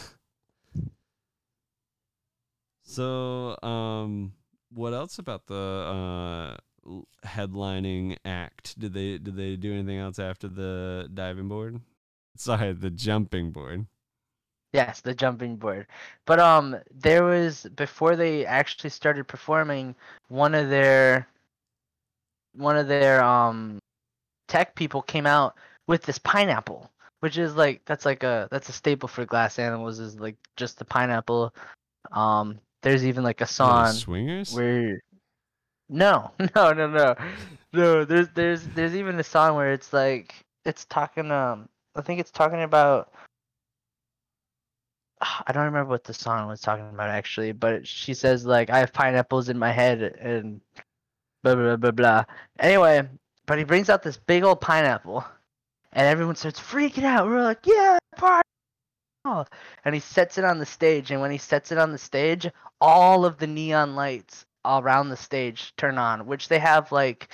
So, 2.83 3.57
um, 3.63 4.33
what 4.69 4.93
else 4.93 5.17
about 5.17 5.47
the 5.47 5.55
uh 5.55 6.57
headlining 7.25 8.17
act? 8.25 8.77
Did 8.79 8.93
they 8.93 9.17
did 9.17 9.35
they 9.35 9.55
do 9.55 9.71
anything 9.73 9.97
else 9.97 10.19
after 10.19 10.47
the 10.47 11.09
diving 11.13 11.47
board? 11.47 11.79
Sorry, 12.35 12.73
the 12.73 12.89
jumping 12.89 13.51
board. 13.51 13.85
Yes, 14.73 15.01
the 15.01 15.13
jumping 15.13 15.55
board. 15.57 15.87
But 16.25 16.39
um 16.39 16.77
there 16.91 17.23
was 17.23 17.63
before 17.75 18.15
they 18.15 18.45
actually 18.45 18.89
started 18.89 19.27
performing, 19.27 19.95
one 20.27 20.55
of 20.55 20.69
their 20.69 21.27
one 22.53 22.77
of 22.77 22.87
their 22.87 23.23
um 23.23 23.79
tech 24.47 24.75
people 24.75 25.01
came 25.01 25.25
out 25.25 25.55
with 25.87 26.03
this 26.03 26.17
pineapple, 26.17 26.89
which 27.21 27.37
is 27.37 27.55
like 27.55 27.81
that's 27.85 28.05
like 28.05 28.23
a 28.23 28.47
that's 28.51 28.69
a 28.69 28.73
staple 28.73 29.07
for 29.07 29.25
glass 29.25 29.57
animals 29.57 29.99
is 29.99 30.19
like 30.19 30.35
just 30.57 30.77
the 30.77 30.85
pineapple. 30.85 31.55
Um 32.11 32.59
there's 32.81 33.05
even 33.05 33.23
like 33.23 33.41
a 33.41 33.47
song 33.47 33.93
swingers. 33.93 34.53
where 34.53 34.99
no, 35.89 36.31
no, 36.55 36.73
no, 36.73 36.87
no. 36.87 37.15
No, 37.73 38.05
there's 38.05 38.27
there's 38.33 38.63
there's 38.69 38.95
even 38.95 39.19
a 39.19 39.23
song 39.23 39.55
where 39.55 39.71
it's 39.71 39.93
like 39.93 40.35
it's 40.65 40.85
talking 40.85 41.31
um 41.31 41.69
I 41.95 42.01
think 42.01 42.19
it's 42.19 42.31
talking 42.31 42.63
about 42.63 43.11
I 45.21 45.51
don't 45.51 45.65
remember 45.65 45.89
what 45.89 46.03
the 46.03 46.13
song 46.13 46.47
was 46.47 46.61
talking 46.61 46.89
about 46.89 47.09
actually, 47.09 47.51
but 47.51 47.87
she 47.87 48.13
says 48.13 48.45
like 48.45 48.69
I 48.69 48.79
have 48.79 48.93
pineapples 48.93 49.49
in 49.49 49.59
my 49.59 49.71
head 49.71 50.01
and 50.01 50.59
blah 51.43 51.55
blah 51.55 51.75
blah 51.75 51.75
blah 51.77 51.91
blah. 51.91 52.23
Anyway, 52.59 53.07
but 53.45 53.57
he 53.57 53.63
brings 53.63 53.89
out 53.89 54.01
this 54.01 54.17
big 54.17 54.43
old 54.43 54.61
pineapple, 54.61 55.23
and 55.93 56.07
everyone 56.07 56.35
starts 56.35 56.59
freaking 56.59 57.03
out. 57.03 57.27
We're 57.27 57.43
like, 57.43 57.65
yeah, 57.65 57.97
pineapple! 58.15 59.47
And 59.85 59.95
he 59.95 60.01
sets 60.01 60.37
it 60.37 60.45
on 60.45 60.59
the 60.59 60.65
stage, 60.65 61.11
and 61.11 61.21
when 61.21 61.31
he 61.31 61.37
sets 61.37 61.71
it 61.71 61.77
on 61.77 61.91
the 61.91 61.97
stage, 61.97 62.47
all 62.79 63.25
of 63.25 63.37
the 63.37 63.47
neon 63.47 63.95
lights 63.95 64.45
around 64.65 65.09
the 65.09 65.17
stage 65.17 65.73
turn 65.77 65.97
on, 65.97 66.25
which 66.25 66.47
they 66.47 66.59
have 66.59 66.91
like 66.91 67.29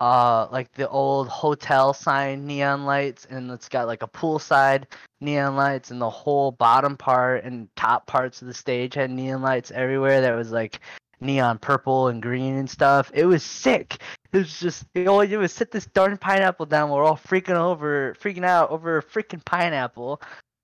uh 0.00 0.48
like 0.50 0.72
the 0.72 0.88
old 0.88 1.28
hotel 1.28 1.92
sign 1.92 2.46
neon 2.46 2.84
lights 2.84 3.26
and 3.30 3.50
it's 3.50 3.68
got 3.68 3.86
like 3.86 4.02
a 4.02 4.08
poolside 4.08 4.84
neon 5.20 5.54
lights 5.54 5.90
and 5.90 6.00
the 6.00 6.08
whole 6.10 6.50
bottom 6.50 6.96
part 6.96 7.44
and 7.44 7.68
top 7.76 8.06
parts 8.06 8.40
of 8.40 8.48
the 8.48 8.54
stage 8.54 8.94
had 8.94 9.10
neon 9.10 9.42
lights 9.42 9.70
everywhere 9.70 10.22
that 10.22 10.34
was 10.34 10.50
like 10.50 10.80
neon 11.22 11.58
purple 11.58 12.08
and 12.08 12.22
green 12.22 12.56
and 12.56 12.68
stuff. 12.70 13.10
It 13.14 13.26
was 13.26 13.42
sick. 13.42 13.98
It 14.32 14.38
was 14.38 14.58
just 14.60 14.84
all 15.06 15.22
you 15.24 15.30
did 15.30 15.36
was 15.38 15.52
sit 15.52 15.70
this 15.70 15.86
darn 15.86 16.16
pineapple 16.18 16.66
down. 16.66 16.90
We're 16.90 17.04
all 17.04 17.16
freaking 17.16 17.54
over 17.56 18.14
freaking 18.20 18.44
out 18.44 18.70
over 18.70 18.98
a 18.98 19.02
freaking 19.02 19.44
pineapple. 19.44 20.20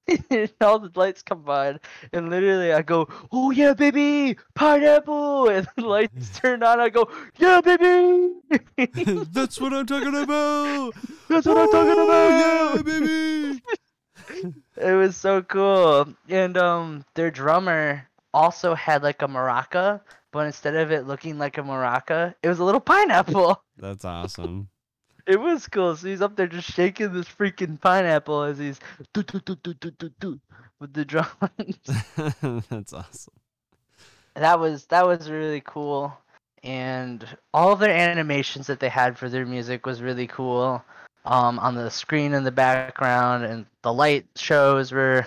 and 0.30 0.50
all 0.62 0.78
the 0.78 0.90
lights 0.94 1.22
come 1.22 1.48
on, 1.48 1.78
and 2.14 2.30
literally 2.30 2.72
I 2.72 2.80
go, 2.82 3.08
"Oh 3.30 3.50
yeah, 3.50 3.74
baby, 3.74 4.38
pineapple!" 4.54 5.48
And 5.50 5.68
the 5.76 5.86
lights 5.86 6.30
turn 6.40 6.62
on. 6.62 6.80
I 6.80 6.88
go, 6.88 7.10
"Yeah, 7.36 7.60
baby." 7.60 8.32
That's 9.32 9.60
what 9.60 9.74
I'm 9.74 9.86
talking 9.86 10.16
about. 10.16 10.94
That's 11.28 11.46
what 11.46 11.58
I'm 11.58 11.68
talking 11.68 11.98
Oh, 11.98 12.02
about. 12.02 12.34
Yeah, 12.34 12.82
baby. 12.82 13.60
It 14.76 14.92
was 14.94 15.16
so 15.16 15.42
cool. 15.42 16.14
And 16.28 16.56
um 16.56 17.04
their 17.14 17.30
drummer 17.30 18.08
also 18.32 18.74
had 18.74 19.02
like 19.02 19.22
a 19.22 19.28
maraca, 19.28 20.00
but 20.32 20.46
instead 20.46 20.76
of 20.76 20.90
it 20.90 21.06
looking 21.06 21.38
like 21.38 21.58
a 21.58 21.62
maraca, 21.62 22.34
it 22.42 22.48
was 22.48 22.58
a 22.58 22.64
little 22.64 22.80
pineapple. 22.80 23.62
That's 23.76 24.04
awesome. 24.04 24.68
It 25.26 25.40
was 25.40 25.66
cool. 25.68 25.94
So 25.96 26.08
he's 26.08 26.22
up 26.22 26.36
there 26.36 26.46
just 26.46 26.72
shaking 26.72 27.12
this 27.12 27.28
freaking 27.28 27.80
pineapple 27.80 28.42
as 28.44 28.58
he's 28.58 28.80
do 29.12 29.22
do 29.22 29.40
do 29.40 29.56
do 29.56 29.74
do 29.74 29.90
do 29.90 30.10
do 30.20 30.40
with 30.80 30.92
the 30.94 31.04
drums. 31.04 31.78
That's 32.70 32.92
awesome. 32.92 33.34
that 34.34 34.58
was 34.58 34.86
that 34.86 35.06
was 35.06 35.30
really 35.30 35.62
cool. 35.64 36.16
And 36.62 37.26
all 37.54 37.72
of 37.72 37.78
their 37.78 37.94
animations 37.94 38.66
that 38.66 38.80
they 38.80 38.88
had 38.88 39.18
for 39.18 39.28
their 39.28 39.46
music 39.46 39.86
was 39.86 40.02
really 40.02 40.26
cool. 40.26 40.82
Um, 41.24 41.58
on 41.58 41.74
the 41.74 41.90
screen 41.90 42.32
in 42.32 42.44
the 42.44 42.50
background, 42.50 43.44
and 43.44 43.66
the 43.82 43.92
light 43.92 44.24
shows 44.34 44.92
were 44.92 45.26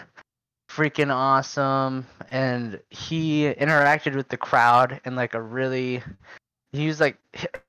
freaking 0.76 1.14
awesome. 1.14 2.06
And 2.32 2.80
he 2.90 3.44
interacted 3.54 4.16
with 4.16 4.30
the 4.30 4.38
crowd 4.38 5.02
in 5.06 5.16
like 5.16 5.34
a 5.34 5.42
really, 5.42 6.04
he 6.74 6.88
was 6.88 7.00
like, 7.00 7.18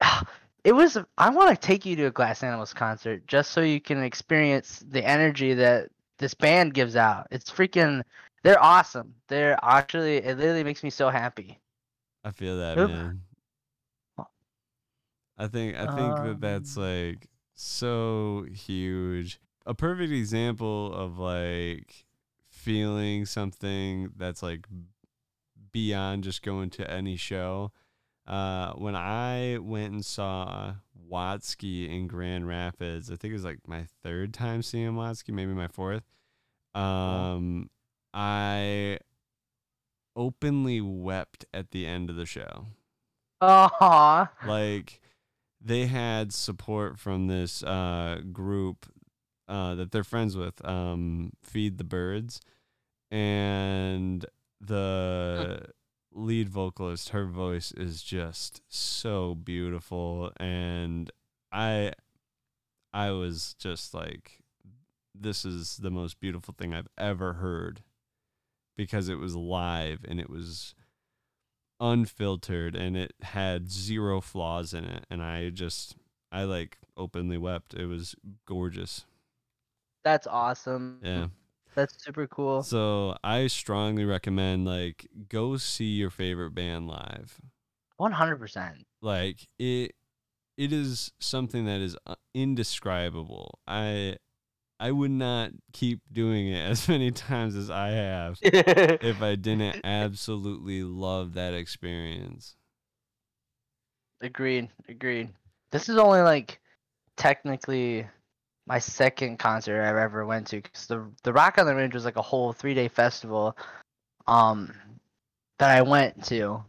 it 0.64 0.72
was. 0.72 0.98
I 1.18 1.30
want 1.30 1.50
to 1.50 1.57
take 1.68 1.86
you 1.86 1.96
to 1.96 2.07
a 2.07 2.11
Glass 2.11 2.42
Animals 2.42 2.74
concert 2.74 3.26
just 3.26 3.53
so 3.53 3.62
you 3.62 3.80
can 3.80 4.03
experience 4.03 4.84
the 4.90 5.05
energy 5.05 5.55
that 5.55 5.90
this 6.18 6.34
band 6.34 6.74
gives 6.74 6.96
out. 6.96 7.28
It's 7.30 7.50
freaking. 7.50 8.03
They're 8.44 8.62
awesome. 8.62 9.14
They're 9.28 9.59
actually. 9.62 10.18
It 10.18 10.38
literally 10.38 10.64
makes 10.64 10.82
me 10.84 10.90
so 10.90 11.11
happy. 11.11 11.61
I 12.24 12.32
feel 12.32 12.59
that, 12.59 12.78
Oop. 12.78 12.92
man. 12.92 13.22
I 15.36 15.48
think 15.48 15.76
I 15.76 15.86
think 15.86 16.20
that 16.20 16.40
that's 16.40 16.76
Um, 16.76 16.76
like 16.76 17.28
so 17.55 18.46
huge. 18.53 19.40
A 19.66 19.74
perfect 19.74 20.12
example 20.12 20.92
of 20.92 21.18
like 21.18 22.05
feeling 22.62 23.26
something 23.26 24.12
that's 24.16 24.42
like 24.42 24.66
beyond 25.72 26.24
just 26.24 26.42
going 26.42 26.70
to 26.70 26.90
any 26.90 27.16
show. 27.16 27.72
Uh, 28.26 28.72
when 28.74 28.94
I 28.94 29.58
went 29.60 29.92
and 29.92 30.04
saw 30.04 30.74
Watsky 31.10 31.90
in 31.90 32.06
Grand 32.06 32.46
Rapids, 32.46 33.10
I 33.10 33.16
think 33.16 33.32
it 33.32 33.34
was 33.34 33.44
like 33.44 33.66
my 33.66 33.86
third 34.02 34.32
time 34.32 34.62
seeing 34.62 34.92
Watsky, 34.92 35.34
maybe 35.34 35.52
my 35.52 35.66
fourth. 35.66 36.04
Um, 36.74 37.68
I 38.14 38.98
openly 40.14 40.80
wept 40.80 41.46
at 41.52 41.70
the 41.70 41.86
end 41.86 42.10
of 42.10 42.16
the 42.16 42.26
show 42.26 42.66
Aww. 43.42 44.28
like 44.46 45.00
they 45.60 45.86
had 45.86 46.32
support 46.32 46.98
from 46.98 47.28
this 47.28 47.62
uh 47.62 48.20
group 48.30 48.84
uh 49.48 49.74
that 49.74 49.90
they're 49.90 50.04
friends 50.04 50.36
with 50.36 50.62
um 50.68 51.32
feed 51.42 51.78
the 51.78 51.84
birds 51.84 52.40
and 53.12 54.24
the 54.60 55.66
lead 56.14 56.48
vocalist 56.48 57.10
her 57.10 57.26
voice 57.26 57.70
is 57.72 58.02
just 58.02 58.62
so 58.68 59.34
beautiful. 59.34 60.32
And 60.40 61.10
i 61.54 61.92
i 62.94 63.10
was 63.10 63.54
just 63.58 63.92
like 63.92 64.40
this 65.14 65.44
is 65.44 65.76
the 65.76 65.90
most 65.90 66.18
beautiful 66.18 66.54
thing 66.56 66.72
i've 66.72 66.88
ever 66.96 67.34
heard 67.34 67.82
because 68.74 69.10
it 69.10 69.16
was 69.16 69.36
live 69.36 70.00
and 70.08 70.18
it 70.18 70.30
was 70.30 70.74
unfiltered 71.78 72.74
and 72.74 72.96
it 72.96 73.12
had 73.20 73.70
zero 73.70 74.20
flaws 74.20 74.72
in 74.72 74.84
it. 74.84 75.04
And 75.10 75.22
i 75.22 75.50
just 75.50 75.96
i 76.30 76.44
like 76.44 76.78
openly 76.96 77.36
wept. 77.36 77.74
It 77.74 77.86
was 77.86 78.14
gorgeous. 78.46 79.04
That's 80.04 80.26
awesome. 80.26 81.00
yeah 81.02 81.26
That's 81.75 82.03
super 82.05 82.27
cool. 82.27 82.62
so 82.62 83.16
i 83.25 83.47
strongly 83.47 84.05
recommend 84.05 84.64
like 84.66 85.07
go 85.29 85.57
see 85.57 85.93
your 85.93 86.11
favorite 86.11 86.55
band 86.55 86.87
live 86.89 87.41
One 87.97 88.12
hundred 88.12 88.37
percent. 88.39 88.87
like 89.01 89.47
it 89.59 89.95
it 90.59 90.73
is 90.73 91.12
something 91.18 91.64
that 91.66 91.81
is 91.81 91.97
uh, 92.07 92.14
indescribable 92.35 93.59
i 93.66 94.16
i 94.79 94.91
would 94.91 95.11
not 95.11 95.51
keep 95.73 96.01
doing 96.12 96.49
it 96.49 96.61
as 96.70 96.89
many 96.89 97.11
times 97.11 97.57
as 97.57 97.70
i 97.70 97.89
have 97.89 98.39
if 98.43 99.23
i 99.23 99.35
didn't 99.35 99.81
absolutely 99.85 100.83
love 100.83 101.35
that 101.35 101.55
experience 101.55 102.57
Agreed. 104.20 104.68
Agreed. 104.89 105.31
This 105.73 105.89
is 105.89 105.97
only 105.97 106.20
like 106.20 106.61
technically 107.16 108.07
my 108.66 108.78
second 108.78 109.38
concert 109.38 109.82
I've 109.82 109.96
ever 109.96 110.24
went 110.24 110.46
to 110.48 110.56
because 110.56 110.86
the 110.86 111.10
the 111.22 111.32
Rock 111.32 111.58
on 111.58 111.66
the 111.66 111.74
Range 111.74 111.94
was 111.94 112.04
like 112.04 112.16
a 112.16 112.22
whole 112.22 112.52
three 112.52 112.74
day 112.74 112.88
festival, 112.88 113.56
um, 114.26 114.72
that 115.58 115.76
I 115.76 115.82
went 115.82 116.24
to. 116.26 116.64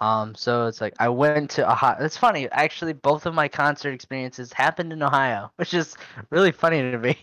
Um, 0.00 0.34
so 0.34 0.66
it's 0.66 0.80
like 0.80 0.94
I 0.98 1.08
went 1.08 1.48
to 1.52 1.70
Ohio. 1.70 1.96
It's 2.00 2.16
funny, 2.16 2.48
actually, 2.50 2.92
both 2.92 3.24
of 3.24 3.34
my 3.34 3.46
concert 3.46 3.92
experiences 3.92 4.52
happened 4.52 4.92
in 4.92 5.00
Ohio, 5.00 5.52
which 5.56 5.74
is 5.74 5.96
really 6.30 6.50
funny 6.50 6.90
to 6.90 6.98
me. 6.98 7.16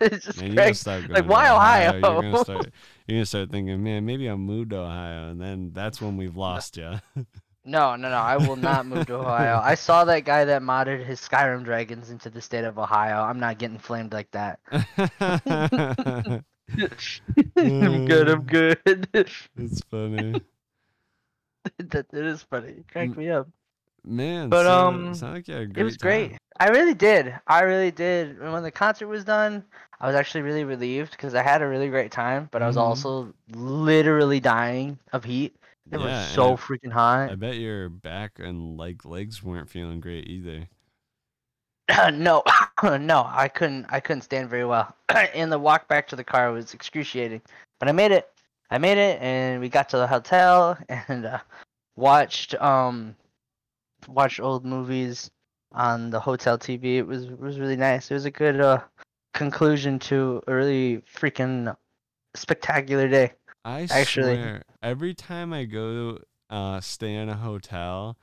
it's 0.00 0.26
just 0.26 0.38
Man, 0.38 0.50
you 0.50 0.58
gotta 0.58 0.70
crazy. 0.70 0.74
start 0.74 1.06
going 1.06 1.20
like, 1.20 1.30
why 1.30 1.50
Ohio? 1.50 1.92
You're 1.92 2.20
gonna 2.20 2.36
start. 2.36 2.70
You're 3.06 3.18
gonna 3.18 3.26
start 3.26 3.50
thinking, 3.50 3.82
man, 3.82 4.04
maybe 4.04 4.28
I'll 4.28 4.36
move 4.36 4.70
to 4.70 4.78
Ohio, 4.78 5.30
and 5.30 5.40
then 5.40 5.70
that's 5.72 6.00
when 6.00 6.16
we've 6.16 6.36
lost 6.36 6.76
you. 6.76 6.94
No, 7.64 7.94
no, 7.96 8.08
no. 8.08 8.16
I 8.16 8.36
will 8.38 8.56
not 8.56 8.86
move 8.86 9.06
to 9.06 9.14
Ohio. 9.14 9.60
I 9.62 9.74
saw 9.74 10.04
that 10.04 10.24
guy 10.24 10.44
that 10.46 10.62
modded 10.62 11.04
his 11.04 11.20
Skyrim 11.20 11.64
dragons 11.64 12.10
into 12.10 12.30
the 12.30 12.40
state 12.40 12.64
of 12.64 12.78
Ohio. 12.78 13.22
I'm 13.22 13.38
not 13.38 13.58
getting 13.58 13.78
flamed 13.78 14.12
like 14.12 14.30
that. 14.30 14.60
I'm 17.58 18.04
good. 18.06 18.28
I'm 18.28 18.42
good. 18.42 18.80
it's 19.12 19.82
funny, 19.90 20.40
that 21.78 22.06
it 22.12 22.24
is 22.24 22.42
funny. 22.42 22.68
It 22.68 22.88
cracked 22.90 23.16
me 23.16 23.28
up. 23.30 23.48
man. 24.04 24.48
But, 24.50 24.64
so, 24.66 24.72
um, 24.88 25.12
like 25.12 25.46
you 25.48 25.54
had 25.54 25.76
a 25.76 25.80
It 25.80 25.84
was 25.84 25.96
great. 25.96 26.32
I 26.58 26.68
really 26.68 26.94
did. 26.94 27.34
I 27.46 27.60
really 27.62 27.90
did. 27.90 28.38
And 28.38 28.52
when 28.52 28.62
the 28.62 28.70
concert 28.70 29.08
was 29.08 29.24
done, 29.24 29.64
I 30.00 30.06
was 30.06 30.14
actually 30.16 30.42
really 30.42 30.64
relieved 30.64 31.12
because 31.12 31.34
I 31.34 31.42
had 31.42 31.62
a 31.62 31.66
really 31.68 31.88
great 31.88 32.10
time. 32.12 32.48
But 32.50 32.62
I 32.62 32.66
was 32.66 32.76
Mhm. 32.76 32.80
also 32.80 33.34
literally 33.52 34.40
dying 34.40 34.98
of 35.12 35.24
heat 35.24 35.56
It 35.92 35.98
Yeah, 35.98 36.04
was 36.04 36.34
so 36.34 36.56
freaking 36.56 36.92
hot. 36.92 37.30
I 37.32 37.34
bet 37.34 37.56
your 37.56 37.88
back 37.88 38.38
and 38.38 38.76
like 38.76 39.04
legs 39.04 39.42
weren't 39.42 39.68
feeling 39.68 40.00
great 40.00 40.28
either. 40.28 40.68
no, 42.12 42.42
no, 42.82 43.24
I 43.28 43.48
couldn't. 43.48 43.86
I 43.90 44.00
couldn't 44.00 44.22
stand 44.22 44.48
very 44.48 44.64
well, 44.64 44.94
and 45.34 45.50
the 45.50 45.58
walk 45.58 45.88
back 45.88 46.06
to 46.08 46.16
the 46.16 46.24
car 46.24 46.52
was 46.52 46.74
excruciating. 46.74 47.42
But 47.78 47.88
I 47.88 47.92
made 47.92 48.12
it. 48.12 48.28
I 48.70 48.78
made 48.78 48.98
it, 48.98 49.20
and 49.20 49.60
we 49.60 49.68
got 49.68 49.88
to 49.90 49.96
the 49.96 50.06
hotel 50.06 50.78
and 50.88 51.26
uh, 51.26 51.40
watched 51.96 52.54
um 52.60 53.16
watched 54.08 54.40
old 54.40 54.64
movies 54.64 55.30
on 55.72 56.10
the 56.10 56.20
hotel 56.20 56.58
TV. 56.58 56.98
It 56.98 57.06
was 57.06 57.24
it 57.24 57.38
was 57.40 57.58
really 57.58 57.76
nice. 57.76 58.10
It 58.10 58.14
was 58.14 58.24
a 58.24 58.30
good 58.30 58.60
uh 58.60 58.80
conclusion 59.34 59.98
to 60.00 60.42
a 60.46 60.54
really 60.54 61.02
freaking 61.16 61.74
spectacular 62.34 63.08
day. 63.08 63.32
I 63.64 63.82
Actually- 63.90 64.34
swear, 64.36 64.62
every 64.82 65.14
time 65.14 65.52
I 65.52 65.64
go 65.64 66.18
uh, 66.48 66.80
stay 66.80 67.14
in 67.14 67.28
a 67.28 67.36
hotel, 67.36 68.16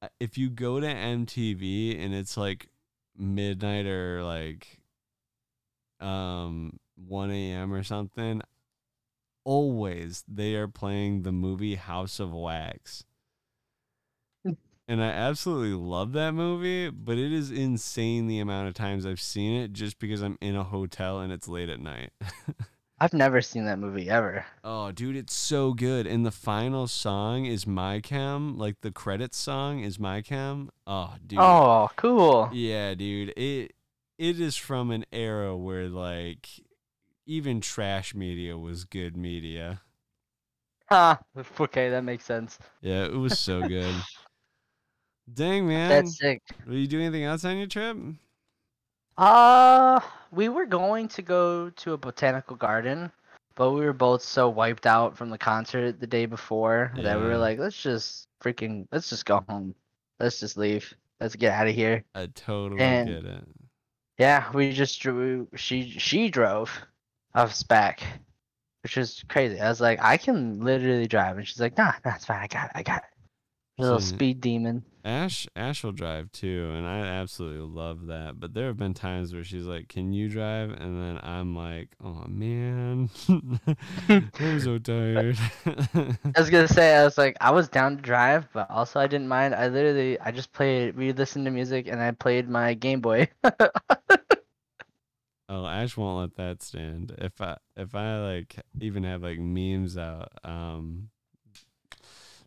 uh, 0.00 0.08
if 0.20 0.38
you 0.38 0.50
go 0.50 0.80
to 0.80 0.86
MTV 0.86 1.98
and 2.02 2.14
it's 2.14 2.36
like 2.36 2.68
midnight 3.16 3.86
or 3.86 4.22
like 4.22 4.80
um 6.00 6.78
1 6.96 7.30
a.m. 7.30 7.72
or 7.72 7.82
something, 7.82 8.40
always 9.44 10.24
they 10.28 10.54
are 10.54 10.68
playing 10.68 11.22
the 11.22 11.32
movie 11.32 11.74
House 11.76 12.20
of 12.20 12.32
Wax. 12.32 13.04
And 14.88 15.00
I 15.02 15.06
absolutely 15.10 15.74
love 15.74 16.12
that 16.12 16.32
movie, 16.32 16.90
but 16.90 17.16
it 17.16 17.32
is 17.32 17.50
insane 17.52 18.26
the 18.26 18.40
amount 18.40 18.66
of 18.68 18.74
times 18.74 19.06
I've 19.06 19.20
seen 19.20 19.52
it 19.62 19.72
just 19.72 19.98
because 20.00 20.20
I'm 20.22 20.36
in 20.40 20.56
a 20.56 20.64
hotel 20.64 21.20
and 21.20 21.32
it's 21.32 21.46
late 21.48 21.68
at 21.70 21.80
night. 21.80 22.10
I've 23.02 23.12
never 23.12 23.42
seen 23.42 23.64
that 23.64 23.80
movie 23.80 24.08
ever. 24.08 24.46
Oh, 24.62 24.92
dude, 24.92 25.16
it's 25.16 25.34
so 25.34 25.72
good. 25.72 26.06
And 26.06 26.24
the 26.24 26.30
final 26.30 26.86
song 26.86 27.46
is 27.46 27.66
My 27.66 27.98
Chem. 27.98 28.56
Like 28.56 28.76
the 28.82 28.92
credits 28.92 29.36
song 29.36 29.80
is 29.80 29.98
My 29.98 30.22
Chem. 30.22 30.70
Oh, 30.86 31.16
dude. 31.26 31.40
Oh, 31.40 31.90
cool. 31.96 32.48
Yeah, 32.52 32.94
dude. 32.94 33.30
It 33.36 33.72
it 34.18 34.40
is 34.40 34.56
from 34.56 34.92
an 34.92 35.04
era 35.12 35.56
where 35.56 35.88
like 35.88 36.48
even 37.26 37.60
trash 37.60 38.14
media 38.14 38.56
was 38.56 38.84
good 38.84 39.16
media. 39.16 39.80
Huh. 40.88 41.16
Okay, 41.58 41.90
that 41.90 42.04
makes 42.04 42.24
sense. 42.24 42.56
Yeah, 42.82 43.06
it 43.06 43.16
was 43.16 43.36
so 43.36 43.62
good. 43.68 43.96
Dang 45.34 45.66
man. 45.66 45.88
That's 45.88 46.18
sick. 46.18 46.40
Were 46.68 46.74
you 46.74 46.86
do 46.86 47.00
anything 47.00 47.24
else 47.24 47.44
on 47.44 47.56
your 47.56 47.66
trip? 47.66 47.96
Uh, 49.18 50.00
we 50.30 50.48
were 50.48 50.66
going 50.66 51.08
to 51.08 51.22
go 51.22 51.70
to 51.70 51.92
a 51.92 51.98
botanical 51.98 52.56
garden, 52.56 53.10
but 53.54 53.72
we 53.72 53.80
were 53.84 53.92
both 53.92 54.22
so 54.22 54.48
wiped 54.48 54.86
out 54.86 55.16
from 55.16 55.30
the 55.30 55.38
concert 55.38 56.00
the 56.00 56.06
day 56.06 56.26
before 56.26 56.92
that 56.96 57.18
we 57.20 57.26
were 57.26 57.36
like, 57.38 57.58
let's 57.58 57.80
just 57.80 58.26
freaking, 58.42 58.86
let's 58.92 59.10
just 59.10 59.26
go 59.26 59.44
home. 59.48 59.74
Let's 60.18 60.40
just 60.40 60.56
leave. 60.56 60.92
Let's 61.20 61.36
get 61.36 61.52
out 61.52 61.68
of 61.68 61.74
here. 61.74 62.04
I 62.14 62.26
totally 62.34 62.80
And- 62.80 63.08
get 63.08 63.24
it. 63.24 63.44
Yeah, 64.18 64.50
we 64.52 64.72
just 64.72 65.00
drew. 65.00 65.48
She 65.56 65.88
she 65.98 66.28
drove 66.28 66.70
us 67.34 67.62
back, 67.62 68.02
which 68.82 68.96
is 68.96 69.24
crazy. 69.28 69.58
I 69.58 69.68
was 69.68 69.80
like, 69.80 70.00
I 70.02 70.16
can 70.18 70.60
literally 70.62 71.06
drive, 71.08 71.38
and 71.38 71.48
she's 71.48 71.58
like, 71.60 71.76
Nah, 71.78 71.92
nah, 72.04 72.14
it's 72.14 72.26
fine. 72.26 72.38
I 72.42 72.46
got 72.46 72.66
it. 72.66 72.72
I 72.74 72.82
got 72.82 72.98
it. 72.98 73.82
Little 73.82 73.98
So- 74.00 74.14
speed 74.14 74.40
demon. 74.40 74.84
Ash 75.04 75.48
Ash 75.56 75.82
will 75.82 75.92
drive 75.92 76.30
too, 76.30 76.72
and 76.74 76.86
I 76.86 76.98
absolutely 76.98 77.66
love 77.66 78.06
that. 78.06 78.38
But 78.38 78.54
there 78.54 78.66
have 78.66 78.76
been 78.76 78.94
times 78.94 79.34
where 79.34 79.42
she's 79.42 79.64
like, 79.64 79.88
"Can 79.88 80.12
you 80.12 80.28
drive?" 80.28 80.70
And 80.70 80.96
then 81.02 81.18
I'm 81.22 81.56
like, 81.56 81.88
"Oh 82.02 82.24
man, 82.28 83.10
I'm 84.08 84.60
so 84.60 84.78
tired." 84.78 85.36
I 85.66 86.38
was 86.38 86.50
gonna 86.50 86.68
say, 86.68 86.94
I 86.94 87.04
was 87.04 87.18
like, 87.18 87.36
I 87.40 87.50
was 87.50 87.68
down 87.68 87.96
to 87.96 88.02
drive, 88.02 88.46
but 88.52 88.70
also 88.70 89.00
I 89.00 89.08
didn't 89.08 89.28
mind. 89.28 89.54
I 89.56 89.68
literally, 89.68 90.20
I 90.20 90.30
just 90.30 90.52
played, 90.52 90.96
we 90.96 91.12
listened 91.12 91.46
to 91.46 91.50
music, 91.50 91.88
and 91.88 92.00
I 92.00 92.12
played 92.12 92.48
my 92.48 92.74
Game 92.74 93.00
Boy. 93.00 93.28
oh, 95.48 95.66
Ash 95.66 95.96
won't 95.96 96.20
let 96.20 96.36
that 96.36 96.62
stand. 96.62 97.14
If 97.18 97.40
I 97.40 97.56
if 97.76 97.94
I 97.96 98.20
like 98.20 98.56
even 98.80 99.02
have 99.02 99.22
like 99.22 99.38
memes 99.40 99.98
out, 99.98 100.30
um, 100.44 101.08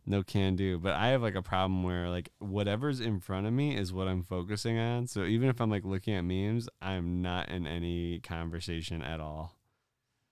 no 0.05 0.23
can 0.23 0.55
do. 0.55 0.77
But 0.79 0.93
I 0.93 1.07
have 1.09 1.21
like 1.21 1.35
a 1.35 1.41
problem 1.41 1.83
where 1.83 2.09
like 2.09 2.29
whatever's 2.39 2.99
in 2.99 3.19
front 3.19 3.47
of 3.47 3.53
me 3.53 3.75
is 3.77 3.93
what 3.93 4.07
I'm 4.07 4.23
focusing 4.23 4.77
on. 4.77 5.07
So 5.07 5.23
even 5.25 5.49
if 5.49 5.59
I'm 5.61 5.69
like 5.69 5.85
looking 5.85 6.15
at 6.15 6.21
memes, 6.23 6.69
I'm 6.81 7.21
not 7.21 7.49
in 7.49 7.67
any 7.67 8.19
conversation 8.19 9.01
at 9.01 9.19
all. 9.19 9.55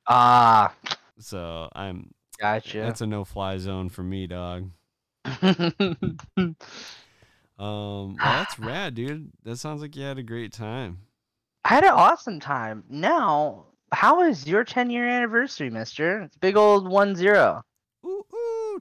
ah, 0.07 0.74
So 1.19 1.69
I'm 1.74 2.13
gotcha. 2.39 2.80
That's 2.80 3.01
a 3.01 3.07
no 3.07 3.26
fly 3.26 3.57
zone 3.57 3.89
for 3.89 4.03
me, 4.03 4.28
dog. 4.28 4.71
Um, 7.57 8.19
well, 8.21 8.34
that's 8.34 8.59
rad, 8.59 8.95
dude. 8.95 9.32
That 9.43 9.57
sounds 9.57 9.82
like 9.82 9.95
you 9.95 10.03
had 10.03 10.17
a 10.17 10.24
great 10.24 10.51
time. 10.53 10.99
I 11.65 11.69
had 11.76 11.84
an 11.84 11.91
awesome 11.91 12.39
time. 12.39 12.84
Now, 12.89 13.65
how 13.91 14.21
is 14.24 14.47
your 14.47 14.63
10 14.63 14.89
year 14.89 15.07
anniversary, 15.07 15.69
mister? 15.69 16.21
It's 16.21 16.38
big 16.38 16.55
old 16.55 16.88
1 16.88 17.15
0. 17.15 17.63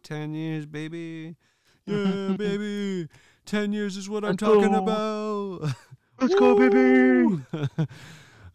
Ooh, 0.02 0.16
ooh, 0.16 0.18
10 0.18 0.34
years, 0.34 0.66
baby. 0.66 1.36
Yeah, 1.84 2.34
baby. 2.36 3.08
10 3.44 3.72
years 3.72 3.96
is 3.96 4.08
what 4.08 4.24
I'm 4.24 4.30
Let's 4.30 4.42
talking 4.42 4.72
go. 4.72 4.78
about. 4.86 5.74
Let's 6.20 6.34
go, 6.34 6.54
baby. 6.54 7.42
baby. 7.52 7.88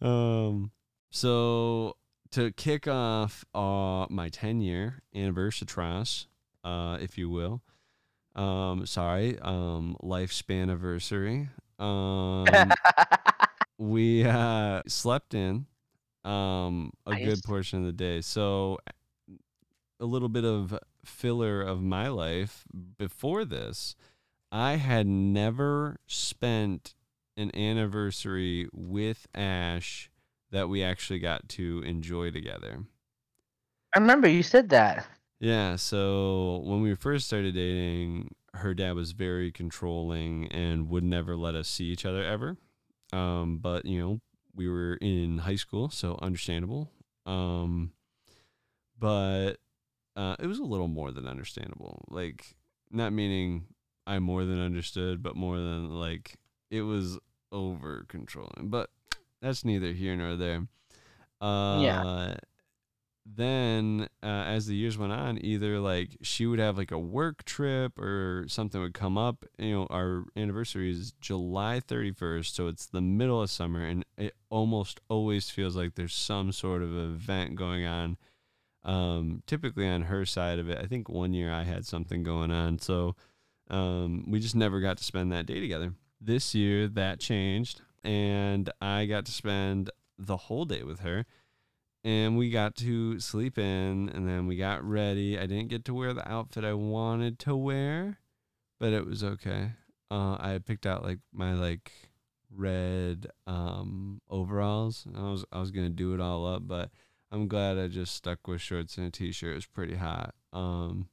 um, 0.00 0.70
so 1.10 1.96
to 2.30 2.50
kick 2.52 2.88
off 2.88 3.44
uh 3.54 4.06
my 4.08 4.30
10 4.30 4.60
year 4.62 5.02
anniversary, 5.14 5.66
uh, 6.64 6.98
if 7.00 7.18
you 7.18 7.28
will. 7.28 7.60
Um, 8.34 8.86
sorry, 8.86 9.38
um, 9.40 9.96
lifespan 10.02 10.62
anniversary. 10.62 11.50
Um, 11.78 12.72
we 13.78 14.24
uh 14.24 14.82
slept 14.88 15.34
in 15.34 15.66
um 16.24 16.92
a 17.06 17.14
good 17.14 17.42
portion 17.44 17.80
of 17.80 17.84
the 17.86 17.92
day 17.92 18.20
so 18.20 18.78
a 20.00 20.04
little 20.04 20.28
bit 20.28 20.44
of 20.44 20.78
filler 21.04 21.60
of 21.62 21.82
my 21.82 22.08
life 22.08 22.64
before 22.98 23.44
this 23.44 23.94
i 24.52 24.76
had 24.76 25.06
never 25.06 25.98
spent 26.06 26.94
an 27.36 27.54
anniversary 27.54 28.68
with 28.72 29.26
ash 29.34 30.10
that 30.50 30.68
we 30.68 30.82
actually 30.82 31.18
got 31.18 31.48
to 31.48 31.82
enjoy 31.86 32.30
together 32.30 32.84
I 33.94 34.00
remember 34.00 34.28
you 34.28 34.42
said 34.42 34.68
that. 34.70 35.06
yeah, 35.40 35.76
so 35.76 36.62
when 36.64 36.82
we 36.82 36.94
first 36.94 37.26
started 37.26 37.54
dating, 37.54 38.34
her 38.54 38.74
dad 38.74 38.94
was 38.94 39.12
very 39.12 39.50
controlling 39.50 40.46
and 40.48 40.88
would 40.90 41.04
never 41.04 41.36
let 41.36 41.54
us 41.54 41.68
see 41.68 41.86
each 41.86 42.04
other 42.04 42.22
ever. 42.22 42.56
Um, 43.12 43.58
but 43.58 43.86
you 43.86 43.98
know, 43.98 44.20
we 44.54 44.68
were 44.68 44.94
in 44.94 45.38
high 45.38 45.56
school, 45.56 45.88
so 45.90 46.18
understandable. 46.20 46.90
Um, 47.24 47.92
but 48.98 49.54
uh, 50.18 50.34
it 50.40 50.46
was 50.46 50.58
a 50.58 50.64
little 50.64 50.88
more 50.88 51.12
than 51.12 51.28
understandable. 51.28 52.04
Like, 52.08 52.56
not 52.90 53.12
meaning 53.12 53.66
I 54.06 54.18
more 54.18 54.44
than 54.44 54.60
understood, 54.60 55.22
but 55.22 55.36
more 55.36 55.56
than 55.56 55.90
like 55.90 56.36
it 56.70 56.82
was 56.82 57.18
over 57.52 58.04
controlling. 58.08 58.68
But 58.68 58.90
that's 59.40 59.64
neither 59.64 59.92
here 59.92 60.16
nor 60.16 60.34
there. 60.34 60.66
Uh, 61.40 61.80
then 63.36 64.08
uh, 64.22 64.26
as 64.26 64.66
the 64.66 64.74
years 64.74 64.96
went 64.96 65.12
on 65.12 65.38
either 65.44 65.78
like 65.78 66.16
she 66.22 66.46
would 66.46 66.58
have 66.58 66.78
like 66.78 66.90
a 66.90 66.98
work 66.98 67.44
trip 67.44 67.98
or 67.98 68.46
something 68.48 68.80
would 68.80 68.94
come 68.94 69.18
up 69.18 69.44
you 69.58 69.72
know 69.72 69.86
our 69.90 70.24
anniversary 70.34 70.90
is 70.90 71.12
july 71.20 71.80
31st 71.86 72.54
so 72.54 72.68
it's 72.68 72.86
the 72.86 73.02
middle 73.02 73.42
of 73.42 73.50
summer 73.50 73.84
and 73.84 74.04
it 74.16 74.34
almost 74.48 75.00
always 75.10 75.50
feels 75.50 75.76
like 75.76 75.94
there's 75.94 76.14
some 76.14 76.52
sort 76.52 76.82
of 76.82 76.96
event 76.96 77.54
going 77.54 77.84
on 77.84 78.16
um, 78.88 79.42
typically 79.46 79.86
on 79.86 80.02
her 80.02 80.24
side 80.24 80.58
of 80.58 80.70
it 80.70 80.78
i 80.82 80.86
think 80.86 81.08
one 81.10 81.34
year 81.34 81.52
i 81.52 81.62
had 81.62 81.86
something 81.86 82.22
going 82.22 82.50
on. 82.50 82.78
So 82.78 83.14
um, 83.70 84.24
we 84.30 84.40
just 84.40 84.56
never 84.56 84.80
got 84.80 84.96
to 84.96 85.04
spend 85.04 85.30
that 85.30 85.44
day 85.44 85.60
together. 85.60 85.92
This 86.22 86.54
year 86.54 86.88
that 86.88 87.20
changed 87.20 87.82
and 88.02 88.70
i 88.80 89.04
got 89.04 89.26
to 89.26 89.32
spend 89.32 89.90
the 90.18 90.36
whole 90.36 90.64
day 90.64 90.82
with 90.82 91.00
her 91.00 91.26
and 92.02 92.38
we 92.38 92.48
got 92.48 92.76
to 92.76 93.20
sleep 93.20 93.58
in 93.58 94.08
and 94.14 94.26
then 94.26 94.46
we 94.46 94.56
got 94.56 94.82
ready. 94.82 95.38
I 95.38 95.46
didn't 95.46 95.68
get 95.68 95.84
to 95.86 95.94
wear 95.94 96.14
the 96.14 96.28
outfit 96.28 96.64
i 96.64 96.72
wanted 96.72 97.38
to 97.40 97.54
wear 97.54 98.18
but 98.80 98.92
it 98.92 99.04
was 99.04 99.22
okay. 99.22 99.72
Uh, 100.10 100.36
i 100.40 100.58
picked 100.64 100.86
out 100.86 101.04
like 101.04 101.18
my 101.32 101.52
like 101.52 101.92
red 102.50 103.26
um 103.46 104.22
overalls 104.30 105.06
i 105.14 105.30
was 105.30 105.44
i 105.52 105.60
was 105.60 105.70
gonna 105.70 105.90
do 105.90 106.14
it 106.14 106.20
all 106.20 106.46
up 106.46 106.66
but 106.66 106.90
i'm 107.30 107.48
glad 107.48 107.78
i 107.78 107.86
just 107.88 108.14
stuck 108.14 108.46
with 108.46 108.60
shorts 108.60 108.96
and 108.96 109.06
a 109.06 109.10
t-shirt. 109.10 109.52
It 109.52 109.54
was 109.54 109.66
pretty 109.66 109.96
hot. 109.96 110.34
Um 110.52 111.08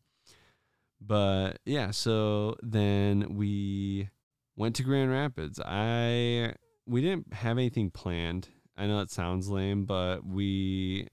but 1.01 1.59
yeah 1.65 1.91
so 1.91 2.55
then 2.61 3.35
we 3.35 4.09
went 4.55 4.75
to 4.75 4.83
grand 4.83 5.11
rapids. 5.11 5.59
I 5.63 6.53
we 6.85 7.01
didn't 7.01 7.33
have 7.33 7.57
anything 7.57 7.89
planned. 7.91 8.49
I 8.77 8.87
know 8.87 8.99
it 8.99 9.11
sounds 9.11 9.49
lame, 9.49 9.85
but 9.85 10.25
we 10.25 11.07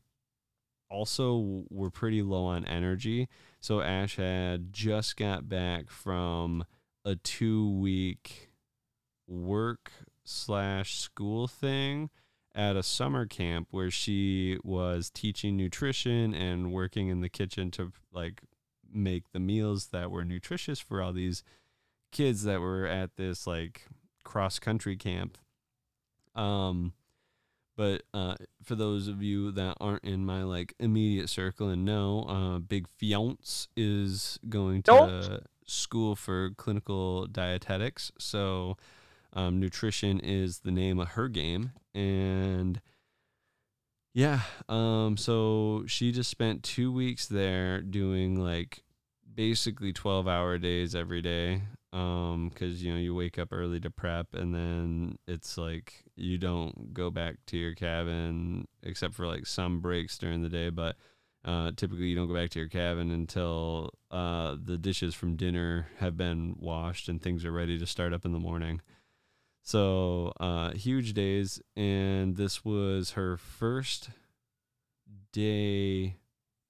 also 0.90 1.64
were 1.70 1.90
pretty 1.90 2.22
low 2.22 2.44
on 2.44 2.66
energy. 2.66 3.28
So 3.60 3.80
Ash 3.80 4.16
had 4.16 4.72
just 4.72 5.16
got 5.16 5.48
back 5.48 5.90
from 5.90 6.64
a 7.04 7.16
two 7.16 7.70
week 7.78 8.50
work 9.26 9.90
slash 10.24 10.98
school 10.98 11.48
thing 11.48 12.10
at 12.54 12.76
a 12.76 12.82
summer 12.82 13.26
camp 13.26 13.68
where 13.70 13.90
she 13.90 14.58
was 14.62 15.10
teaching 15.10 15.56
nutrition 15.56 16.34
and 16.34 16.72
working 16.72 17.08
in 17.08 17.20
the 17.20 17.28
kitchen 17.28 17.70
to 17.72 17.92
like 18.12 18.42
make 18.92 19.32
the 19.32 19.40
meals 19.40 19.86
that 19.86 20.10
were 20.10 20.24
nutritious 20.24 20.78
for 20.78 21.00
all 21.00 21.12
these 21.12 21.42
kids 22.10 22.42
that 22.44 22.60
were 22.60 22.86
at 22.86 23.16
this 23.16 23.46
like 23.46 23.86
cross 24.22 24.58
country 24.58 24.96
camp. 24.96 25.38
Um 26.34 26.92
but 27.76 28.02
uh, 28.12 28.34
for 28.62 28.74
those 28.74 29.08
of 29.08 29.22
you 29.22 29.50
that 29.52 29.76
aren't 29.80 30.04
in 30.04 30.26
my 30.26 30.42
like 30.42 30.74
immediate 30.78 31.30
circle 31.30 31.68
and 31.68 31.84
know, 31.84 32.24
uh, 32.28 32.58
Big 32.58 32.86
Fiance 32.98 33.68
is 33.76 34.38
going 34.48 34.82
to 34.84 34.92
Fiance. 34.92 35.38
school 35.66 36.14
for 36.14 36.50
clinical 36.50 37.26
dietetics. 37.26 38.12
So 38.18 38.76
um, 39.32 39.60
nutrition 39.60 40.20
is 40.20 40.60
the 40.60 40.70
name 40.70 40.98
of 40.98 41.08
her 41.08 41.28
game, 41.28 41.72
and 41.94 42.80
yeah, 44.14 44.40
um, 44.68 45.16
so 45.16 45.84
she 45.86 46.12
just 46.12 46.30
spent 46.30 46.62
two 46.62 46.92
weeks 46.92 47.26
there 47.26 47.80
doing 47.80 48.38
like 48.38 48.82
basically 49.34 49.92
twelve 49.92 50.28
hour 50.28 50.58
days 50.58 50.94
every 50.94 51.22
day. 51.22 51.62
Um, 51.94 52.48
because 52.48 52.82
you 52.82 52.90
know 52.90 52.98
you 52.98 53.14
wake 53.14 53.38
up 53.38 53.48
early 53.52 53.78
to 53.80 53.90
prep, 53.90 54.32
and 54.32 54.54
then 54.54 55.18
it's 55.26 55.58
like 55.58 56.04
you 56.16 56.38
don't 56.38 56.94
go 56.94 57.10
back 57.10 57.36
to 57.48 57.58
your 57.58 57.74
cabin 57.74 58.66
except 58.82 59.12
for 59.14 59.26
like 59.26 59.46
some 59.46 59.80
breaks 59.80 60.16
during 60.16 60.42
the 60.42 60.48
day, 60.48 60.70
but 60.70 60.96
uh, 61.44 61.72
typically 61.76 62.06
you 62.06 62.14
don't 62.14 62.28
go 62.28 62.34
back 62.34 62.50
to 62.50 62.58
your 62.58 62.68
cabin 62.68 63.10
until 63.10 63.90
uh, 64.10 64.56
the 64.62 64.78
dishes 64.78 65.14
from 65.14 65.36
dinner 65.36 65.88
have 65.98 66.16
been 66.16 66.54
washed 66.58 67.08
and 67.08 67.20
things 67.20 67.44
are 67.44 67.52
ready 67.52 67.78
to 67.78 67.86
start 67.86 68.12
up 68.12 68.24
in 68.24 68.32
the 68.32 68.38
morning. 68.38 68.80
So 69.62 70.32
uh, 70.40 70.72
huge 70.72 71.14
days, 71.14 71.60
and 71.76 72.36
this 72.36 72.64
was 72.64 73.12
her 73.12 73.36
first 73.36 74.10
day 75.32 76.16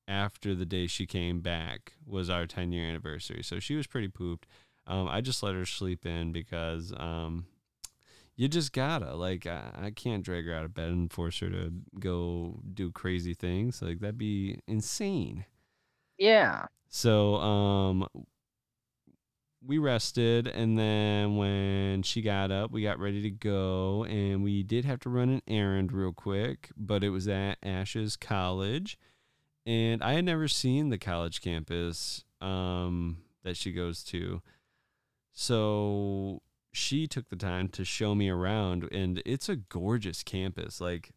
after 0.06 0.54
the 0.54 0.66
day 0.66 0.86
she 0.86 1.06
came 1.06 1.40
back 1.40 1.94
was 2.06 2.28
our 2.28 2.46
10 2.46 2.72
year 2.72 2.88
anniversary. 2.88 3.42
So 3.42 3.58
she 3.58 3.74
was 3.74 3.86
pretty 3.86 4.08
pooped. 4.08 4.46
Um, 4.86 5.08
I 5.08 5.20
just 5.20 5.42
let 5.42 5.54
her 5.54 5.64
sleep 5.64 6.04
in 6.04 6.32
because 6.32 6.92
um, 6.96 7.46
you 8.36 8.48
just 8.48 8.72
gotta 8.72 9.14
like 9.14 9.46
I, 9.46 9.70
I 9.74 9.90
can't 9.90 10.24
drag 10.24 10.46
her 10.46 10.54
out 10.54 10.64
of 10.64 10.74
bed 10.74 10.88
and 10.88 11.12
force 11.12 11.38
her 11.40 11.50
to 11.50 11.72
go 11.98 12.60
do 12.74 12.90
crazy 12.90 13.34
things 13.34 13.80
like 13.82 14.00
that'd 14.00 14.18
be 14.18 14.58
insane. 14.66 15.44
Yeah. 16.18 16.66
So 16.88 17.36
um 17.36 18.06
we 19.64 19.78
rested 19.78 20.46
and 20.46 20.78
then 20.78 21.36
when 21.36 22.02
she 22.02 22.22
got 22.22 22.50
up, 22.50 22.70
we 22.70 22.82
got 22.82 22.98
ready 22.98 23.22
to 23.22 23.30
go 23.30 24.04
and 24.04 24.42
we 24.42 24.62
did 24.62 24.84
have 24.84 25.00
to 25.00 25.08
run 25.08 25.28
an 25.28 25.42
errand 25.46 25.92
real 25.92 26.12
quick, 26.12 26.70
but 26.76 27.04
it 27.04 27.10
was 27.10 27.28
at 27.28 27.58
Ash's 27.62 28.16
college. 28.16 28.98
And 29.64 30.02
I 30.02 30.14
had 30.14 30.24
never 30.24 30.48
seen 30.48 30.88
the 30.90 30.98
college 30.98 31.40
campus 31.40 32.24
um 32.40 33.18
that 33.44 33.56
she 33.56 33.72
goes 33.72 34.02
to. 34.04 34.42
So 35.32 36.42
she 36.72 37.06
took 37.06 37.28
the 37.28 37.36
time 37.36 37.68
to 37.68 37.84
show 37.84 38.14
me 38.14 38.28
around 38.28 38.88
and 38.90 39.22
it's 39.24 39.48
a 39.48 39.56
gorgeous 39.56 40.22
campus. 40.22 40.80
Like 40.80 41.12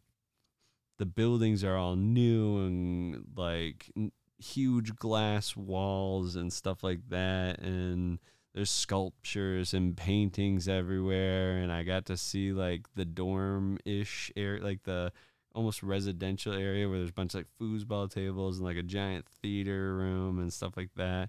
the 0.98 1.06
buildings 1.06 1.64
are 1.64 1.76
all 1.76 1.96
new 1.96 2.58
and 2.64 3.24
like 3.36 3.90
huge 4.38 4.94
glass 4.96 5.56
walls 5.56 6.36
and 6.36 6.52
stuff 6.52 6.82
like 6.82 7.00
that 7.08 7.58
and 7.60 8.18
there's 8.56 8.70
sculptures 8.70 9.74
and 9.74 9.96
paintings 9.96 10.66
everywhere 10.66 11.58
and 11.58 11.70
I 11.70 11.84
got 11.84 12.06
to 12.06 12.16
see 12.16 12.52
like 12.52 12.86
the 12.94 13.04
dorm 13.04 13.78
ish 13.84 14.32
area 14.34 14.64
like 14.64 14.82
the 14.84 15.12
almost 15.54 15.82
residential 15.82 16.54
area 16.54 16.88
where 16.88 16.98
there's 16.98 17.10
a 17.10 17.14
bunch 17.14 17.34
of 17.34 17.40
like 17.40 17.46
foosball 17.60 18.10
tables 18.10 18.56
and 18.56 18.66
like 18.66 18.78
a 18.78 18.82
giant 18.82 19.26
theater 19.42 19.94
room 19.94 20.38
and 20.38 20.52
stuff 20.52 20.76
like 20.76 20.90
that. 20.96 21.28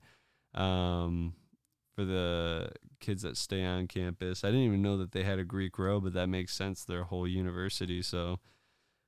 Um 0.59 1.33
for 1.97 2.05
the 2.05 2.69
kids 2.99 3.23
that 3.23 3.35
stay 3.35 3.65
on 3.65 3.87
campus. 3.87 4.43
I 4.43 4.47
didn't 4.47 4.65
even 4.65 4.83
know 4.83 4.97
that 4.97 5.11
they 5.11 5.23
had 5.23 5.39
a 5.39 5.43
Greek 5.43 5.79
row, 5.79 5.99
but 5.99 6.13
that 6.13 6.27
makes 6.27 6.53
sense. 6.53 6.85
Their 6.85 7.05
whole 7.05 7.27
university. 7.27 8.03
So, 8.03 8.39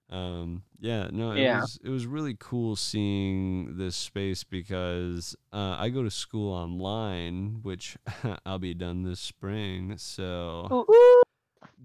um, 0.09 0.63
yeah, 0.79 1.09
no, 1.11 1.31
it 1.31 1.39
Yeah. 1.41 1.61
was 1.61 1.79
it 1.83 1.89
was 1.89 2.05
really 2.07 2.35
cool 2.39 2.75
seeing 2.75 3.77
this 3.77 3.95
space 3.95 4.43
because 4.43 5.35
uh, 5.53 5.75
I 5.77 5.89
go 5.89 6.03
to 6.03 6.11
school 6.11 6.53
online, 6.53 7.59
which 7.61 7.97
I'll 8.45 8.59
be 8.59 8.73
done 8.73 9.03
this 9.03 9.19
spring. 9.19 9.95
So, 9.97 10.67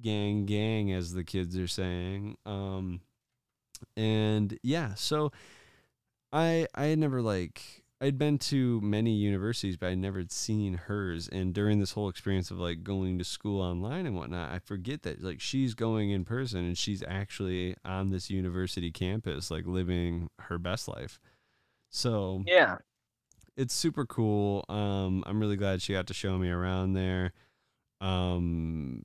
gang 0.01 0.45
gang 0.47 0.93
as 0.93 1.13
the 1.13 1.25
kids 1.25 1.57
are 1.57 1.69
saying 1.69 2.37
um 2.47 3.01
and 3.97 4.59
yeah 4.63 4.95
so 4.95 5.31
i 6.33 6.67
i 6.75 6.95
never 6.95 7.23
like 7.23 7.84
i'd 8.01 8.19
been 8.19 8.37
to 8.39 8.81
many 8.81 9.13
universities 9.13 9.77
but 9.77 9.89
i'd 9.89 9.99
never 9.99 10.25
seen 10.29 10.75
hers 10.75 11.29
and 11.29 11.55
during 11.55 11.79
this 11.81 11.93
whole 11.93 12.09
experience 12.09 12.51
of 12.51 12.59
like 12.59 12.83
going 12.83 13.19
to 13.19 13.25
school 13.25 13.61
online 13.63 14.05
and 14.07 14.17
whatnot 14.17 14.51
i 14.53 14.59
forget 14.59 15.03
that 15.03 15.23
like 15.23 15.41
she's 15.41 15.75
going 15.75 16.11
in 16.11 16.25
person 16.25 16.61
and 16.61 16.77
she's 16.77 17.03
actually 17.07 17.75
on 17.85 18.11
this 18.11 18.29
university 18.31 18.91
campus 18.91 19.51
like 19.51 19.67
living 19.67 20.29
her 20.41 20.59
best 20.59 20.89
life 20.89 21.19
so 21.91 22.43
Yeah. 22.47 22.79
it's 23.57 23.73
super 23.73 24.05
cool. 24.05 24.65
Um, 24.69 25.23
I'm 25.27 25.39
really 25.39 25.55
glad 25.57 25.81
she 25.81 25.93
got 25.93 26.09
to 26.09 26.15
show 26.15 26.37
me 26.39 26.49
around 26.51 26.95
there. 26.95 27.33
Um, 28.01 29.05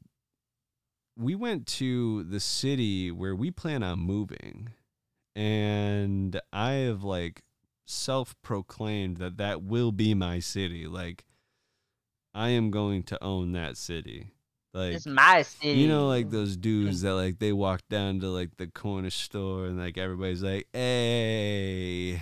we 1.15 1.35
went 1.35 1.67
to 1.67 2.23
the 2.23 2.39
city 2.39 3.11
where 3.11 3.35
we 3.35 3.51
plan 3.51 3.83
on 3.83 3.99
moving, 3.99 4.69
and 5.35 6.39
I 6.51 6.71
have 6.71 7.03
like 7.03 7.43
self-proclaimed 7.89 9.17
that 9.17 9.37
that 9.37 9.63
will 9.63 9.91
be 9.91 10.13
my 10.13 10.39
city. 10.39 10.87
Like, 10.87 11.25
I 12.33 12.49
am 12.49 12.69
going 12.71 13.03
to 13.03 13.23
own 13.23 13.51
that 13.53 13.77
city. 13.77 14.31
Like, 14.73 14.93
It's 14.93 15.07
my 15.07 15.41
city. 15.41 15.71
you 15.79 15.87
know, 15.87 16.07
like 16.07 16.29
those 16.29 16.55
dudes 16.55 17.01
that 17.01 17.13
like 17.15 17.39
they 17.39 17.51
walk 17.51 17.81
down 17.89 18.19
to 18.19 18.27
like 18.27 18.57
the 18.57 18.67
corner 18.67 19.09
store 19.09 19.65
and 19.65 19.79
like 19.79 19.97
everybody's 19.97 20.43
like, 20.43 20.67
"Hey, 20.71 22.21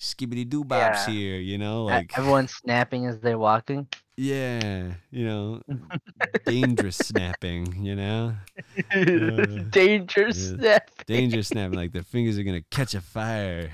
skibbity 0.00 0.48
doo 0.48 0.64
bops 0.64 1.06
Yeah. 1.06 1.06
here," 1.06 1.36
you 1.36 1.58
know, 1.58 1.84
like 1.84 2.16
everyone's 2.16 2.54
snapping 2.54 3.04
as 3.04 3.20
they're 3.20 3.36
walking. 3.38 3.86
yeah, 4.16 4.94
you 5.10 5.26
know, 5.26 5.60
dangerous 6.46 6.96
snapping, 6.96 7.84
you 7.84 7.94
know, 7.94 8.34
Uh, 8.94 9.64
Dangerous 9.68 10.38
yeah. 10.38 10.56
snapping. 10.56 11.04
dangerous 11.06 11.48
snapping, 11.48 11.76
like 11.76 11.92
their 11.92 12.02
fingers 12.02 12.38
are 12.38 12.42
gonna 12.42 12.62
catch 12.70 12.94
a 12.94 13.02
fire. 13.02 13.70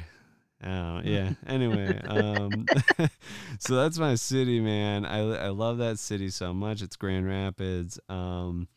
Oh 0.65 1.01
yeah. 1.05 1.33
Anyway, 1.47 2.01
um, 2.07 2.67
so 3.59 3.77
that's 3.77 3.99
my 3.99 4.15
city, 4.15 4.61
man. 4.61 5.05
I 5.05 5.19
I 5.19 5.49
love 5.49 5.79
that 5.79 5.99
city 5.99 6.31
so 6.31 6.53
much. 6.53 6.83
It's 6.83 6.97
Grand 6.97 7.27
Rapids, 7.27 7.99
um, 8.09 8.69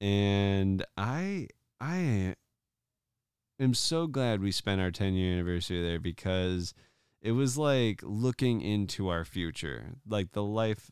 and 0.00 0.84
I 0.96 1.48
I 1.80 2.34
am 3.60 3.74
so 3.74 4.06
glad 4.06 4.40
we 4.40 4.52
spent 4.52 4.80
our 4.80 4.90
10 4.90 5.14
year 5.14 5.34
anniversary 5.34 5.82
there 5.82 6.00
because 6.00 6.74
it 7.22 7.32
was 7.32 7.56
like 7.56 8.00
looking 8.02 8.60
into 8.60 9.08
our 9.08 9.24
future, 9.24 9.94
like 10.08 10.32
the 10.32 10.42
life, 10.42 10.90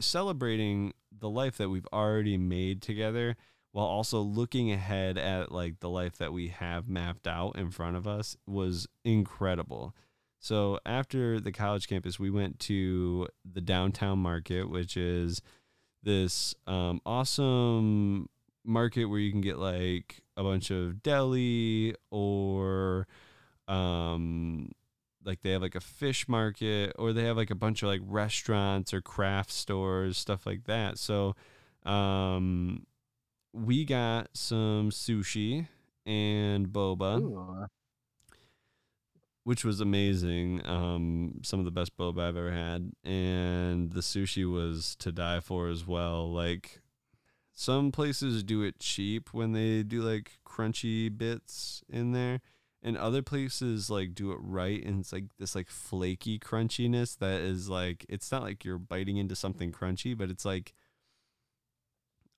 celebrating 0.00 0.92
the 1.16 1.28
life 1.30 1.58
that 1.58 1.68
we've 1.68 1.86
already 1.92 2.36
made 2.38 2.80
together 2.82 3.36
while 3.72 3.86
also 3.86 4.20
looking 4.20 4.70
ahead 4.70 5.18
at 5.18 5.50
like 5.50 5.80
the 5.80 5.88
life 5.88 6.16
that 6.18 6.32
we 6.32 6.48
have 6.48 6.88
mapped 6.88 7.26
out 7.26 7.56
in 7.56 7.70
front 7.70 7.96
of 7.96 8.06
us 8.06 8.36
was 8.46 8.86
incredible. 9.04 9.94
So 10.38 10.78
after 10.84 11.40
the 11.40 11.52
college 11.52 11.88
campus, 11.88 12.18
we 12.18 12.30
went 12.30 12.58
to 12.60 13.28
the 13.50 13.60
downtown 13.60 14.18
market, 14.18 14.68
which 14.68 14.96
is 14.96 15.40
this 16.02 16.54
um, 16.66 17.00
awesome 17.06 18.28
market 18.64 19.06
where 19.06 19.18
you 19.18 19.30
can 19.30 19.40
get 19.40 19.58
like 19.58 20.20
a 20.36 20.42
bunch 20.42 20.70
of 20.70 21.02
deli 21.02 21.94
or 22.10 23.06
um 23.68 24.70
like 25.24 25.40
they 25.42 25.50
have 25.50 25.62
like 25.62 25.74
a 25.74 25.80
fish 25.80 26.28
market 26.28 26.92
or 26.98 27.12
they 27.12 27.24
have 27.24 27.36
like 27.36 27.50
a 27.50 27.56
bunch 27.56 27.82
of 27.82 27.88
like 27.88 28.00
restaurants 28.04 28.92
or 28.94 29.00
craft 29.00 29.50
stores 29.50 30.16
stuff 30.16 30.46
like 30.46 30.64
that 30.64 30.98
so 30.98 31.34
um 31.84 32.84
we 33.52 33.84
got 33.84 34.28
some 34.34 34.90
sushi 34.90 35.66
and 36.06 36.68
boba 36.68 37.20
Ooh. 37.20 37.66
which 39.44 39.64
was 39.64 39.80
amazing. 39.80 40.62
Um, 40.64 41.40
some 41.42 41.58
of 41.58 41.64
the 41.64 41.70
best 41.70 41.96
boba 41.96 42.20
I've 42.20 42.36
ever 42.36 42.52
had, 42.52 42.92
and 43.04 43.92
the 43.92 44.00
sushi 44.00 44.50
was 44.50 44.96
to 45.00 45.12
die 45.12 45.40
for 45.40 45.68
as 45.68 45.86
well. 45.86 46.30
Like 46.32 46.80
some 47.52 47.92
places 47.92 48.42
do 48.42 48.62
it 48.62 48.78
cheap 48.78 49.32
when 49.32 49.52
they 49.52 49.82
do 49.82 50.02
like 50.02 50.38
crunchy 50.46 51.16
bits 51.16 51.82
in 51.88 52.12
there, 52.12 52.40
and 52.82 52.96
other 52.96 53.22
places 53.22 53.90
like 53.90 54.14
do 54.14 54.32
it 54.32 54.38
right 54.40 54.84
and 54.84 55.00
it's 55.00 55.12
like 55.12 55.26
this 55.38 55.54
like 55.54 55.68
flaky 55.68 56.38
crunchiness 56.38 57.16
that 57.18 57.40
is 57.40 57.68
like 57.68 58.04
it's 58.08 58.32
not 58.32 58.42
like 58.42 58.64
you're 58.64 58.78
biting 58.78 59.16
into 59.16 59.36
something 59.36 59.70
crunchy 59.70 60.16
but 60.16 60.30
it's 60.30 60.44
like 60.44 60.72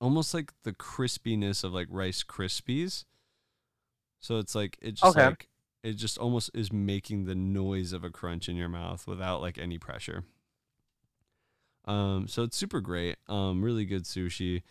almost 0.01 0.33
like 0.33 0.51
the 0.63 0.73
crispiness 0.73 1.63
of 1.63 1.73
like 1.73 1.87
rice 1.89 2.23
krispies 2.23 3.05
so 4.19 4.37
it's 4.39 4.55
like 4.55 4.77
it 4.81 4.93
just 4.93 5.15
Okay. 5.17 5.25
like 5.25 5.47
it 5.83 5.93
just 5.93 6.17
almost 6.17 6.49
is 6.53 6.71
making 6.71 7.25
the 7.25 7.35
noise 7.35 7.93
of 7.93 8.03
a 8.03 8.09
crunch 8.09 8.49
in 8.49 8.55
your 8.55 8.69
mouth 8.69 9.07
without 9.07 9.41
like 9.41 9.57
any 9.57 9.77
pressure 9.77 10.23
um 11.85 12.27
so 12.27 12.43
it's 12.43 12.57
super 12.57 12.81
great 12.81 13.15
um 13.27 13.63
really 13.63 13.85
good 13.85 14.03
sushi 14.03 14.61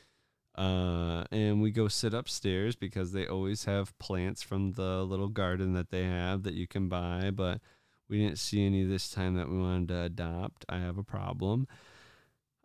uh, 0.57 1.25
and 1.33 1.61
we 1.63 1.71
go 1.71 1.89
sit 1.89 2.15
upstairs 2.15 2.77
because 2.77 3.13
they 3.13 3.27
always 3.27 3.65
have 3.65 3.99
plants 3.99 4.43
from 4.43 4.73
the 4.73 5.03
little 5.05 5.29
garden 5.29 5.73
that 5.75 5.91
they 5.91 6.05
have 6.05 6.45
that 6.45 6.55
you 6.55 6.67
can 6.69 6.89
buy, 6.89 7.31
but 7.33 7.61
we 8.09 8.19
didn't 8.21 8.39
see 8.39 8.65
any 8.65 8.85
this 8.85 9.11
time 9.11 9.35
that 9.35 9.49
we 9.51 9.59
wanted 9.59 9.89
to 9.89 10.03
adopt. 10.03 10.65
I 10.69 10.79
have 10.79 10.97
a 10.97 11.03
problem. 11.03 11.67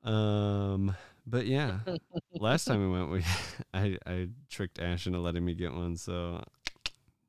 Um, 0.03 0.95
but 1.30 1.46
yeah, 1.46 1.80
last 2.34 2.66
time 2.68 2.82
we 2.82 2.98
went, 2.98 3.12
we 3.12 3.24
I 3.74 3.98
I 4.06 4.30
tricked 4.50 4.80
Ash 4.80 5.08
into 5.08 5.20
letting 5.20 5.46
me 5.46 5.54
get 5.54 5.74
one, 5.74 5.96
so 5.96 6.44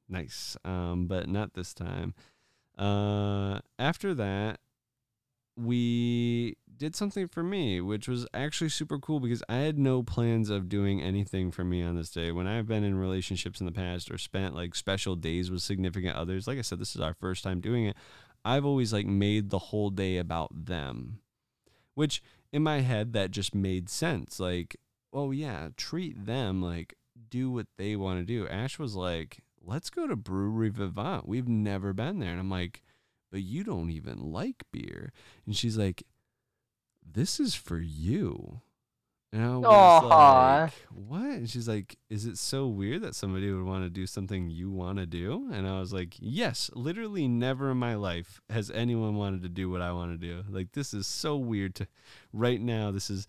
nice. 0.08 0.56
Um, 0.64 1.06
but 1.06 1.28
not 1.28 1.54
this 1.54 1.74
time. 1.74 2.14
Uh, 2.78 3.60
after 3.78 4.14
that, 4.14 4.60
we 5.56 6.56
did 6.76 6.96
something 6.96 7.28
for 7.28 7.42
me, 7.42 7.80
which 7.80 8.08
was 8.08 8.26
actually 8.32 8.70
super 8.70 8.98
cool 8.98 9.20
because 9.20 9.42
I 9.48 9.56
had 9.56 9.78
no 9.78 10.02
plans 10.02 10.48
of 10.48 10.68
doing 10.68 11.02
anything 11.02 11.50
for 11.50 11.62
me 11.62 11.82
on 11.82 11.94
this 11.94 12.10
day. 12.10 12.32
When 12.32 12.46
I've 12.46 12.66
been 12.66 12.84
in 12.84 12.94
relationships 12.94 13.60
in 13.60 13.66
the 13.66 13.72
past 13.72 14.10
or 14.10 14.16
spent 14.16 14.54
like 14.54 14.74
special 14.74 15.14
days 15.14 15.50
with 15.50 15.60
significant 15.60 16.16
others, 16.16 16.46
like 16.46 16.58
I 16.58 16.62
said, 16.62 16.78
this 16.78 16.94
is 16.94 17.02
our 17.02 17.14
first 17.14 17.44
time 17.44 17.60
doing 17.60 17.84
it. 17.84 17.96
I've 18.44 18.64
always 18.64 18.92
like 18.92 19.06
made 19.06 19.50
the 19.50 19.58
whole 19.58 19.90
day 19.90 20.16
about 20.16 20.64
them, 20.64 21.18
which 21.94 22.22
in 22.52 22.62
my 22.62 22.80
head 22.80 23.12
that 23.12 23.30
just 23.30 23.54
made 23.54 23.88
sense. 23.88 24.40
Like, 24.40 24.76
oh 25.12 25.30
yeah, 25.30 25.68
treat 25.76 26.26
them 26.26 26.62
like 26.62 26.94
do 27.28 27.50
what 27.50 27.66
they 27.78 27.96
want 27.96 28.20
to 28.20 28.24
do. 28.24 28.48
Ash 28.48 28.78
was 28.78 28.94
like, 28.94 29.42
let's 29.62 29.90
go 29.90 30.06
to 30.06 30.16
Brewery 30.16 30.70
Vivant. 30.70 31.28
We've 31.28 31.48
never 31.48 31.92
been 31.92 32.18
there, 32.18 32.30
and 32.30 32.40
I'm 32.40 32.50
like, 32.50 32.82
but 33.30 33.42
you 33.42 33.62
don't 33.62 33.90
even 33.90 34.32
like 34.32 34.64
beer. 34.72 35.12
And 35.46 35.56
she's 35.56 35.76
like, 35.76 36.04
this 37.04 37.38
is 37.38 37.54
for 37.54 37.78
you. 37.78 38.60
And 39.32 39.44
I 39.44 39.56
was 39.56 39.62
like, 39.62 40.72
what? 40.90 41.20
And 41.20 41.48
she's 41.48 41.68
like, 41.68 41.96
is 42.08 42.26
it 42.26 42.36
so 42.36 42.66
weird 42.66 43.02
that 43.02 43.14
somebody 43.14 43.50
would 43.52 43.64
want 43.64 43.84
to 43.84 43.90
do 43.90 44.06
something 44.06 44.50
you 44.50 44.70
want 44.70 44.98
to 44.98 45.06
do? 45.06 45.48
And 45.52 45.68
I 45.68 45.78
was 45.78 45.92
like, 45.92 46.14
yes, 46.18 46.68
literally 46.74 47.28
never 47.28 47.70
in 47.70 47.76
my 47.76 47.94
life 47.94 48.40
has 48.50 48.70
anyone 48.72 49.16
wanted 49.16 49.42
to 49.42 49.48
do 49.48 49.70
what 49.70 49.82
I 49.82 49.92
want 49.92 50.12
to 50.12 50.26
do. 50.26 50.42
Like, 50.48 50.72
this 50.72 50.92
is 50.92 51.06
so 51.06 51.36
weird 51.36 51.76
to 51.76 51.86
right 52.32 52.60
now. 52.60 52.90
This 52.90 53.08
is 53.08 53.28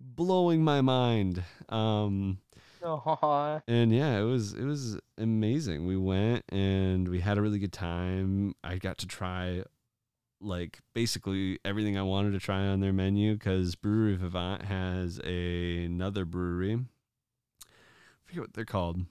blowing 0.00 0.64
my 0.64 0.80
mind. 0.80 1.42
Um, 1.68 2.38
Aw. 2.82 3.60
and 3.66 3.92
yeah, 3.92 4.18
it 4.18 4.24
was 4.24 4.52
it 4.52 4.64
was 4.64 4.98
amazing. 5.18 5.86
We 5.86 5.96
went 5.96 6.44
and 6.50 7.08
we 7.08 7.20
had 7.20 7.36
a 7.36 7.42
really 7.42 7.58
good 7.58 7.72
time. 7.72 8.54
I 8.62 8.76
got 8.76 8.98
to 8.98 9.06
try 9.06 9.64
like 10.40 10.80
basically 10.94 11.58
everything 11.64 11.96
I 11.96 12.02
wanted 12.02 12.32
to 12.32 12.38
try 12.38 12.66
on 12.66 12.80
their 12.80 12.92
menu 12.92 13.34
because 13.34 13.74
Brewery 13.74 14.16
Vivant 14.16 14.62
has 14.62 15.20
a, 15.24 15.84
another 15.84 16.24
brewery. 16.24 16.74
I 16.74 17.66
forget 18.24 18.40
what 18.42 18.54
they're 18.54 18.64
called. 18.64 19.02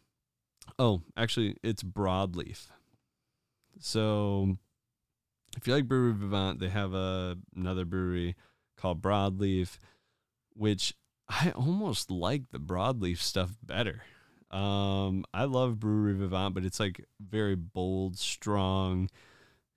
Oh, 0.80 1.02
actually, 1.16 1.58
it's 1.64 1.84
Broadleaf. 1.84 2.68
So, 3.80 4.58
if 5.58 5.68
you 5.68 5.74
like 5.74 5.88
Brewery 5.88 6.14
Vivant, 6.14 6.60
they 6.60 6.70
have 6.70 6.94
a, 6.94 7.38
another 7.56 7.86
brewery 7.86 8.36
called 8.78 9.02
Broadleaf, 9.02 9.78
which 10.54 10.94
I 11.30 11.52
almost 11.56 12.12
like 12.12 12.52
the 12.52 12.60
broadleaf 12.60 13.18
stuff 13.18 13.56
better. 13.64 14.04
Um, 14.52 15.26
I 15.34 15.46
love 15.46 15.80
Brewery 15.80 16.14
Vivant, 16.14 16.54
but 16.54 16.66
it's 16.66 16.80
like 16.80 17.06
very 17.20 17.56
bold, 17.56 18.18
strong, 18.18 19.10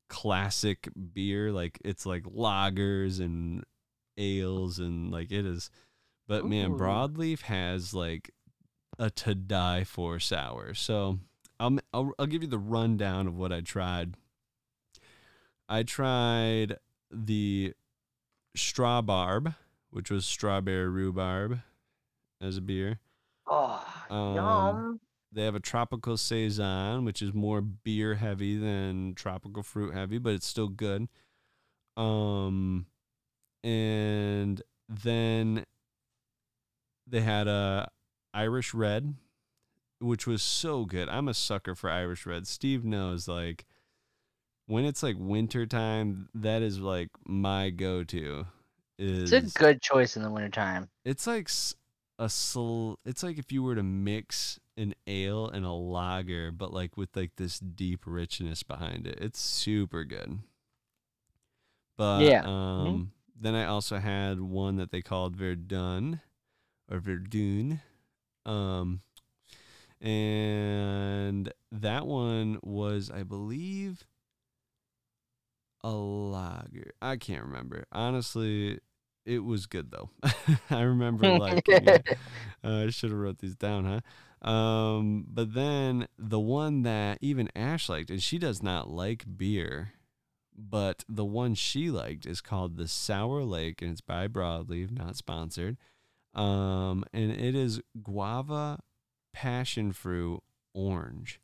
classic 0.08 0.88
beer. 1.12 1.52
Like 1.52 1.78
it's 1.84 2.06
like 2.06 2.24
lagers 2.24 3.20
and 3.20 3.64
ales 4.16 4.78
and 4.78 5.10
like 5.10 5.30
it 5.30 5.46
is. 5.46 5.70
But 6.26 6.44
man, 6.44 6.72
broadleaf 6.72 7.42
has 7.42 7.94
like 7.94 8.30
a 8.98 9.10
to 9.10 9.34
die 9.34 9.84
for 9.84 10.18
sour. 10.18 10.74
So 10.74 11.18
I'll 11.60 11.78
I'll, 11.92 12.12
I'll 12.18 12.26
give 12.26 12.42
you 12.42 12.48
the 12.48 12.58
rundown 12.58 13.26
of 13.26 13.36
what 13.36 13.52
I 13.52 13.60
tried. 13.60 14.14
I 15.68 15.82
tried 15.82 16.76
the 17.10 17.74
straw 18.56 19.02
barb, 19.02 19.54
which 19.90 20.10
was 20.10 20.24
strawberry 20.26 20.88
rhubarb 20.88 21.60
as 22.40 22.56
a 22.56 22.60
beer. 22.60 23.00
Oh, 23.46 23.84
Um, 24.10 24.34
yum. 24.34 25.00
They 25.30 25.44
have 25.44 25.54
a 25.54 25.60
tropical 25.60 26.16
saison, 26.16 27.04
which 27.04 27.20
is 27.20 27.34
more 27.34 27.60
beer 27.60 28.14
heavy 28.14 28.56
than 28.56 29.14
tropical 29.14 29.62
fruit 29.62 29.92
heavy, 29.94 30.18
but 30.18 30.32
it's 30.34 30.46
still 30.46 30.68
good. 30.68 31.08
Um, 31.96 32.86
and 33.62 34.62
then 34.88 35.64
they 37.06 37.20
had 37.20 37.46
a 37.48 37.88
Irish 38.32 38.72
red, 38.72 39.14
which 40.00 40.26
was 40.26 40.42
so 40.42 40.84
good. 40.84 41.08
I'm 41.08 41.28
a 41.28 41.34
sucker 41.34 41.74
for 41.74 41.90
Irish 41.90 42.24
red. 42.24 42.46
Steve 42.46 42.84
knows, 42.84 43.28
like, 43.28 43.66
when 44.66 44.84
it's 44.84 45.02
like 45.02 45.16
winter 45.18 45.66
time, 45.66 46.28
that 46.34 46.62
is 46.62 46.78
like 46.78 47.08
my 47.26 47.70
go-to. 47.70 48.46
Is 48.98 49.32
It's 49.32 49.54
a 49.54 49.58
good 49.58 49.80
choice 49.82 50.16
in 50.16 50.22
the 50.22 50.30
wintertime. 50.30 50.88
it's 51.04 51.26
like 51.26 51.48
a 52.18 52.28
sl- 52.28 52.94
it's 53.04 53.22
like 53.22 53.38
if 53.38 53.52
you 53.52 53.62
were 53.62 53.74
to 53.76 53.82
mix 53.82 54.58
an 54.78 54.94
ale 55.06 55.48
and 55.48 55.66
a 55.66 55.72
lager 55.72 56.52
but 56.52 56.72
like 56.72 56.96
with 56.96 57.16
like 57.16 57.32
this 57.36 57.58
deep 57.60 58.02
richness 58.06 58.62
behind 58.62 59.06
it. 59.06 59.18
It's 59.20 59.40
super 59.40 60.04
good. 60.04 60.40
But 61.96 62.22
Yeah. 62.28 62.46
um 62.46 63.12
then 63.40 63.54
i 63.54 63.64
also 63.66 63.98
had 63.98 64.40
one 64.40 64.76
that 64.76 64.90
they 64.90 65.02
called 65.02 65.36
verdun 65.36 66.20
or 66.90 67.00
verdun. 67.00 67.80
Um 68.46 69.02
and 70.00 71.52
that 71.72 72.06
one 72.06 72.58
was 72.62 73.10
i 73.10 73.22
believe 73.22 74.06
a 75.84 75.90
lager. 75.92 76.92
I 77.00 77.16
can't 77.16 77.44
remember. 77.44 77.84
Honestly 77.92 78.80
it 79.24 79.40
was 79.44 79.66
good 79.66 79.90
though. 79.90 80.10
I 80.70 80.82
remember 80.82 81.32
like 81.32 81.68
uh, 81.70 81.98
i 82.64 82.90
should 82.90 83.10
have 83.10 83.18
wrote 83.18 83.38
these 83.38 83.56
down 83.56 83.84
huh 83.84 84.00
um 84.42 85.24
but 85.28 85.52
then 85.54 86.06
the 86.18 86.38
one 86.38 86.82
that 86.82 87.18
even 87.20 87.48
ash 87.56 87.88
liked 87.88 88.10
and 88.10 88.22
she 88.22 88.38
does 88.38 88.62
not 88.62 88.88
like 88.88 89.24
beer 89.36 89.94
but 90.58 91.04
the 91.08 91.24
one 91.24 91.54
she 91.54 91.88
liked 91.88 92.26
is 92.26 92.40
called 92.40 92.76
the 92.76 92.88
sour 92.88 93.42
lake 93.42 93.80
and 93.80 93.92
it's 93.92 94.00
by 94.00 94.26
broadleaf 94.26 94.90
not 94.90 95.16
sponsored. 95.16 95.76
Um 96.34 97.04
and 97.12 97.30
it 97.30 97.54
is 97.54 97.80
guava 98.02 98.80
passion 99.32 99.92
fruit 99.92 100.42
orange. 100.74 101.40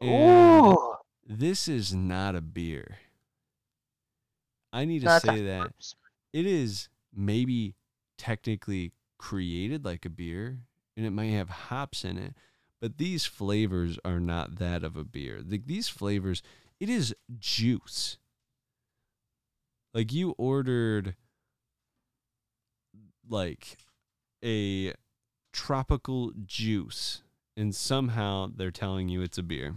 And 0.00 0.74
Ooh. 0.74 0.96
this 1.26 1.68
is 1.68 1.94
not 1.94 2.34
a 2.34 2.42
beer. 2.42 2.98
I 4.72 4.84
need 4.84 5.02
to 5.02 5.16
a 5.16 5.20
say 5.20 5.42
that 5.44 5.72
it 6.32 6.46
is 6.46 6.88
maybe 7.14 7.74
technically 8.18 8.92
created 9.18 9.84
like 9.84 10.04
a 10.04 10.10
beer 10.10 10.58
and 10.96 11.06
it 11.06 11.10
might 11.10 11.26
have 11.26 11.48
hops 11.48 12.04
in 12.04 12.18
it 12.18 12.34
but 12.82 12.98
these 12.98 13.24
flavors 13.24 13.96
are 14.04 14.18
not 14.18 14.56
that 14.56 14.82
of 14.82 14.96
a 14.96 15.04
beer. 15.04 15.40
Like 15.48 15.66
these 15.66 15.88
flavors 15.88 16.42
it 16.80 16.90
is 16.90 17.14
juice. 17.38 18.18
Like 19.94 20.12
you 20.12 20.34
ordered 20.36 21.14
like 23.28 23.76
a 24.44 24.94
tropical 25.52 26.32
juice 26.44 27.22
and 27.56 27.72
somehow 27.72 28.50
they're 28.52 28.72
telling 28.72 29.08
you 29.08 29.22
it's 29.22 29.38
a 29.38 29.44
beer. 29.44 29.76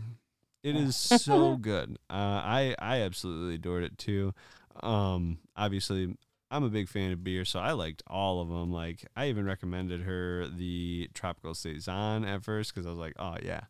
It 0.64 0.76
is 0.76 0.96
so 0.96 1.58
good. 1.62 2.00
Uh, 2.10 2.42
i 2.44 2.76
i 2.80 3.02
absolutely 3.02 3.54
adored 3.54 3.84
it 3.84 4.00
too. 4.00 4.34
Um 4.82 5.38
obviously 5.56 6.18
I'm 6.52 6.64
a 6.64 6.70
big 6.70 6.88
fan 6.88 7.12
of 7.12 7.24
beer, 7.24 7.44
so 7.46 7.60
I 7.60 7.72
liked 7.72 8.04
all 8.08 8.42
of 8.42 8.50
them. 8.50 8.72
Like 8.72 9.06
I 9.16 9.28
even 9.30 9.46
recommended 9.46 10.02
her 10.02 10.48
the 10.48 11.10
tropical 11.14 11.54
saison 11.54 12.24
at 12.26 12.44
first 12.44 12.74
because 12.74 12.86
I 12.86 12.90
was 12.90 13.00
like, 13.00 13.16
oh 13.18 13.38
yeah, 13.44 13.62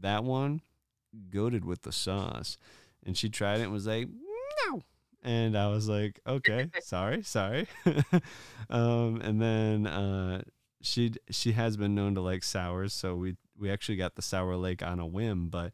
that 0.00 0.24
one 0.24 0.60
goaded 1.30 1.64
with 1.64 1.82
the 1.82 1.92
sauce, 1.92 2.58
and 3.04 3.16
she 3.16 3.28
tried 3.28 3.60
it 3.60 3.64
and 3.64 3.72
was 3.72 3.86
like, 3.86 4.08
no, 4.66 4.82
and 5.22 5.56
I 5.56 5.68
was 5.68 5.88
like, 5.88 6.20
okay, 6.26 6.70
sorry, 6.80 7.22
sorry. 7.22 7.66
um, 8.70 9.20
and 9.22 9.40
then 9.40 9.86
uh, 9.86 10.42
she 10.82 11.12
she 11.30 11.52
has 11.52 11.76
been 11.76 11.94
known 11.94 12.14
to 12.14 12.20
like 12.20 12.44
sours, 12.44 12.92
so 12.92 13.14
we 13.14 13.36
we 13.58 13.70
actually 13.70 13.96
got 13.96 14.14
the 14.14 14.22
sour 14.22 14.56
lake 14.56 14.82
on 14.82 15.00
a 15.00 15.06
whim, 15.06 15.48
but 15.48 15.72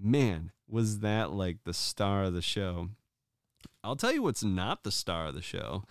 man, 0.00 0.52
was 0.68 1.00
that 1.00 1.32
like 1.32 1.58
the 1.64 1.74
star 1.74 2.24
of 2.24 2.34
the 2.34 2.42
show. 2.42 2.88
I'll 3.86 3.96
tell 3.96 4.12
you 4.12 4.22
what's 4.22 4.42
not 4.42 4.82
the 4.82 4.90
star 4.90 5.28
of 5.28 5.34
the 5.34 5.42
show. 5.42 5.84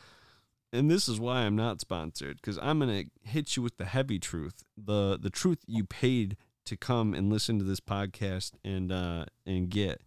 And 0.73 0.91
this 0.91 1.07
is 1.07 1.19
why 1.19 1.41
I'm 1.41 1.55
not 1.55 1.79
sponsored 1.79 2.41
cuz 2.41 2.59
I'm 2.61 2.79
going 2.79 3.05
to 3.05 3.29
hit 3.29 3.55
you 3.55 3.63
with 3.63 3.77
the 3.77 3.85
heavy 3.85 4.19
truth. 4.19 4.63
The 4.77 5.17
the 5.17 5.29
truth 5.29 5.59
you 5.65 5.85
paid 5.85 6.35
to 6.65 6.75
come 6.75 7.13
and 7.13 7.31
listen 7.31 7.57
to 7.59 7.63
this 7.63 7.79
podcast 7.79 8.51
and 8.63 8.91
uh 8.91 9.25
and 9.45 9.69
get. 9.69 10.01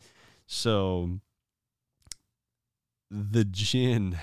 So 0.46 1.20
The 3.10 3.44
Gin 3.44 4.18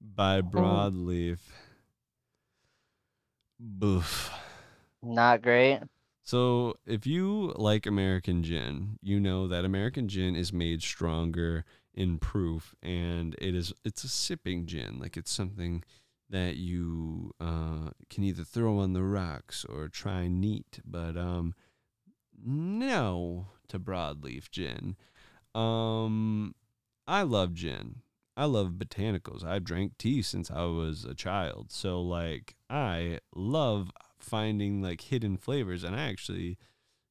by 0.00 0.42
Broadleaf. 0.42 1.38
Boof. 3.58 4.30
Not 5.02 5.42
great. 5.42 5.80
So, 6.22 6.76
if 6.86 7.06
you 7.06 7.52
like 7.56 7.86
American 7.86 8.42
gin, 8.42 8.98
you 9.02 9.18
know 9.18 9.48
that 9.48 9.64
American 9.64 10.06
gin 10.06 10.36
is 10.36 10.52
made 10.52 10.80
stronger 10.80 11.64
in 11.94 12.18
proof, 12.18 12.74
and 12.82 13.34
it 13.40 13.54
is 13.54 13.72
it's 13.84 14.04
a 14.04 14.08
sipping 14.08 14.66
gin. 14.66 14.98
Like 14.98 15.16
it's 15.16 15.32
something 15.32 15.82
that 16.28 16.56
you 16.56 17.32
uh, 17.40 17.90
can 18.08 18.24
either 18.24 18.44
throw 18.44 18.78
on 18.78 18.92
the 18.92 19.02
rocks 19.02 19.64
or 19.68 19.88
try 19.88 20.28
neat. 20.28 20.80
But 20.84 21.16
um, 21.16 21.54
no 22.44 23.48
to 23.68 23.78
broadleaf 23.78 24.50
gin. 24.50 24.96
Um, 25.54 26.54
I 27.06 27.22
love 27.22 27.54
gin. 27.54 28.02
I 28.36 28.44
love 28.44 28.72
botanicals. 28.72 29.44
I've 29.44 29.64
drank 29.64 29.98
tea 29.98 30.22
since 30.22 30.50
I 30.50 30.64
was 30.64 31.04
a 31.04 31.14
child. 31.14 31.72
So 31.72 32.00
like 32.00 32.54
I 32.70 33.18
love 33.34 33.90
finding 34.18 34.80
like 34.80 35.02
hidden 35.02 35.36
flavors 35.36 35.84
and 35.84 35.96
I 35.96 36.08
actually 36.08 36.56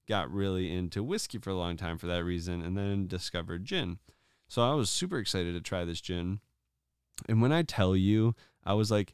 got 0.08 0.32
really 0.32 0.74
into 0.74 1.04
whiskey 1.04 1.38
for 1.38 1.52
a 1.52 1.56
long 1.56 1.78
time 1.78 1.98
for 1.98 2.08
that 2.08 2.24
reason 2.24 2.62
and 2.62 2.76
then 2.78 3.08
discovered 3.08 3.66
gin. 3.66 4.00
So 4.50 4.64
I 4.64 4.74
was 4.74 4.90
super 4.90 5.18
excited 5.20 5.54
to 5.54 5.62
try 5.62 5.86
this 5.86 6.02
gin. 6.02 6.40
And 7.30 7.42
when 7.42 7.52
I 7.54 7.62
tell 7.62 7.96
you, 7.96 8.36
I 8.66 8.74
was 8.74 8.90
like, 8.92 9.14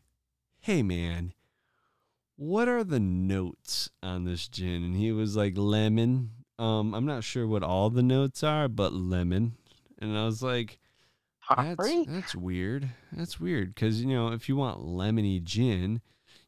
"Hey 0.59 0.81
man, 0.81 1.33
what 2.37 2.67
are 2.67 2.83
the 2.83 2.99
notes 2.99 3.89
on 4.01 4.23
this 4.23 4.47
gin?" 4.47 4.83
And 4.83 4.95
he 4.95 5.11
was 5.11 5.35
like, 5.35 5.57
"Lemon." 5.57 6.31
Um 6.57 6.95
I'm 6.95 7.05
not 7.05 7.23
sure 7.23 7.45
what 7.45 7.63
all 7.63 7.89
the 7.89 8.01
notes 8.01 8.43
are, 8.43 8.67
but 8.69 8.93
lemon. 8.93 9.57
And 9.99 10.17
I 10.17 10.25
was 10.25 10.41
like, 10.41 10.79
that's, 11.49 11.75
that's 12.07 12.35
weird. 12.35 12.89
That's 13.11 13.39
weird 13.39 13.75
because 13.75 14.01
you 14.01 14.07
know 14.07 14.29
if 14.29 14.47
you 14.47 14.55
want 14.55 14.79
lemony 14.79 15.43
gin, 15.43 16.01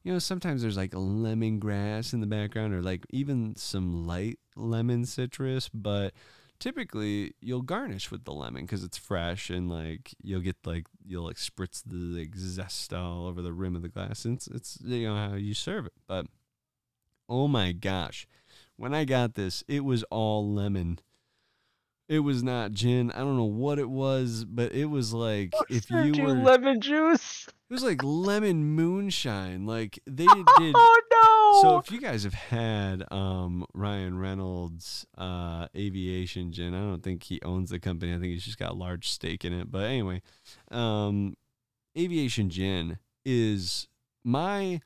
you 0.03 0.13
know 0.13 0.19
sometimes 0.19 0.61
there's 0.61 0.77
like 0.77 0.91
lemongrass 0.91 2.13
in 2.13 2.21
the 2.21 2.27
background 2.27 2.73
or 2.73 2.81
like 2.81 3.05
even 3.09 3.55
some 3.57 4.05
light 4.07 4.39
lemon 4.55 5.05
citrus, 5.05 5.69
but 5.69 6.13
typically 6.59 7.33
you'll 7.41 7.61
garnish 7.61 8.11
with 8.11 8.25
the 8.25 8.33
lemon 8.33 8.63
because 8.63 8.83
it's 8.83 8.97
fresh 8.97 9.49
and 9.49 9.69
like 9.69 10.13
you'll 10.21 10.41
get 10.41 10.55
like 10.65 10.85
you'll 11.05 11.25
like 11.25 11.37
spritz 11.37 11.83
the 11.85 11.95
like, 11.95 12.35
zest 12.35 12.93
all 12.93 13.27
over 13.27 13.41
the 13.41 13.53
rim 13.53 13.75
of 13.75 13.81
the 13.81 13.89
glass. 13.89 14.25
And 14.25 14.35
it's 14.35 14.47
it's 14.47 14.77
you 14.83 15.07
know 15.07 15.15
how 15.15 15.35
you 15.35 15.53
serve 15.53 15.85
it, 15.85 15.93
but 16.07 16.25
oh 17.29 17.47
my 17.47 17.71
gosh, 17.71 18.27
when 18.75 18.93
I 18.93 19.05
got 19.05 19.35
this, 19.35 19.63
it 19.67 19.83
was 19.83 20.03
all 20.03 20.51
lemon. 20.51 20.99
It 22.09 22.19
was 22.19 22.41
not 22.41 22.71
gin. 22.71 23.11
I 23.11 23.19
don't 23.19 23.35
know 23.35 23.43
what 23.43 23.79
it 23.79 23.89
was, 23.89 24.45
but 24.45 24.71
it 24.71 24.85
was 24.85 25.13
like 25.13 25.51
if 25.69 25.89
you 25.89 26.23
were 26.23 26.33
lemon 26.33 26.79
juice. 26.79 27.47
it 27.47 27.73
was 27.73 27.83
like 27.83 28.01
lemon 28.01 28.63
moonshine. 28.63 29.65
Like 29.65 29.99
they 30.05 30.25
did 30.57 30.75
Oh! 30.75 31.01
So 31.61 31.77
if 31.77 31.91
you 31.91 31.99
guys 31.99 32.23
have 32.23 32.33
had 32.33 33.03
um, 33.11 33.65
Ryan 33.73 34.17
Reynolds 34.17 35.05
uh, 35.17 35.67
aviation 35.75 36.51
gin, 36.51 36.73
I 36.73 36.79
don't 36.79 37.03
think 37.03 37.23
he 37.23 37.41
owns 37.43 37.69
the 37.69 37.79
company. 37.79 38.13
I 38.13 38.19
think 38.19 38.33
he's 38.33 38.45
just 38.45 38.59
got 38.59 38.71
a 38.71 38.75
large 38.75 39.09
stake 39.09 39.45
in 39.45 39.53
it. 39.53 39.71
But 39.71 39.85
anyway, 39.85 40.21
um, 40.71 41.35
aviation 41.97 42.49
gin 42.49 42.99
is 43.25 43.87
my 44.23 44.81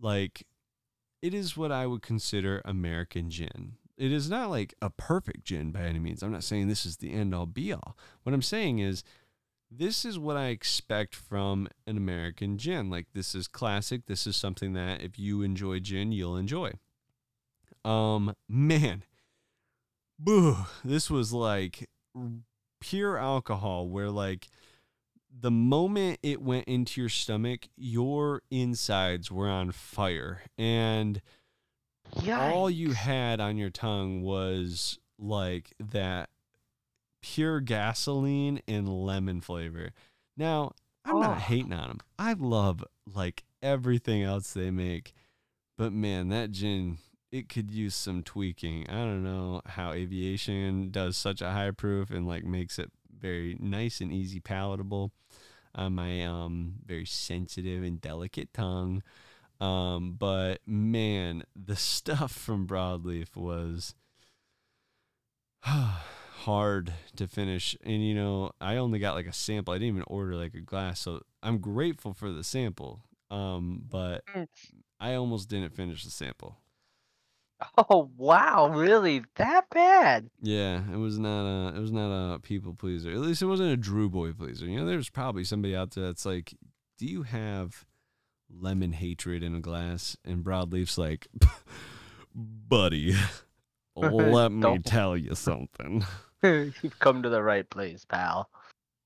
like 0.00 0.46
it 1.22 1.34
is 1.34 1.56
what 1.56 1.72
I 1.72 1.86
would 1.86 2.02
consider 2.02 2.62
American 2.64 3.30
gin. 3.30 3.74
It 3.96 4.12
is 4.12 4.30
not 4.30 4.50
like 4.50 4.74
a 4.80 4.90
perfect 4.90 5.44
gin 5.44 5.72
by 5.72 5.80
any 5.80 5.98
means. 5.98 6.22
I'm 6.22 6.30
not 6.30 6.44
saying 6.44 6.68
this 6.68 6.86
is 6.86 6.98
the 6.98 7.12
end 7.12 7.34
all 7.34 7.46
be 7.46 7.72
all. 7.72 7.96
What 8.22 8.32
I'm 8.32 8.42
saying 8.42 8.78
is 8.78 9.02
this 9.70 10.04
is 10.04 10.18
what 10.18 10.36
I 10.36 10.46
expect 10.46 11.14
from 11.14 11.68
an 11.86 11.96
American 11.96 12.58
gin. 12.58 12.90
Like 12.90 13.06
this 13.14 13.34
is 13.34 13.48
classic. 13.48 14.06
This 14.06 14.26
is 14.26 14.36
something 14.36 14.72
that 14.74 15.02
if 15.02 15.18
you 15.18 15.42
enjoy 15.42 15.80
gin, 15.80 16.12
you'll 16.12 16.36
enjoy. 16.36 16.72
Um, 17.84 18.34
man, 18.48 19.04
boo, 20.18 20.56
this 20.84 21.10
was 21.10 21.32
like 21.32 21.88
pure 22.80 23.18
alcohol 23.18 23.88
where 23.88 24.10
like 24.10 24.48
the 25.40 25.50
moment 25.50 26.18
it 26.22 26.42
went 26.42 26.66
into 26.66 27.00
your 27.00 27.10
stomach, 27.10 27.68
your 27.76 28.42
insides 28.50 29.30
were 29.30 29.48
on 29.48 29.72
fire 29.72 30.42
and 30.56 31.20
all 32.30 32.70
you 32.70 32.92
had 32.92 33.40
on 33.40 33.56
your 33.56 33.70
tongue 33.70 34.22
was 34.22 34.98
like 35.18 35.72
that 35.78 36.30
pure 37.20 37.60
gasoline 37.60 38.60
and 38.68 38.88
lemon 38.88 39.40
flavor. 39.40 39.90
Now, 40.36 40.72
I'm 41.04 41.20
not 41.20 41.36
Oh. 41.36 41.40
hating 41.40 41.72
on 41.72 41.88
them. 41.88 42.00
I 42.18 42.32
love 42.34 42.84
like 43.06 43.44
everything 43.62 44.22
else 44.22 44.52
they 44.52 44.70
make. 44.70 45.14
But 45.76 45.92
man, 45.92 46.28
that 46.28 46.50
gin, 46.50 46.98
it 47.30 47.48
could 47.48 47.70
use 47.70 47.94
some 47.94 48.22
tweaking. 48.22 48.88
I 48.88 48.94
don't 48.94 49.22
know 49.22 49.62
how 49.66 49.92
aviation 49.92 50.90
does 50.90 51.16
such 51.16 51.40
a 51.40 51.50
high 51.52 51.70
proof 51.70 52.10
and 52.10 52.26
like 52.26 52.44
makes 52.44 52.78
it 52.78 52.90
very 53.18 53.56
nice 53.60 54.00
and 54.00 54.12
easy 54.12 54.38
palatable 54.40 55.12
on 55.74 55.94
my 55.94 56.24
um 56.24 56.74
very 56.86 57.04
sensitive 57.04 57.82
and 57.82 58.00
delicate 58.00 58.52
tongue. 58.52 59.02
Um, 59.60 60.12
but 60.18 60.60
man, 60.66 61.42
the 61.56 61.74
stuff 61.76 62.32
from 62.32 62.66
Broadleaf 62.66 63.34
was 63.36 63.94
hard 66.44 66.92
to 67.16 67.26
finish. 67.26 67.76
And 67.84 68.06
you 68.06 68.14
know, 68.14 68.52
I 68.60 68.76
only 68.76 68.98
got 68.98 69.14
like 69.14 69.26
a 69.26 69.32
sample. 69.32 69.74
I 69.74 69.78
didn't 69.78 69.88
even 69.88 70.04
order 70.06 70.34
like 70.34 70.54
a 70.54 70.60
glass. 70.60 71.00
So 71.00 71.22
I'm 71.42 71.58
grateful 71.58 72.12
for 72.14 72.30
the 72.30 72.44
sample. 72.44 73.00
Um, 73.30 73.82
but. 73.88 74.24
I 75.00 75.14
almost 75.14 75.48
didn't 75.48 75.74
finish 75.74 76.04
the 76.04 76.10
sample. 76.10 76.58
Oh 77.76 78.08
wow, 78.16 78.68
really? 78.68 79.24
That 79.34 79.68
bad? 79.70 80.30
Yeah, 80.40 80.80
it 80.92 80.96
was 80.96 81.18
not 81.18 81.44
a 81.44 81.76
it 81.76 81.80
was 81.80 81.90
not 81.90 82.34
a 82.34 82.38
people 82.38 82.72
pleaser. 82.72 83.10
At 83.10 83.18
least 83.18 83.42
it 83.42 83.46
wasn't 83.46 83.72
a 83.72 83.76
Drew 83.76 84.08
boy 84.08 84.32
pleaser. 84.32 84.66
You 84.66 84.78
know, 84.78 84.86
there's 84.86 85.10
probably 85.10 85.42
somebody 85.42 85.74
out 85.74 85.90
there 85.90 86.04
that's 86.04 86.24
like, 86.24 86.54
"Do 86.98 87.06
you 87.06 87.24
have 87.24 87.84
lemon 88.48 88.92
hatred 88.92 89.42
in 89.42 89.56
a 89.56 89.60
glass?" 89.60 90.16
And 90.24 90.44
Broadleaf's 90.44 90.98
like, 90.98 91.26
"Buddy, 92.34 93.16
let 93.96 94.52
me 94.52 94.78
tell 94.78 95.16
you 95.16 95.34
something. 95.34 96.04
You've 96.82 96.98
come 96.98 97.22
to 97.22 97.28
the 97.28 97.42
right 97.42 97.68
place, 97.68 98.04
pal. 98.04 98.48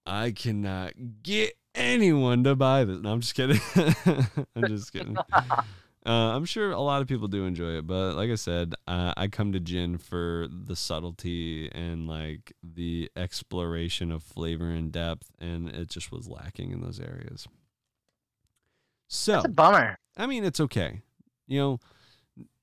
I 0.04 0.32
cannot 0.32 0.92
get 1.22 1.54
anyone 1.74 2.44
to 2.44 2.54
buy 2.56 2.84
this." 2.84 2.98
No, 3.00 3.12
I'm 3.12 3.20
just 3.20 3.34
kidding. 3.34 3.60
I'm 4.56 4.66
just 4.68 4.92
kidding. 4.92 5.18
Uh, 6.04 6.34
I'm 6.34 6.44
sure 6.44 6.72
a 6.72 6.80
lot 6.80 7.00
of 7.00 7.06
people 7.06 7.28
do 7.28 7.44
enjoy 7.44 7.78
it, 7.78 7.86
but 7.86 8.16
like 8.16 8.28
I 8.28 8.34
said, 8.34 8.74
uh, 8.88 9.14
I 9.16 9.28
come 9.28 9.52
to 9.52 9.60
gin 9.60 9.98
for 9.98 10.48
the 10.50 10.74
subtlety 10.74 11.70
and 11.70 12.08
like 12.08 12.52
the 12.60 13.08
exploration 13.14 14.10
of 14.10 14.24
flavor 14.24 14.68
and 14.68 14.90
depth, 14.90 15.30
and 15.38 15.68
it 15.68 15.88
just 15.90 16.10
was 16.10 16.28
lacking 16.28 16.72
in 16.72 16.80
those 16.80 16.98
areas. 16.98 17.46
So, 19.08 19.32
That's 19.34 19.44
a 19.44 19.48
bummer. 19.50 19.96
I 20.16 20.26
mean, 20.26 20.42
it's 20.42 20.58
okay. 20.58 21.02
You 21.46 21.60
know, 21.60 21.80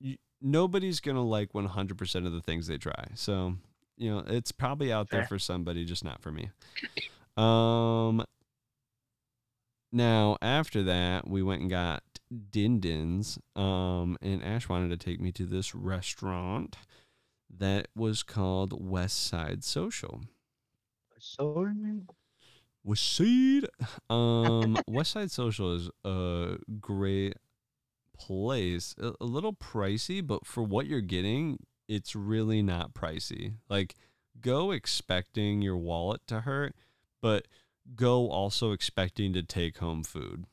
y- 0.01 0.17
nobody's 0.41 0.99
gonna 0.99 1.23
like 1.23 1.53
100% 1.53 2.25
of 2.25 2.33
the 2.33 2.41
things 2.41 2.67
they 2.67 2.77
try. 2.77 3.05
So, 3.15 3.55
you 3.99 4.09
know, 4.09 4.23
it's 4.25 4.51
probably 4.51 4.91
out 4.91 5.09
there 5.11 5.25
for 5.25 5.37
somebody, 5.37 5.85
just 5.85 6.03
not 6.03 6.21
for 6.21 6.31
me. 6.31 6.49
Um. 7.37 8.25
Now, 9.91 10.37
after 10.41 10.83
that, 10.83 11.27
we 11.27 11.41
went 11.41 11.61
and 11.61 11.69
got 11.69 12.03
Din 12.51 12.79
Din's. 12.79 13.39
Um, 13.55 14.17
and 14.21 14.43
Ash 14.43 14.69
wanted 14.69 14.89
to 14.89 15.03
take 15.03 15.19
me 15.19 15.31
to 15.33 15.45
this 15.45 15.73
restaurant 15.73 16.77
that 17.57 17.87
was 17.95 18.23
called 18.23 18.73
West 18.79 19.25
Side 19.25 19.63
Social. 19.63 20.21
So 21.17 21.67
West 22.83 23.15
Side. 23.15 23.67
Um, 24.09 24.77
West 24.87 25.11
Side 25.11 25.31
Social 25.31 25.75
is 25.75 25.89
a 26.05 26.57
great 26.79 27.35
place. 28.17 28.95
A, 29.01 29.13
a 29.19 29.25
little 29.25 29.53
pricey, 29.53 30.25
but 30.25 30.45
for 30.45 30.63
what 30.63 30.85
you're 30.85 31.01
getting, 31.01 31.59
it's 31.89 32.15
really 32.15 32.61
not 32.61 32.93
pricey. 32.93 33.55
Like, 33.67 33.95
go 34.39 34.71
expecting 34.71 35.61
your 35.61 35.75
wallet 35.75 36.21
to 36.27 36.41
hurt, 36.41 36.75
but 37.21 37.47
go 37.95 38.29
also 38.29 38.71
expecting 38.71 39.33
to 39.33 39.43
take 39.43 39.79
home 39.79 40.03
food. 40.03 40.45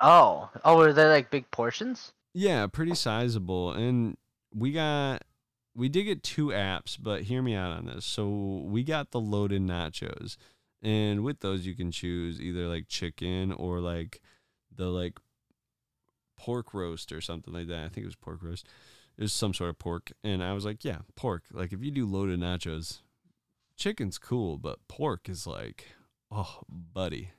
Oh, 0.00 0.50
oh, 0.64 0.80
are 0.80 0.92
they 0.92 1.06
like 1.06 1.30
big 1.30 1.50
portions? 1.50 2.12
Yeah, 2.34 2.66
pretty 2.66 2.94
sizable. 2.94 3.72
And 3.72 4.16
we 4.54 4.72
got 4.72 5.22
we 5.74 5.88
did 5.88 6.04
get 6.04 6.22
two 6.22 6.48
apps, 6.48 6.98
but 7.00 7.22
hear 7.22 7.40
me 7.40 7.54
out 7.54 7.72
on 7.72 7.86
this. 7.86 8.04
So 8.04 8.64
we 8.64 8.82
got 8.82 9.12
the 9.12 9.20
loaded 9.20 9.62
nachos, 9.62 10.36
and 10.82 11.24
with 11.24 11.40
those 11.40 11.66
you 11.66 11.74
can 11.74 11.90
choose 11.90 12.40
either 12.40 12.66
like 12.66 12.88
chicken 12.88 13.52
or 13.52 13.80
like 13.80 14.20
the 14.74 14.86
like 14.86 15.18
pork 16.36 16.74
roast 16.74 17.12
or 17.12 17.20
something 17.20 17.54
like 17.54 17.68
that. 17.68 17.84
I 17.84 17.88
think 17.88 18.04
it 18.04 18.06
was 18.08 18.16
pork 18.16 18.42
roast. 18.42 18.66
It 19.18 19.22
was 19.22 19.32
some 19.32 19.52
sort 19.52 19.70
of 19.70 19.78
pork, 19.78 20.12
and 20.22 20.44
I 20.44 20.52
was 20.52 20.64
like, 20.64 20.84
yeah, 20.84 20.98
pork. 21.16 21.42
Like 21.52 21.72
if 21.72 21.82
you 21.82 21.90
do 21.90 22.06
loaded 22.06 22.38
nachos, 22.38 23.00
chicken's 23.76 24.16
cool, 24.16 24.58
but 24.58 24.78
pork 24.86 25.28
is 25.28 25.46
like, 25.46 25.86
oh, 26.30 26.60
buddy. 26.68 27.32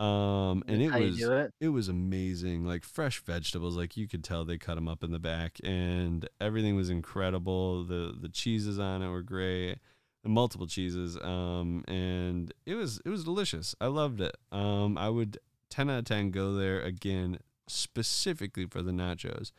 Um, 0.00 0.62
and 0.68 0.80
it 0.80 0.90
How 0.90 1.00
was 1.00 1.20
it? 1.20 1.54
it 1.60 1.68
was 1.68 1.88
amazing. 1.88 2.64
Like 2.64 2.84
fresh 2.84 3.20
vegetables 3.20 3.76
like 3.76 3.96
you 3.96 4.06
could 4.06 4.22
tell 4.22 4.44
they 4.44 4.56
cut 4.56 4.76
them 4.76 4.86
up 4.86 5.02
in 5.02 5.10
the 5.10 5.18
back. 5.18 5.58
And 5.64 6.28
everything 6.40 6.76
was 6.76 6.88
incredible. 6.88 7.84
The 7.84 8.14
the 8.18 8.28
cheeses 8.28 8.78
on 8.78 9.02
it 9.02 9.08
were 9.08 9.22
great. 9.22 9.78
The 10.22 10.28
multiple 10.28 10.68
cheeses. 10.68 11.16
Um 11.20 11.84
and 11.88 12.52
it 12.64 12.76
was 12.76 13.00
it 13.04 13.08
was 13.08 13.24
delicious. 13.24 13.74
I 13.80 13.86
loved 13.86 14.20
it. 14.20 14.36
Um 14.52 14.96
i 14.96 15.08
would 15.08 15.38
10 15.70 15.90
out 15.90 15.98
of 15.98 16.04
10 16.04 16.30
go 16.30 16.54
there 16.54 16.80
again 16.80 17.38
specifically 17.66 18.66
for 18.66 18.82
the 18.82 18.92
nachos 18.92 19.50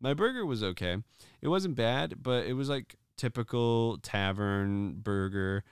my 0.00 0.14
burger 0.14 0.44
was 0.46 0.62
okay 0.62 0.96
it 1.42 1.48
wasn't 1.48 1.74
bad 1.74 2.14
but 2.22 2.46
it 2.46 2.52
was 2.54 2.68
like 2.68 2.96
typical 3.16 3.98
tavern 3.98 4.94
burger 4.94 5.64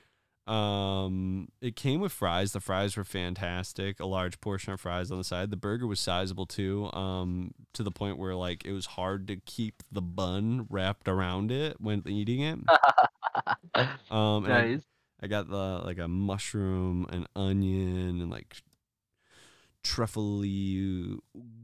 um, 0.46 1.48
it 1.62 1.74
came 1.74 2.02
with 2.02 2.12
fries. 2.12 2.52
The 2.52 2.60
fries 2.60 2.98
were 2.98 3.04
fantastic. 3.04 3.98
A 3.98 4.04
large 4.04 4.42
portion 4.42 4.74
of 4.74 4.80
fries 4.82 5.10
on 5.10 5.16
the 5.16 5.24
side. 5.24 5.48
The 5.50 5.56
burger 5.56 5.86
was 5.86 6.00
sizable 6.00 6.44
too. 6.44 6.92
Um, 6.92 7.52
to 7.72 7.82
the 7.82 7.90
point 7.90 8.18
where 8.18 8.34
like 8.34 8.64
it 8.66 8.72
was 8.72 8.84
hard 8.84 9.26
to 9.28 9.36
keep 9.36 9.82
the 9.90 10.02
bun 10.02 10.66
wrapped 10.68 11.08
around 11.08 11.50
it 11.50 11.80
when 11.80 12.02
eating 12.06 12.40
it. 12.40 12.58
Um, 14.10 14.44
and 14.44 14.52
I- 14.52 14.66
nice. 14.66 14.82
I 15.22 15.26
got 15.26 15.48
the 15.48 15.80
like 15.82 15.98
a 15.98 16.06
mushroom, 16.06 17.06
an 17.08 17.26
onion, 17.34 18.20
and 18.20 18.30
like 18.30 18.54
truffly 19.84 21.16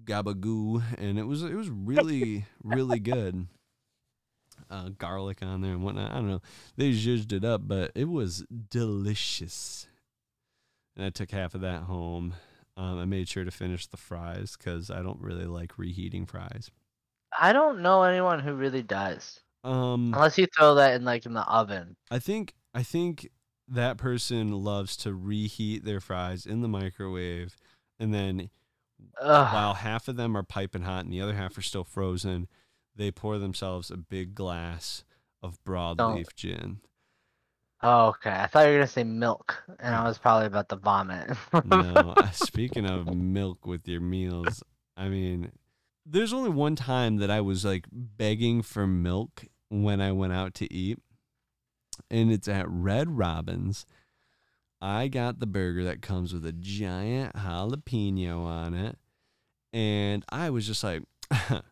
gabagoo, 0.04 0.82
and 0.98 1.18
it 1.18 1.24
was 1.24 1.42
it 1.42 1.54
was 1.54 1.68
really 1.68 2.46
really 2.62 3.00
good. 3.00 3.46
Uh, 4.70 4.90
garlic 4.90 5.42
on 5.42 5.62
there 5.62 5.72
and 5.72 5.82
whatnot. 5.82 6.12
I 6.12 6.16
don't 6.16 6.28
know. 6.28 6.42
They 6.76 6.92
zhuzhed 6.92 7.32
it 7.32 7.44
up, 7.44 7.62
but 7.66 7.90
it 7.94 8.08
was 8.08 8.44
delicious. 8.70 9.88
And 10.96 11.06
I 11.06 11.10
took 11.10 11.30
half 11.32 11.54
of 11.54 11.62
that 11.62 11.82
home. 11.82 12.34
Um, 12.76 12.98
I 12.98 13.04
made 13.04 13.28
sure 13.28 13.44
to 13.44 13.50
finish 13.50 13.86
the 13.86 13.96
fries 13.96 14.56
because 14.56 14.90
I 14.90 15.02
don't 15.02 15.20
really 15.20 15.46
like 15.46 15.76
reheating 15.78 16.24
fries. 16.26 16.70
I 17.36 17.52
don't 17.52 17.80
know 17.80 18.02
anyone 18.02 18.40
who 18.40 18.54
really 18.54 18.82
does, 18.82 19.40
Um, 19.64 20.12
unless 20.14 20.38
you 20.38 20.46
throw 20.56 20.74
that 20.76 20.94
in 20.94 21.04
like 21.04 21.26
in 21.26 21.32
the 21.32 21.42
oven. 21.48 21.96
I 22.10 22.18
think 22.18 22.54
I 22.74 22.82
think 22.82 23.28
that 23.68 23.96
person 23.98 24.52
loves 24.52 24.96
to 24.98 25.14
reheat 25.14 25.84
their 25.84 26.00
fries 26.00 26.44
in 26.46 26.60
the 26.60 26.68
microwave, 26.68 27.56
and 28.00 28.12
then 28.12 28.50
Ugh. 29.20 29.54
while 29.54 29.74
half 29.74 30.08
of 30.08 30.16
them 30.16 30.36
are 30.36 30.42
piping 30.42 30.82
hot 30.82 31.04
and 31.04 31.12
the 31.12 31.20
other 31.20 31.34
half 31.34 31.56
are 31.56 31.62
still 31.62 31.84
frozen, 31.84 32.48
they 32.96 33.10
pour 33.12 33.38
themselves 33.38 33.90
a 33.90 33.96
big 33.96 34.34
glass 34.34 35.04
of 35.42 35.62
broadleaf 35.64 36.34
gin. 36.34 36.80
Oh, 37.82 38.08
okay. 38.08 38.30
I 38.30 38.46
thought 38.46 38.66
you 38.66 38.72
were 38.72 38.78
gonna 38.78 38.86
say 38.86 39.04
milk, 39.04 39.62
and 39.78 39.94
I 39.94 40.04
was 40.04 40.18
probably 40.18 40.46
about 40.46 40.68
to 40.68 40.76
vomit. 40.76 41.30
No, 41.64 42.14
uh, 42.16 42.30
speaking 42.30 42.84
of 42.84 43.14
milk 43.14 43.66
with 43.66 43.88
your 43.88 44.02
meals, 44.02 44.62
I 44.96 45.08
mean, 45.08 45.52
there's 46.04 46.32
only 46.32 46.50
one 46.50 46.76
time 46.76 47.16
that 47.18 47.30
I 47.30 47.40
was 47.40 47.64
like 47.64 47.86
begging 47.90 48.62
for 48.62 48.86
milk 48.86 49.46
when 49.70 50.00
I 50.00 50.12
went 50.12 50.34
out 50.34 50.52
to 50.54 50.72
eat, 50.72 50.98
and 52.10 52.30
it's 52.30 52.48
at 52.48 52.68
Red 52.68 53.16
Robin's. 53.16 53.86
I 54.80 55.08
got 55.08 55.40
the 55.40 55.46
burger 55.46 55.84
that 55.84 56.02
comes 56.02 56.32
with 56.32 56.44
a 56.46 56.52
giant 56.52 57.34
jalapeno 57.34 58.44
on 58.44 58.74
it, 58.74 58.98
and 59.72 60.24
I 60.30 60.50
was 60.50 60.66
just 60.66 60.82
like, 60.82 61.02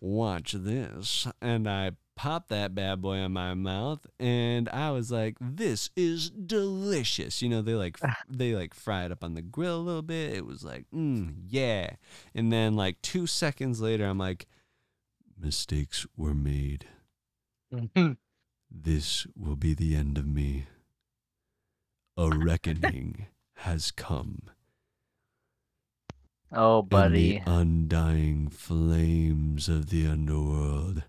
watch 0.00 0.52
this. 0.52 1.26
And 1.40 1.68
I 1.68 1.92
popped 2.16 2.48
that 2.48 2.74
bad 2.74 3.02
boy 3.02 3.14
in 3.14 3.32
my 3.32 3.54
mouth 3.54 4.06
and 4.20 4.68
I 4.68 4.90
was 4.92 5.10
like, 5.10 5.36
this 5.40 5.90
is 5.96 6.30
delicious. 6.30 7.42
You 7.42 7.48
know, 7.48 7.62
they 7.62 7.74
like 7.74 7.98
they 8.28 8.54
like 8.54 8.74
fry 8.74 9.04
it 9.04 9.12
up 9.12 9.24
on 9.24 9.34
the 9.34 9.42
grill 9.42 9.76
a 9.76 9.82
little 9.82 10.02
bit. 10.02 10.34
It 10.34 10.46
was 10.46 10.64
like, 10.64 10.84
mm, 10.94 11.34
yeah. 11.48 11.90
And 12.34 12.52
then 12.52 12.76
like 12.76 13.00
two 13.02 13.26
seconds 13.26 13.80
later, 13.80 14.06
I'm 14.06 14.18
like, 14.18 14.46
mistakes 15.40 16.06
were 16.16 16.34
made. 16.34 16.86
This 18.76 19.24
will 19.36 19.54
be 19.54 19.72
the 19.72 19.94
end 19.94 20.18
of 20.18 20.26
me. 20.26 20.66
A 22.16 22.30
reckoning 22.30 23.26
has 23.56 23.90
come. 23.90 24.42
oh, 26.52 26.80
buddy. 26.82 27.38
And 27.38 27.46
the 27.46 27.50
undying 27.50 28.48
flames 28.50 29.68
of 29.68 29.90
the 29.90 30.06
underworld 30.06 31.02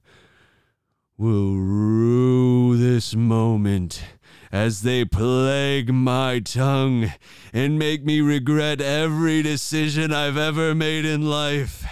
will 1.15 1.57
rue 1.57 2.75
this 2.75 3.13
moment 3.13 4.03
as 4.51 4.81
they 4.81 5.05
plague 5.05 5.93
my 5.93 6.39
tongue 6.39 7.11
and 7.53 7.77
make 7.77 8.03
me 8.03 8.21
regret 8.21 8.81
every 8.81 9.43
decision 9.43 10.11
I've 10.11 10.37
ever 10.37 10.73
made 10.73 11.05
in 11.05 11.29
life. 11.29 11.85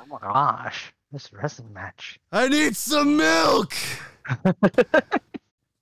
Oh 0.00 0.06
my 0.06 0.18
gosh, 0.20 0.94
this 1.10 1.32
wrestling 1.32 1.72
match. 1.72 2.20
I 2.30 2.48
need 2.48 2.76
some 2.76 3.16
milk. 3.16 3.74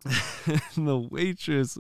and 0.75 0.89
the 0.89 0.97
waitress 0.99 1.79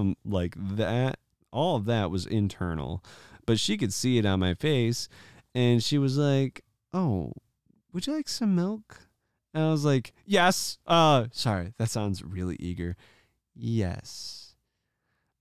m- 0.00 0.16
like 0.24 0.54
that. 0.56 1.18
All 1.52 1.76
of 1.76 1.84
that 1.86 2.10
was 2.10 2.26
internal, 2.26 3.02
but 3.46 3.58
she 3.58 3.76
could 3.76 3.92
see 3.92 4.18
it 4.18 4.26
on 4.26 4.40
my 4.40 4.54
face, 4.54 5.08
and 5.54 5.82
she 5.82 5.98
was 5.98 6.18
like, 6.18 6.62
"Oh, 6.92 7.32
would 7.92 8.06
you 8.06 8.14
like 8.14 8.28
some 8.28 8.54
milk?" 8.54 9.08
And 9.54 9.64
I 9.64 9.70
was 9.70 9.84
like, 9.84 10.12
"Yes." 10.26 10.78
Uh, 10.86 11.26
sorry, 11.32 11.72
that 11.78 11.88
sounds 11.88 12.22
really 12.22 12.56
eager. 12.58 12.96
Yes. 13.54 14.54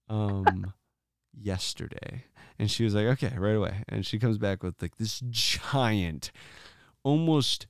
Um, 0.08 0.74
yesterday, 1.38 2.24
and 2.58 2.72
she 2.72 2.84
was 2.84 2.96
like, 2.96 3.08
"Okay, 3.08 3.34
right 3.38 3.56
away." 3.56 3.84
And 3.90 4.06
she 4.06 4.20
comes 4.20 4.38
back 4.38 4.64
with 4.64 4.82
like 4.82 4.98
this 4.98 5.22
giant, 5.30 6.32
almost 7.04 7.68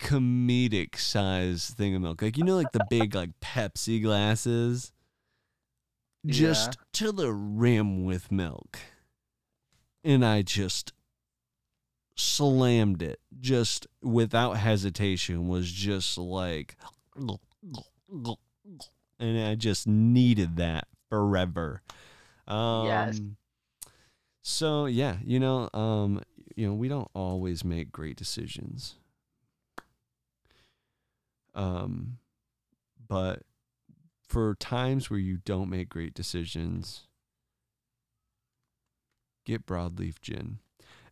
comedic 0.00 0.96
size 0.98 1.70
thing 1.70 1.94
of 1.94 2.02
milk. 2.02 2.22
Like 2.22 2.36
you 2.36 2.44
know, 2.44 2.56
like 2.56 2.72
the 2.72 2.86
big 2.90 3.14
like 3.14 3.30
Pepsi 3.40 4.02
glasses. 4.02 4.92
Just 6.26 6.78
to 6.94 7.12
the 7.12 7.32
rim 7.32 8.04
with 8.04 8.32
milk. 8.32 8.78
And 10.02 10.24
I 10.24 10.42
just 10.42 10.92
slammed 12.16 13.02
it 13.02 13.18
just 13.40 13.86
without 14.00 14.52
hesitation 14.52 15.48
was 15.48 15.70
just 15.70 16.16
like 16.16 16.76
and 19.18 19.38
I 19.40 19.54
just 19.56 19.86
needed 19.86 20.56
that 20.56 20.86
forever. 21.10 21.82
Um 22.46 22.86
Yes. 22.86 23.20
So 24.42 24.86
yeah, 24.86 25.16
you 25.24 25.40
know, 25.40 25.68
um 25.74 26.22
you 26.56 26.68
know, 26.68 26.74
we 26.74 26.88
don't 26.88 27.08
always 27.14 27.64
make 27.64 27.90
great 27.90 28.16
decisions. 28.16 28.94
Um, 31.54 32.18
but 33.08 33.42
for 34.34 34.56
times 34.56 35.08
where 35.08 35.20
you 35.20 35.38
don't 35.44 35.70
make 35.70 35.88
great 35.88 36.12
decisions, 36.12 37.06
get 39.46 39.64
broadleaf 39.64 40.20
gin. 40.20 40.58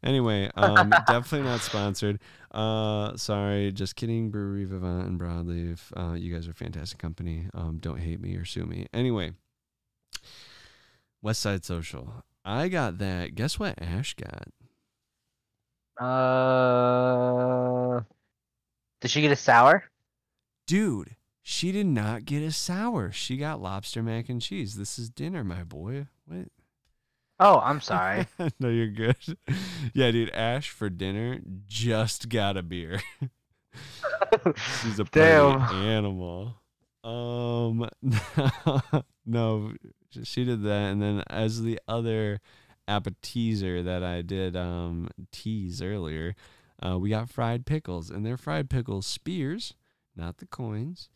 Anyway, 0.02 0.50
um, 0.56 0.90
definitely 1.06 1.48
not 1.48 1.60
sponsored. 1.60 2.18
Uh, 2.50 3.16
sorry, 3.16 3.70
just 3.70 3.94
kidding. 3.94 4.30
Brewery 4.30 4.64
Vivant 4.64 5.06
and 5.06 5.20
Broadleaf, 5.20 5.78
uh, 5.96 6.14
you 6.14 6.34
guys 6.34 6.48
are 6.48 6.52
fantastic 6.52 6.98
company. 6.98 7.48
Um, 7.54 7.78
don't 7.78 8.00
hate 8.00 8.20
me 8.20 8.34
or 8.34 8.44
sue 8.44 8.66
me. 8.66 8.88
Anyway, 8.92 9.30
West 11.22 11.40
Side 11.40 11.64
Social. 11.64 12.24
I 12.44 12.66
got 12.66 12.98
that. 12.98 13.36
Guess 13.36 13.60
what 13.60 13.80
Ash 13.80 14.14
got? 14.14 14.48
Uh, 16.04 18.00
did 19.00 19.12
she 19.12 19.20
get 19.20 19.30
a 19.30 19.36
sour? 19.36 19.84
Dude, 20.66 21.14
she 21.42 21.72
did 21.72 21.86
not 21.86 22.24
get 22.24 22.42
a 22.42 22.52
sour. 22.52 23.10
She 23.12 23.36
got 23.36 23.60
lobster 23.60 24.02
mac 24.02 24.28
and 24.28 24.40
cheese. 24.40 24.76
This 24.76 24.98
is 24.98 25.10
dinner, 25.10 25.42
my 25.44 25.64
boy. 25.64 26.06
What? 26.26 26.48
Oh, 27.40 27.58
I'm 27.58 27.80
sorry. 27.80 28.26
no, 28.60 28.68
you're 28.68 28.86
good. 28.86 29.16
Yeah, 29.94 30.10
dude, 30.12 30.30
Ash 30.30 30.70
for 30.70 30.88
dinner 30.88 31.40
just 31.66 32.28
got 32.28 32.56
a 32.56 32.62
beer. 32.62 33.00
She's 34.82 34.98
a 35.00 35.04
Damn. 35.12 35.60
animal. 35.62 36.54
Um, 37.02 37.88
no, 39.26 39.72
she 40.22 40.44
did 40.44 40.62
that, 40.62 40.92
and 40.92 41.02
then 41.02 41.24
as 41.28 41.62
the 41.62 41.80
other 41.88 42.40
appetizer 42.86 43.82
that 43.82 44.04
I 44.04 44.22
did 44.22 44.54
um 44.56 45.08
tease 45.32 45.82
earlier, 45.82 46.36
uh, 46.80 46.98
we 46.98 47.10
got 47.10 47.28
fried 47.28 47.66
pickles, 47.66 48.08
and 48.08 48.24
they're 48.24 48.36
fried 48.36 48.70
pickles 48.70 49.06
spears, 49.06 49.74
not 50.14 50.36
the 50.38 50.46
coins. 50.46 51.08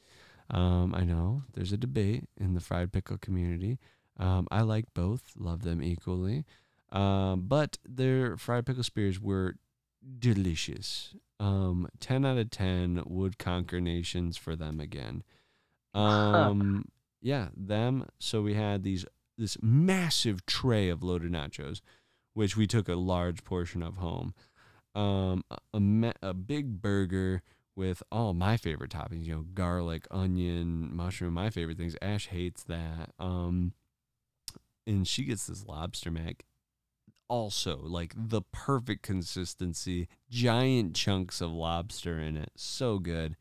Um, 0.50 0.94
I 0.94 1.04
know 1.04 1.42
there's 1.54 1.72
a 1.72 1.76
debate 1.76 2.24
in 2.38 2.54
the 2.54 2.60
fried 2.60 2.92
pickle 2.92 3.18
community. 3.18 3.78
Um, 4.18 4.46
I 4.50 4.62
like 4.62 4.86
both, 4.94 5.32
love 5.36 5.62
them 5.62 5.82
equally. 5.82 6.44
Um, 6.90 7.42
but 7.46 7.78
their 7.84 8.36
fried 8.36 8.66
pickle 8.66 8.84
spears 8.84 9.20
were 9.20 9.56
delicious. 10.18 11.14
Um, 11.38 11.88
10 12.00 12.24
out 12.24 12.38
of 12.38 12.50
10 12.50 13.02
would 13.06 13.38
conquer 13.38 13.80
nations 13.80 14.36
for 14.36 14.56
them 14.56 14.80
again. 14.80 15.22
Um, 15.94 16.86
yeah, 17.20 17.48
them. 17.56 18.06
So 18.18 18.42
we 18.42 18.54
had 18.54 18.82
these 18.82 19.04
this 19.38 19.58
massive 19.60 20.46
tray 20.46 20.88
of 20.88 21.02
loaded 21.02 21.30
nachos, 21.30 21.82
which 22.32 22.56
we 22.56 22.66
took 22.66 22.88
a 22.88 22.94
large 22.94 23.44
portion 23.44 23.82
of 23.82 23.98
home. 23.98 24.32
Um, 24.94 25.44
a, 25.50 25.58
a, 25.74 26.12
a 26.30 26.34
big 26.34 26.80
burger 26.80 27.42
with 27.76 28.02
all 28.10 28.32
my 28.32 28.56
favorite 28.56 28.90
toppings, 28.90 29.26
you 29.26 29.34
know, 29.34 29.44
garlic, 29.54 30.06
onion, 30.10 30.94
mushroom, 30.94 31.34
my 31.34 31.50
favorite 31.50 31.76
things. 31.76 31.94
Ash 32.00 32.28
hates 32.28 32.64
that. 32.64 33.10
Um, 33.18 33.74
and 34.86 35.06
she 35.06 35.24
gets 35.24 35.46
this 35.46 35.66
lobster 35.66 36.10
mac 36.10 36.44
also 37.28 37.78
like 37.82 38.12
the 38.16 38.42
perfect 38.52 39.02
consistency, 39.02 40.08
giant 40.30 40.94
chunks 40.94 41.40
of 41.40 41.50
lobster 41.50 42.18
in 42.18 42.36
it. 42.36 42.52
So 42.56 42.98
good. 42.98 43.36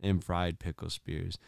And 0.00 0.22
fried 0.22 0.58
pickle 0.58 0.90
spears. 0.90 1.38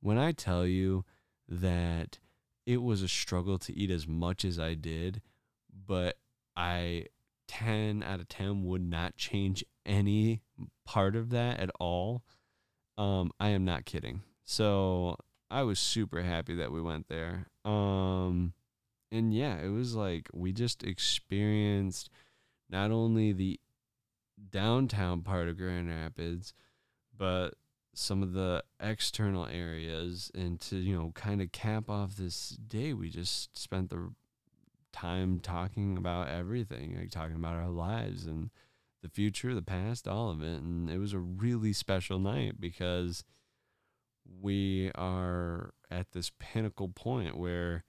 When 0.00 0.18
I 0.18 0.32
tell 0.32 0.66
you 0.66 1.04
that 1.48 2.18
it 2.66 2.82
was 2.82 3.02
a 3.02 3.08
struggle 3.08 3.58
to 3.58 3.76
eat 3.76 3.90
as 3.90 4.08
much 4.08 4.44
as 4.44 4.58
I 4.58 4.74
did, 4.74 5.20
but 5.86 6.16
I 6.56 7.06
10 7.52 8.02
out 8.02 8.18
of 8.18 8.28
10 8.28 8.64
would 8.64 8.82
not 8.82 9.16
change 9.16 9.62
any 9.84 10.40
part 10.86 11.14
of 11.14 11.28
that 11.30 11.60
at 11.60 11.70
all. 11.78 12.22
Um, 12.96 13.30
I 13.38 13.48
am 13.48 13.64
not 13.66 13.84
kidding. 13.84 14.22
So 14.46 15.16
I 15.50 15.62
was 15.62 15.78
super 15.78 16.22
happy 16.22 16.54
that 16.56 16.72
we 16.72 16.80
went 16.80 17.08
there. 17.08 17.48
Um, 17.66 18.54
and 19.10 19.34
yeah, 19.34 19.58
it 19.58 19.68
was 19.68 19.94
like 19.94 20.30
we 20.32 20.52
just 20.52 20.82
experienced 20.82 22.08
not 22.70 22.90
only 22.90 23.32
the 23.32 23.60
downtown 24.50 25.20
part 25.20 25.48
of 25.48 25.58
Grand 25.58 25.90
Rapids, 25.90 26.54
but 27.14 27.54
some 27.94 28.22
of 28.22 28.32
the 28.32 28.64
external 28.80 29.44
areas 29.44 30.30
and 30.34 30.58
to 30.58 30.76
you 30.76 30.96
know 30.96 31.12
kind 31.14 31.42
of 31.42 31.52
cap 31.52 31.90
off 31.90 32.16
this 32.16 32.48
day 32.48 32.94
we 32.94 33.10
just 33.10 33.54
spent 33.54 33.90
the 33.90 34.10
time 34.92 35.40
talking 35.40 35.96
about 35.96 36.28
everything 36.28 36.96
like 36.98 37.10
talking 37.10 37.36
about 37.36 37.56
our 37.56 37.68
lives 37.68 38.26
and 38.26 38.50
the 39.02 39.08
future 39.08 39.54
the 39.54 39.62
past 39.62 40.06
all 40.06 40.30
of 40.30 40.42
it 40.42 40.60
and 40.60 40.90
it 40.90 40.98
was 40.98 41.12
a 41.12 41.18
really 41.18 41.72
special 41.72 42.18
night 42.18 42.60
because 42.60 43.24
we 44.40 44.90
are 44.94 45.72
at 45.90 46.12
this 46.12 46.30
pinnacle 46.38 46.88
point 46.88 47.36
where 47.36 47.84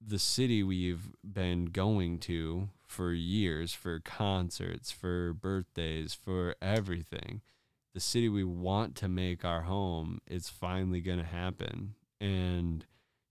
the 0.00 0.18
city 0.18 0.62
we've 0.62 1.10
been 1.24 1.66
going 1.66 2.18
to 2.18 2.68
for 2.86 3.12
years 3.12 3.72
for 3.72 3.98
concerts 3.98 4.92
for 4.92 5.32
birthdays 5.32 6.14
for 6.14 6.54
everything 6.62 7.40
the 7.96 8.00
city 8.00 8.28
we 8.28 8.44
want 8.44 8.94
to 8.94 9.08
make 9.08 9.42
our 9.42 9.62
home 9.62 10.20
is 10.26 10.50
finally 10.50 11.00
going 11.00 11.16
to 11.16 11.24
happen. 11.24 11.94
And 12.20 12.84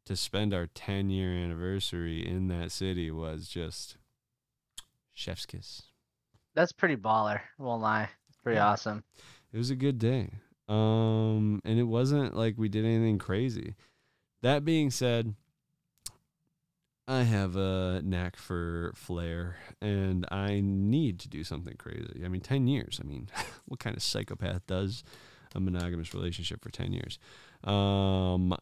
to 0.06 0.16
spend 0.16 0.54
our 0.54 0.68
10 0.68 1.10
year 1.10 1.32
anniversary 1.32 2.26
in 2.26 2.48
that 2.48 2.72
city 2.72 3.12
was 3.12 3.48
just 3.48 3.98
chef's 5.14 5.46
kiss. 5.46 5.84
That's 6.54 6.72
pretty 6.72 6.96
baller. 6.96 7.42
Won't 7.58 7.82
lie. 7.82 8.10
It's 8.30 8.38
pretty 8.38 8.58
Yeah. 8.58 8.68
awesome. 8.70 9.04
It 9.52 9.58
was 9.58 9.70
a 9.70 9.76
good 9.76 10.00
day. 10.00 10.32
Um, 10.68 11.62
and 11.66 11.78
it 11.80 11.84
wasn't 11.84 12.36
like 12.36 12.56
we 12.58 12.70
did 12.70 12.86
anything 12.86 13.18
crazy. 13.18 13.76
That 14.42 14.64
being 14.66 14.90
said, 14.90 15.36
I 17.08 17.24
have 17.24 17.56
a 17.56 18.02
knack 18.04 18.36
for 18.36 18.92
flair 18.96 19.58
and 19.82 20.26
I 20.32 20.60
need 20.64 21.20
to 21.20 21.30
do 21.30 21.44
something 21.44 21.76
crazy. 21.78 22.24
I 22.26 22.28
mean, 22.30 22.42
10 22.42 22.68
years. 22.68 23.00
I 23.04 23.06
mean, 23.08 23.30
what 23.66 23.80
kind 23.80 23.96
of 23.96 24.02
psychopath 24.04 24.66
does 24.66 25.04
a 25.54 25.60
monogamous 25.60 26.14
relationship 26.14 26.64
for 26.64 26.70
10 26.72 26.94
years? 26.94 27.20
Um, 27.64 28.56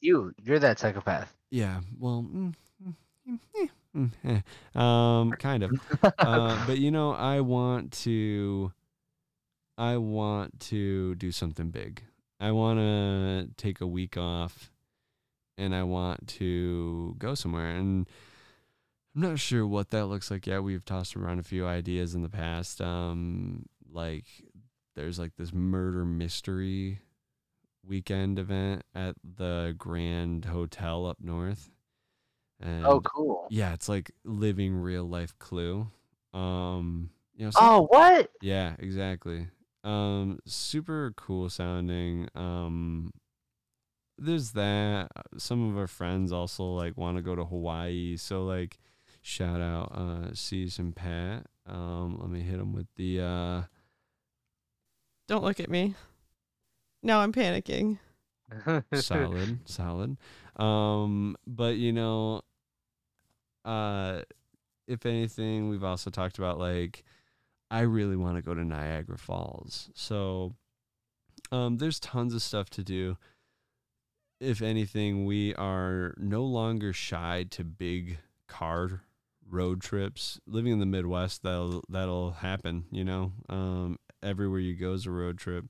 You, 0.00 0.32
you're 0.42 0.58
that 0.58 0.78
psychopath. 0.78 1.34
yeah, 1.50 1.80
well, 1.98 2.24
mm, 2.28 2.54
mm, 2.86 2.94
mm, 3.96 4.10
eh, 4.24 4.40
eh, 4.76 4.80
um, 4.80 5.32
kind 5.32 5.62
of. 5.62 5.72
uh, 6.18 6.58
but 6.66 6.78
you 6.78 6.90
know, 6.90 7.12
I 7.12 7.40
want 7.40 7.92
to, 8.04 8.72
I 9.76 9.96
want 9.96 10.60
to 10.60 11.14
do 11.16 11.32
something 11.32 11.70
big. 11.70 12.02
I 12.40 12.52
want 12.52 12.78
to 12.78 13.48
take 13.56 13.80
a 13.80 13.86
week 13.86 14.16
off, 14.16 14.70
and 15.56 15.74
I 15.74 15.82
want 15.82 16.28
to 16.38 17.16
go 17.18 17.34
somewhere. 17.34 17.70
And 17.70 18.08
I'm 19.16 19.22
not 19.22 19.38
sure 19.40 19.66
what 19.66 19.90
that 19.90 20.06
looks 20.06 20.30
like 20.30 20.46
yet. 20.46 20.62
We've 20.62 20.84
tossed 20.84 21.16
around 21.16 21.40
a 21.40 21.42
few 21.44 21.66
ideas 21.66 22.14
in 22.14 22.22
the 22.22 22.28
past. 22.28 22.80
Um, 22.80 23.66
like 23.90 24.26
there's 24.94 25.18
like 25.18 25.32
this 25.36 25.52
murder 25.52 26.04
mystery 26.04 27.00
weekend 27.84 28.38
event 28.38 28.82
at 28.94 29.16
the 29.22 29.74
Grand 29.78 30.44
Hotel 30.46 31.06
up 31.06 31.18
north. 31.20 31.70
And 32.60 32.84
oh, 32.86 33.00
cool. 33.00 33.46
yeah, 33.50 33.72
it's 33.72 33.88
like 33.88 34.10
living 34.24 34.74
real 34.74 35.04
life 35.04 35.38
Clue. 35.38 35.88
Um, 36.34 37.10
you 37.36 37.46
know, 37.46 37.52
Oh, 37.56 37.86
what? 37.88 38.30
yeah, 38.42 38.74
exactly. 38.78 39.48
Um, 39.84 40.40
super 40.44 41.12
cool 41.16 41.48
sounding. 41.48 42.28
Um, 42.34 43.12
there's 44.18 44.50
that. 44.52 45.10
Some 45.36 45.70
of 45.70 45.78
our 45.78 45.86
friends 45.86 46.32
also 46.32 46.64
like 46.64 46.96
want 46.96 47.16
to 47.16 47.22
go 47.22 47.36
to 47.36 47.44
Hawaii, 47.44 48.16
so 48.16 48.44
like, 48.44 48.78
shout 49.22 49.60
out 49.60 49.92
uh 49.94 50.32
and 50.78 50.96
Pat. 50.96 51.46
Um, 51.66 52.18
let 52.20 52.30
me 52.30 52.40
hit 52.40 52.58
them 52.58 52.72
with 52.72 52.88
the 52.96 53.20
uh. 53.20 53.62
Don't 55.28 55.44
look 55.44 55.60
at 55.60 55.70
me. 55.70 55.94
Now 57.02 57.20
I'm 57.20 57.32
panicking. 57.32 57.98
solid, 58.94 59.58
solid. 59.68 60.16
Um, 60.56 61.36
but 61.46 61.76
you 61.76 61.92
know, 61.92 62.42
uh, 63.64 64.22
if 64.86 65.06
anything, 65.06 65.68
we've 65.68 65.84
also 65.84 66.10
talked 66.10 66.38
about 66.38 66.58
like, 66.58 67.04
I 67.70 67.80
really 67.80 68.16
want 68.16 68.36
to 68.36 68.42
go 68.42 68.54
to 68.54 68.64
Niagara 68.64 69.18
Falls. 69.18 69.90
So, 69.94 70.54
um, 71.52 71.76
there's 71.76 72.00
tons 72.00 72.34
of 72.34 72.42
stuff 72.42 72.70
to 72.70 72.82
do. 72.82 73.16
If 74.40 74.62
anything, 74.62 75.26
we 75.26 75.54
are 75.56 76.14
no 76.16 76.44
longer 76.44 76.92
shy 76.92 77.44
to 77.50 77.64
big 77.64 78.18
car 78.46 79.02
road 79.48 79.80
trips. 79.80 80.40
Living 80.46 80.72
in 80.72 80.78
the 80.78 80.86
Midwest, 80.86 81.42
that'll 81.42 81.82
that'll 81.88 82.30
happen. 82.32 82.84
You 82.90 83.04
know, 83.04 83.32
um, 83.48 83.98
everywhere 84.22 84.60
you 84.60 84.74
go 84.74 84.92
is 84.92 85.06
a 85.06 85.10
road 85.10 85.38
trip. 85.38 85.66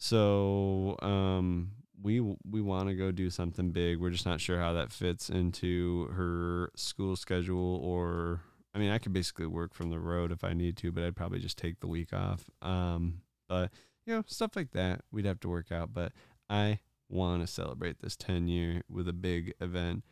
So 0.00 0.96
um, 1.02 1.72
we 2.02 2.20
we 2.20 2.62
want 2.62 2.88
to 2.88 2.94
go 2.94 3.12
do 3.12 3.28
something 3.28 3.70
big. 3.70 4.00
We're 4.00 4.10
just 4.10 4.24
not 4.24 4.40
sure 4.40 4.58
how 4.58 4.72
that 4.72 4.90
fits 4.90 5.28
into 5.28 6.06
her 6.06 6.72
school 6.74 7.16
schedule. 7.16 7.76
Or 7.76 8.40
I 8.74 8.78
mean, 8.78 8.90
I 8.90 8.98
could 8.98 9.12
basically 9.12 9.46
work 9.46 9.74
from 9.74 9.90
the 9.90 10.00
road 10.00 10.32
if 10.32 10.42
I 10.42 10.54
need 10.54 10.78
to, 10.78 10.90
but 10.90 11.04
I'd 11.04 11.16
probably 11.16 11.38
just 11.38 11.58
take 11.58 11.80
the 11.80 11.86
week 11.86 12.14
off. 12.14 12.48
Um, 12.62 13.20
but 13.46 13.70
you 14.06 14.14
know, 14.14 14.24
stuff 14.26 14.56
like 14.56 14.70
that 14.70 15.02
we'd 15.12 15.26
have 15.26 15.40
to 15.40 15.50
work 15.50 15.70
out. 15.70 15.92
But 15.92 16.12
I 16.48 16.80
want 17.10 17.42
to 17.42 17.46
celebrate 17.46 18.00
this 18.00 18.16
10 18.16 18.48
year 18.48 18.82
with 18.88 19.06
a 19.06 19.12
big 19.12 19.52
event. 19.60 20.02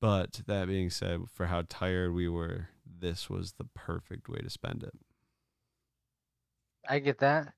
But 0.00 0.42
that 0.48 0.66
being 0.66 0.90
said, 0.90 1.20
for 1.32 1.46
how 1.46 1.62
tired 1.68 2.12
we 2.12 2.28
were, 2.28 2.68
this 2.84 3.30
was 3.30 3.52
the 3.52 3.64
perfect 3.64 4.28
way 4.28 4.38
to 4.38 4.50
spend 4.50 4.82
it. 4.82 4.94
I 6.88 6.98
get 6.98 7.18
that. 7.18 7.54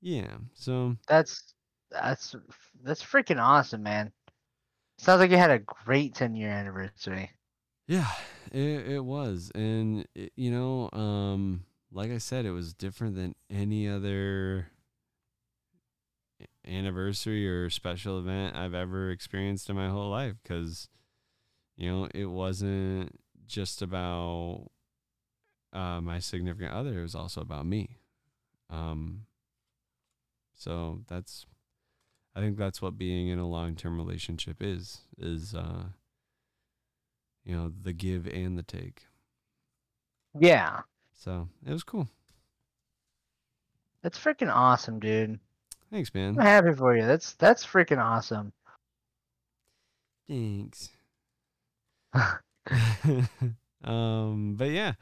Yeah. 0.00 0.38
So 0.54 0.96
That's 1.08 1.54
that's 1.90 2.34
that's 2.82 3.02
freaking 3.02 3.40
awesome, 3.42 3.82
man. 3.82 4.12
Sounds 4.98 5.20
like 5.20 5.30
you 5.30 5.38
had 5.38 5.50
a 5.50 5.60
great 5.60 6.14
10 6.14 6.34
year 6.34 6.50
anniversary. 6.50 7.32
Yeah, 7.86 8.10
it 8.52 8.86
it 8.88 9.04
was, 9.04 9.50
and 9.54 10.06
it, 10.14 10.32
you 10.36 10.50
know, 10.50 10.90
um, 10.92 11.64
like 11.92 12.10
I 12.10 12.18
said, 12.18 12.44
it 12.44 12.52
was 12.52 12.72
different 12.72 13.16
than 13.16 13.34
any 13.50 13.88
other 13.88 14.68
anniversary 16.66 17.48
or 17.48 17.70
special 17.70 18.18
event 18.18 18.56
I've 18.56 18.74
ever 18.74 19.10
experienced 19.10 19.68
in 19.70 19.76
my 19.76 19.88
whole 19.88 20.10
life. 20.10 20.36
Because, 20.42 20.88
you 21.76 21.90
know, 21.90 22.08
it 22.14 22.26
wasn't 22.26 23.20
just 23.46 23.82
about 23.82 24.70
uh, 25.72 26.00
my 26.00 26.18
significant 26.18 26.72
other; 26.72 26.98
it 26.98 27.02
was 27.02 27.14
also 27.14 27.40
about 27.40 27.66
me. 27.66 27.98
Um, 28.70 29.26
so 30.60 31.00
that's, 31.08 31.46
I 32.36 32.40
think 32.40 32.58
that's 32.58 32.82
what 32.82 32.98
being 32.98 33.28
in 33.28 33.38
a 33.38 33.48
long 33.48 33.76
term 33.76 33.96
relationship 33.96 34.58
is. 34.60 34.98
Is 35.18 35.54
uh 35.54 35.84
you 37.46 37.56
know, 37.56 37.72
the 37.82 37.94
give 37.94 38.26
and 38.26 38.58
the 38.58 38.62
take. 38.62 39.06
Yeah. 40.38 40.80
So 41.14 41.48
it 41.66 41.72
was 41.72 41.82
cool. 41.82 42.08
That's 44.02 44.18
freaking 44.18 44.54
awesome, 44.54 45.00
dude. 45.00 45.40
Thanks, 45.90 46.12
man. 46.14 46.38
I'm 46.38 46.44
happy 46.44 46.74
for 46.74 46.94
you. 46.94 47.06
That's 47.06 47.32
that's 47.34 47.64
freaking 47.64 47.98
awesome. 47.98 48.52
Thanks. 50.28 50.90
um, 53.84 54.54
but 54.56 54.70
yeah, 54.70 54.92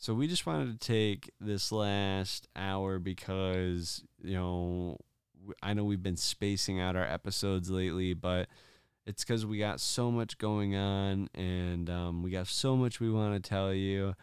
so 0.00 0.14
we 0.14 0.26
just 0.26 0.46
wanted 0.46 0.80
to 0.80 0.86
take 0.86 1.30
this 1.40 1.70
last 1.70 2.48
hour 2.56 2.98
because 2.98 4.02
you 4.22 4.34
know 4.34 4.96
I 5.62 5.74
know 5.74 5.84
we've 5.84 6.02
been 6.02 6.16
spacing 6.16 6.80
out 6.80 6.96
our 6.96 7.04
episodes 7.04 7.70
lately, 7.70 8.14
but 8.14 8.48
it's 9.06 9.24
because 9.24 9.44
we 9.44 9.58
got 9.58 9.78
so 9.78 10.10
much 10.10 10.38
going 10.38 10.74
on 10.74 11.28
and 11.34 11.90
um, 11.90 12.22
we 12.22 12.30
got 12.30 12.46
so 12.46 12.76
much 12.76 12.98
we 12.98 13.10
want 13.10 13.42
to 13.42 13.46
tell 13.46 13.74
you. 13.74 14.14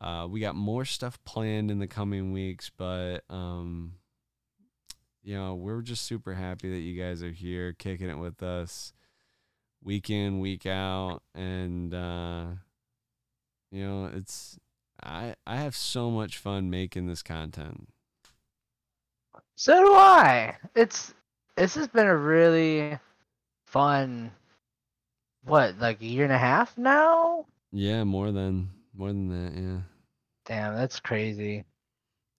Uh, 0.00 0.26
we 0.28 0.40
got 0.40 0.54
more 0.54 0.86
stuff 0.86 1.22
planned 1.24 1.70
in 1.70 1.80
the 1.80 1.86
coming 1.86 2.32
weeks, 2.32 2.70
but 2.74 3.18
um, 3.28 3.92
you 5.22 5.34
know 5.34 5.54
we're 5.54 5.82
just 5.82 6.06
super 6.06 6.32
happy 6.32 6.70
that 6.70 6.80
you 6.80 6.98
guys 6.98 7.22
are 7.22 7.30
here, 7.30 7.74
kicking 7.74 8.08
it 8.08 8.18
with 8.18 8.42
us 8.42 8.94
week 9.82 10.08
in 10.08 10.40
week 10.40 10.66
out 10.66 11.22
and 11.34 11.94
uh 11.94 12.44
you 13.70 13.82
know 13.82 14.10
it's 14.14 14.58
i 15.02 15.34
i 15.46 15.56
have 15.56 15.74
so 15.76 16.10
much 16.10 16.38
fun 16.38 16.70
making 16.70 17.06
this 17.06 17.22
content 17.22 17.88
So 19.56 19.78
do 19.78 19.92
I. 19.94 20.56
It's 20.74 21.12
this 21.56 21.74
has 21.74 21.88
been 21.88 22.06
a 22.06 22.16
really 22.16 22.98
fun 23.66 24.30
what, 25.44 25.78
like 25.78 26.00
a 26.00 26.06
year 26.06 26.24
and 26.24 26.32
a 26.32 26.38
half 26.38 26.76
now? 26.78 27.46
yeah 27.72 28.02
more 28.04 28.32
than 28.32 28.70
more 28.94 29.08
than 29.08 29.28
that 29.28 29.60
yeah 29.60 29.80
Damn, 30.46 30.74
that's 30.74 30.98
crazy. 30.98 31.64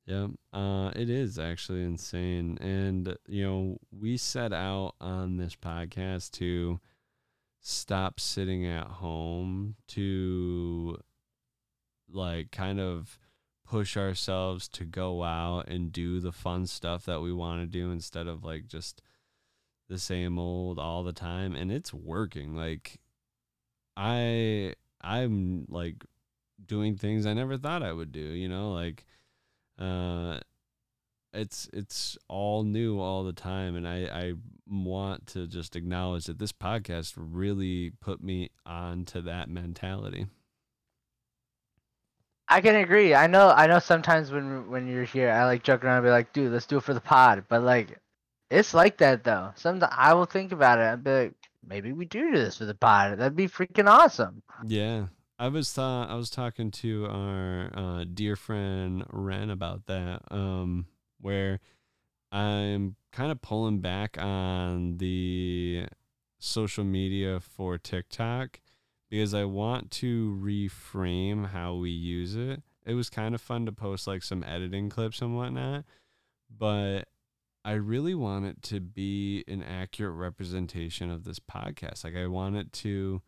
Yep. 0.05 0.31
Uh, 0.51 0.91
it 0.95 1.09
is 1.09 1.39
actually 1.39 1.83
insane. 1.83 2.57
And, 2.59 3.15
you 3.27 3.43
know, 3.45 3.77
we 3.97 4.17
set 4.17 4.51
out 4.51 4.95
on 4.99 5.37
this 5.37 5.55
podcast 5.55 6.31
to 6.31 6.81
stop 7.61 8.19
sitting 8.19 8.65
at 8.65 8.87
home, 8.87 9.75
to 9.89 10.97
like 12.13 12.51
kind 12.51 12.79
of 12.79 13.17
push 13.65 13.95
ourselves 13.95 14.67
to 14.67 14.83
go 14.83 15.23
out 15.23 15.67
and 15.69 15.91
do 15.93 16.19
the 16.19 16.31
fun 16.31 16.67
stuff 16.67 17.05
that 17.05 17.21
we 17.21 17.31
want 17.31 17.61
to 17.61 17.65
do 17.65 17.91
instead 17.91 18.27
of 18.27 18.43
like 18.43 18.67
just 18.67 19.01
the 19.87 19.97
same 19.97 20.37
old 20.37 20.77
all 20.77 21.03
the 21.03 21.13
time. 21.13 21.55
And 21.55 21.71
it's 21.71 21.93
working. 21.93 22.55
Like, 22.55 22.99
I, 23.95 24.73
I'm 25.01 25.65
like 25.69 26.03
doing 26.65 26.95
things 26.95 27.25
I 27.25 27.33
never 27.33 27.57
thought 27.57 27.83
I 27.83 27.93
would 27.93 28.11
do, 28.11 28.19
you 28.19 28.49
know, 28.49 28.73
like, 28.73 29.05
uh, 29.79 30.39
it's 31.33 31.69
it's 31.71 32.17
all 32.27 32.63
new 32.63 32.99
all 32.99 33.23
the 33.23 33.31
time 33.31 33.77
and 33.77 33.87
I, 33.87 34.03
I 34.03 34.33
want 34.67 35.27
to 35.27 35.47
just 35.47 35.77
acknowledge 35.77 36.25
that 36.25 36.39
this 36.39 36.51
podcast 36.51 37.13
really 37.15 37.91
put 38.01 38.21
me 38.21 38.49
onto 38.65 39.21
that 39.21 39.47
mentality 39.47 40.27
I 42.51 42.61
can 42.61 42.75
agree. 42.75 43.15
I 43.15 43.27
know 43.27 43.49
I 43.49 43.67
know 43.67 43.79
sometimes 43.79 44.31
when 44.31 44.69
when 44.69 44.87
you're 44.87 45.03
here 45.05 45.31
I 45.31 45.45
like 45.45 45.63
joke 45.63 45.83
around 45.83 45.97
and 45.97 46.05
be 46.05 46.11
like, 46.11 46.33
dude, 46.33 46.51
let's 46.51 46.65
do 46.65 46.77
it 46.77 46.83
for 46.83 46.93
the 46.93 47.01
pod. 47.01 47.45
But 47.49 47.63
like 47.63 47.97
it's 48.49 48.73
like 48.73 48.97
that 48.97 49.23
though. 49.23 49.51
Sometimes 49.55 49.93
I 49.97 50.13
will 50.13 50.25
think 50.25 50.51
about 50.51 50.79
it 50.79 50.83
and 50.83 51.03
be 51.03 51.11
like, 51.11 51.33
maybe 51.65 51.93
we 51.93 52.05
do 52.05 52.31
this 52.31 52.57
for 52.57 52.65
the 52.65 52.75
pod. 52.75 53.17
That'd 53.17 53.35
be 53.35 53.47
freaking 53.47 53.87
awesome. 53.89 54.43
yeah 54.67 55.07
i 55.39 55.47
was 55.47 55.71
thought 55.73 56.09
i 56.09 56.13
was 56.15 56.29
talking 56.29 56.69
to 56.69 57.07
our 57.07 57.71
uh, 57.73 58.05
dear 58.13 58.35
friend 58.35 59.03
ren 59.09 59.49
about 59.49 59.87
that 59.87 60.21
um 60.29 60.85
where 61.19 61.59
i'm 62.31 62.95
kind 63.11 63.31
of 63.31 63.41
pulling 63.41 63.79
back 63.79 64.17
on 64.21 64.97
the 64.97 65.85
social 66.37 66.83
media 66.83 67.39
for 67.39 67.79
tiktok 67.79 68.59
because 69.11 69.35
i 69.35 69.43
want 69.43 69.91
to 69.91 70.35
reframe 70.43 71.49
how 71.49 71.75
we 71.75 71.91
use 71.91 72.35
it 72.35 72.63
it 72.83 72.95
was 72.95 73.11
kind 73.11 73.35
of 73.35 73.41
fun 73.41 73.67
to 73.67 73.71
post 73.71 74.07
like 74.07 74.23
some 74.23 74.43
editing 74.43 74.89
clips 74.89 75.21
and 75.21 75.37
whatnot 75.37 75.85
but 76.57 77.07
I 77.63 77.73
really 77.73 78.15
want 78.15 78.45
it 78.45 78.61
to 78.63 78.79
be 78.79 79.43
an 79.47 79.61
accurate 79.61 80.15
representation 80.15 81.11
of 81.11 81.23
this 81.23 81.39
podcast. 81.39 82.03
Like 82.03 82.15
I 82.15 82.27
want 82.27 82.55
it 82.55 82.73
to 82.73 83.21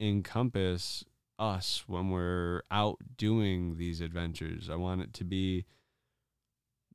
encompass 0.00 1.04
us 1.38 1.84
when 1.86 2.10
we're 2.10 2.62
out 2.70 2.98
doing 3.16 3.76
these 3.76 4.00
adventures. 4.00 4.70
I 4.70 4.76
want 4.76 5.02
it 5.02 5.12
to 5.14 5.24
be 5.24 5.66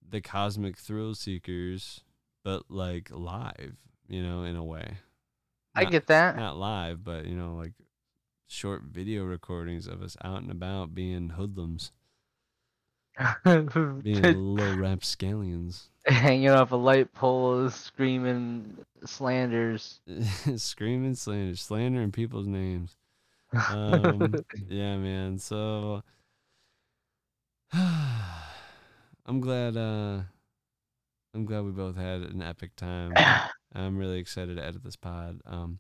the 0.08 0.22
cosmic 0.22 0.78
thrill 0.78 1.14
seekers, 1.14 2.04
but 2.44 2.64
like 2.70 3.10
live, 3.12 3.76
you 4.08 4.24
know, 4.24 4.44
in 4.44 4.56
a 4.56 4.64
way. 4.64 4.98
I 5.76 5.86
get 5.86 6.08
that. 6.08 6.38
not 6.38 6.58
live, 6.58 7.04
but 7.04 7.26
you 7.26 7.36
know, 7.36 7.56
like 7.56 7.74
short 8.47 8.84
video 8.84 9.23
recordings 9.23 9.88
of 9.88 10.01
us 10.01 10.17
out 10.23 10.41
and 10.41 10.51
about 10.51 10.93
being 10.93 11.30
hoodlums, 11.30 11.91
being 13.43 14.22
little 14.22 14.77
rapscallions. 14.77 15.89
Hanging 16.05 16.49
off 16.49 16.72
a 16.72 16.76
light 16.76 17.13
pole, 17.13 17.69
screaming 17.69 18.77
slanders. 19.05 19.99
screaming 20.55 21.15
slanders, 21.15 21.61
slandering 21.61 22.11
people's 22.11 22.47
names. 22.47 22.95
Um, 23.69 24.35
yeah, 24.67 24.97
man. 24.97 25.39
So 25.39 26.03
I'm 27.73 29.39
glad. 29.39 29.77
Uh, 29.77 30.22
I'm 31.34 31.45
glad 31.45 31.65
we 31.65 31.72
both 31.72 31.95
had 31.97 32.22
an 32.22 32.41
epic 32.41 32.76
time. 32.76 33.13
I'm 33.76 33.97
really 33.97 34.19
excited 34.19 34.57
to 34.57 34.63
edit 34.63 34.84
this 34.84 34.95
pod. 34.95 35.41
Um, 35.45 35.80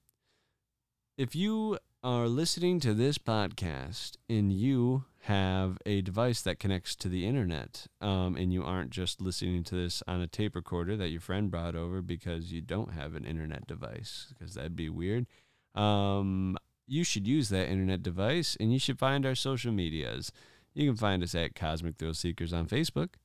if 1.17 1.35
you 1.35 1.77
are 2.05 2.27
listening 2.27 2.79
to 2.79 2.93
this 2.93 3.17
podcast 3.17 4.11
and 4.29 4.53
you 4.53 5.05
have 5.21 5.79
a 5.87 6.01
device 6.01 6.39
that 6.43 6.59
connects 6.59 6.95
to 6.95 7.09
the 7.09 7.25
internet, 7.25 7.87
um, 7.99 8.35
and 8.35 8.53
you 8.53 8.63
aren't 8.63 8.91
just 8.91 9.19
listening 9.19 9.63
to 9.63 9.73
this 9.73 10.03
on 10.07 10.21
a 10.21 10.27
tape 10.27 10.55
recorder 10.55 10.95
that 10.95 11.09
your 11.09 11.19
friend 11.19 11.49
brought 11.49 11.75
over 11.75 12.03
because 12.03 12.53
you 12.53 12.61
don't 12.61 12.93
have 12.93 13.15
an 13.15 13.25
internet 13.25 13.65
device, 13.65 14.27
because 14.29 14.53
that'd 14.53 14.75
be 14.75 14.87
weird. 14.87 15.25
Um, 15.73 16.57
you 16.85 17.03
should 17.03 17.25
use 17.25 17.49
that 17.49 17.69
internet 17.69 18.03
device, 18.03 18.55
and 18.59 18.71
you 18.71 18.77
should 18.77 18.99
find 18.99 19.25
our 19.25 19.33
social 19.33 19.71
medias. 19.71 20.31
You 20.75 20.87
can 20.87 20.97
find 20.97 21.23
us 21.23 21.33
at 21.33 21.55
Cosmic 21.55 21.97
Thrill 21.97 22.13
Seekers 22.13 22.53
on 22.53 22.67
Facebook, 22.67 23.15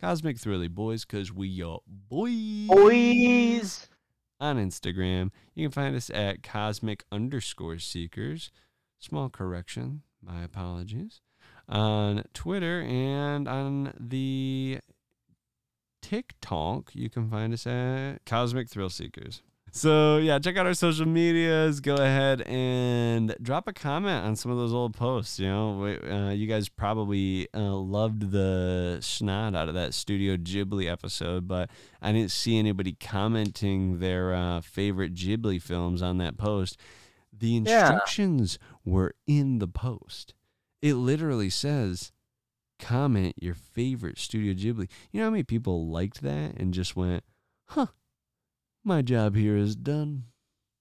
Cosmic 0.00 0.38
Thrilly 0.38 0.72
Boys, 0.72 1.04
because 1.04 1.32
we 1.32 1.60
are 1.64 1.80
boys 2.08 2.68
Boys. 2.68 3.88
On 4.40 4.56
Instagram. 4.56 5.30
You 5.54 5.66
can 5.66 5.72
find 5.72 5.94
us 5.94 6.10
at 6.10 6.42
cosmic 6.42 7.04
underscore 7.12 7.78
seekers. 7.78 8.50
Small 8.98 9.28
correction, 9.28 10.02
my 10.22 10.42
apologies. 10.42 11.20
On 11.68 12.24
Twitter 12.34 12.80
and 12.80 13.46
on 13.46 13.92
the 13.98 14.80
TikTok, 16.02 16.90
you 16.94 17.08
can 17.08 17.30
find 17.30 17.52
us 17.52 17.66
at 17.66 18.24
Cosmic 18.26 18.68
Thrill 18.68 18.90
Seekers. 18.90 19.42
So 19.72 20.16
yeah, 20.18 20.38
check 20.40 20.56
out 20.56 20.66
our 20.66 20.74
social 20.74 21.06
medias. 21.06 21.80
Go 21.80 21.94
ahead 21.94 22.42
and 22.42 23.36
drop 23.40 23.68
a 23.68 23.72
comment 23.72 24.24
on 24.24 24.34
some 24.36 24.50
of 24.50 24.58
those 24.58 24.72
old 24.72 24.94
posts. 24.94 25.38
You 25.38 25.46
know, 25.48 25.78
We- 25.78 26.10
uh, 26.10 26.30
you 26.30 26.46
guys 26.46 26.68
probably 26.68 27.46
uh, 27.54 27.74
loved 27.74 28.32
the 28.32 28.98
snot 29.00 29.54
out 29.54 29.68
of 29.68 29.74
that 29.74 29.94
Studio 29.94 30.36
Ghibli 30.36 30.90
episode, 30.90 31.46
but 31.46 31.70
I 32.02 32.10
didn't 32.12 32.32
see 32.32 32.58
anybody 32.58 32.96
commenting 32.98 34.00
their 34.00 34.34
uh, 34.34 34.60
favorite 34.60 35.14
Ghibli 35.14 35.62
films 35.62 36.02
on 36.02 36.18
that 36.18 36.36
post. 36.36 36.76
The 37.32 37.56
instructions 37.56 38.58
were 38.84 39.14
in 39.26 39.60
the 39.60 39.68
post. 39.68 40.34
It 40.82 40.94
literally 40.94 41.48
says, 41.50 42.10
comment 42.80 43.34
your 43.40 43.54
favorite 43.54 44.18
Studio 44.18 44.52
Ghibli. 44.52 44.88
You 45.12 45.20
know 45.20 45.26
how 45.26 45.30
many 45.30 45.44
people 45.44 45.86
liked 45.88 46.22
that 46.22 46.56
and 46.56 46.74
just 46.74 46.96
went, 46.96 47.22
huh, 47.68 47.86
my 48.84 49.02
job 49.02 49.34
here 49.36 49.56
is 49.56 49.76
done. 49.76 50.24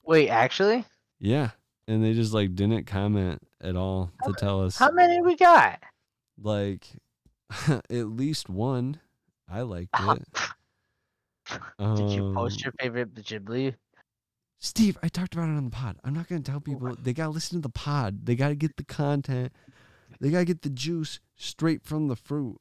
Wait, 0.05 0.29
actually, 0.29 0.85
Yeah. 1.19 1.51
And 1.87 2.03
they 2.03 2.13
just 2.13 2.33
like 2.33 2.53
didn't 2.55 2.85
comment 2.85 3.41
at 3.61 3.75
all 3.75 4.11
to 4.23 4.33
tell 4.33 4.63
us 4.63 4.77
how 4.77 4.91
many 4.91 5.21
we 5.21 5.35
got? 5.35 5.79
like 6.41 6.87
at 7.67 7.89
least 7.89 8.47
one. 8.49 8.99
I 9.49 9.61
liked 9.61 9.89
it. 9.99 10.23
Did 11.79 12.11
you 12.11 12.33
post 12.35 12.59
Um, 12.59 12.63
your 12.65 12.73
favorite 12.79 13.15
Ghibli? 13.15 13.75
Steve, 14.59 14.97
I 15.01 15.07
talked 15.07 15.33
about 15.33 15.49
it 15.49 15.57
on 15.57 15.65
the 15.65 15.71
pod. 15.71 15.97
I'm 16.03 16.13
not 16.13 16.27
going 16.27 16.43
to 16.43 16.51
tell 16.51 16.59
people. 16.59 16.95
They 17.01 17.13
got 17.13 17.25
to 17.25 17.29
listen 17.29 17.57
to 17.59 17.61
the 17.61 17.69
pod. 17.71 18.25
They 18.25 18.35
got 18.35 18.49
to 18.49 18.55
get 18.55 18.75
the 18.77 18.83
content. 18.83 19.51
They 20.19 20.29
got 20.31 20.39
to 20.39 20.45
get 20.45 20.61
the 20.61 20.69
juice 20.69 21.19
straight 21.37 21.83
from 21.83 22.07
the 22.07 22.15
fruit. 22.15 22.57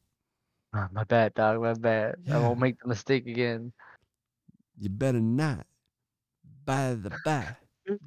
Oh, 0.75 0.87
my 0.93 1.05
bad, 1.05 1.35
dog. 1.35 1.61
My 1.61 1.75
bad. 1.75 2.17
I 2.31 2.39
won't 2.39 2.61
make 2.61 2.81
the 2.81 2.89
mistake 2.89 3.27
again. 3.27 3.73
You 4.79 4.89
better 4.91 5.21
not. 5.21 5.67
By 6.65 6.95
the 6.95 7.11
by. 7.25 7.57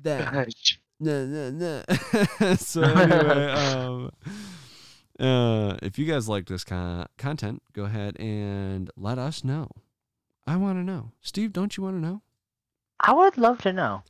That. 0.04 0.54
No, 1.00 1.26
no, 1.26 1.50
no. 1.50 2.54
so 2.56 2.84
anyway, 2.84 3.48
um, 3.52 4.12
Uh, 5.20 5.78
if 5.82 5.98
you 6.00 6.06
guys 6.06 6.28
like 6.30 6.48
this 6.48 6.64
con- 6.64 7.08
content, 7.18 7.62
go 7.74 7.86
ahead 7.86 8.16
and 8.20 8.90
let 8.96 9.18
us 9.18 9.44
know. 9.44 9.70
I 10.48 10.58
want 10.58 10.78
to 10.78 10.84
know. 10.84 11.12
Steve, 11.22 11.54
don't 11.54 11.76
you 11.78 11.84
want 11.84 11.96
to 11.98 12.02
know? 12.02 12.22
I 13.00 13.14
would 13.14 13.38
love 13.38 13.60
to 13.64 13.74
know. 13.74 14.04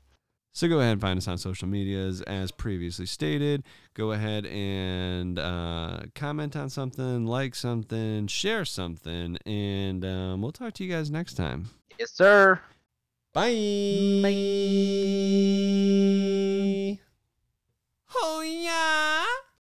So 0.54 0.68
go 0.68 0.80
ahead 0.80 0.94
and 0.94 1.02
find 1.02 1.18
us 1.18 1.28
on 1.30 1.38
social 1.38 1.68
medias 1.70 2.22
as 2.24 2.52
previously 2.52 3.06
stated. 3.06 3.64
Go 3.94 4.12
ahead 4.12 4.46
and 4.46 5.40
uh, 5.40 6.02
comment 6.14 6.58
on 6.58 6.70
something, 6.70 7.26
like 7.26 7.56
something, 7.56 8.28
share 8.28 8.66
something, 8.66 9.38
and 9.46 10.04
um, 10.04 10.42
we'll 10.42 10.52
talk 10.52 10.74
to 10.74 10.84
you 10.84 10.92
guys 10.92 11.10
next 11.10 11.36
time. 11.36 11.70
Yes, 12.02 12.14
sir. 12.14 12.60
Bye. 13.32 13.52
Oh 18.16 18.42
yeah. 18.42 19.42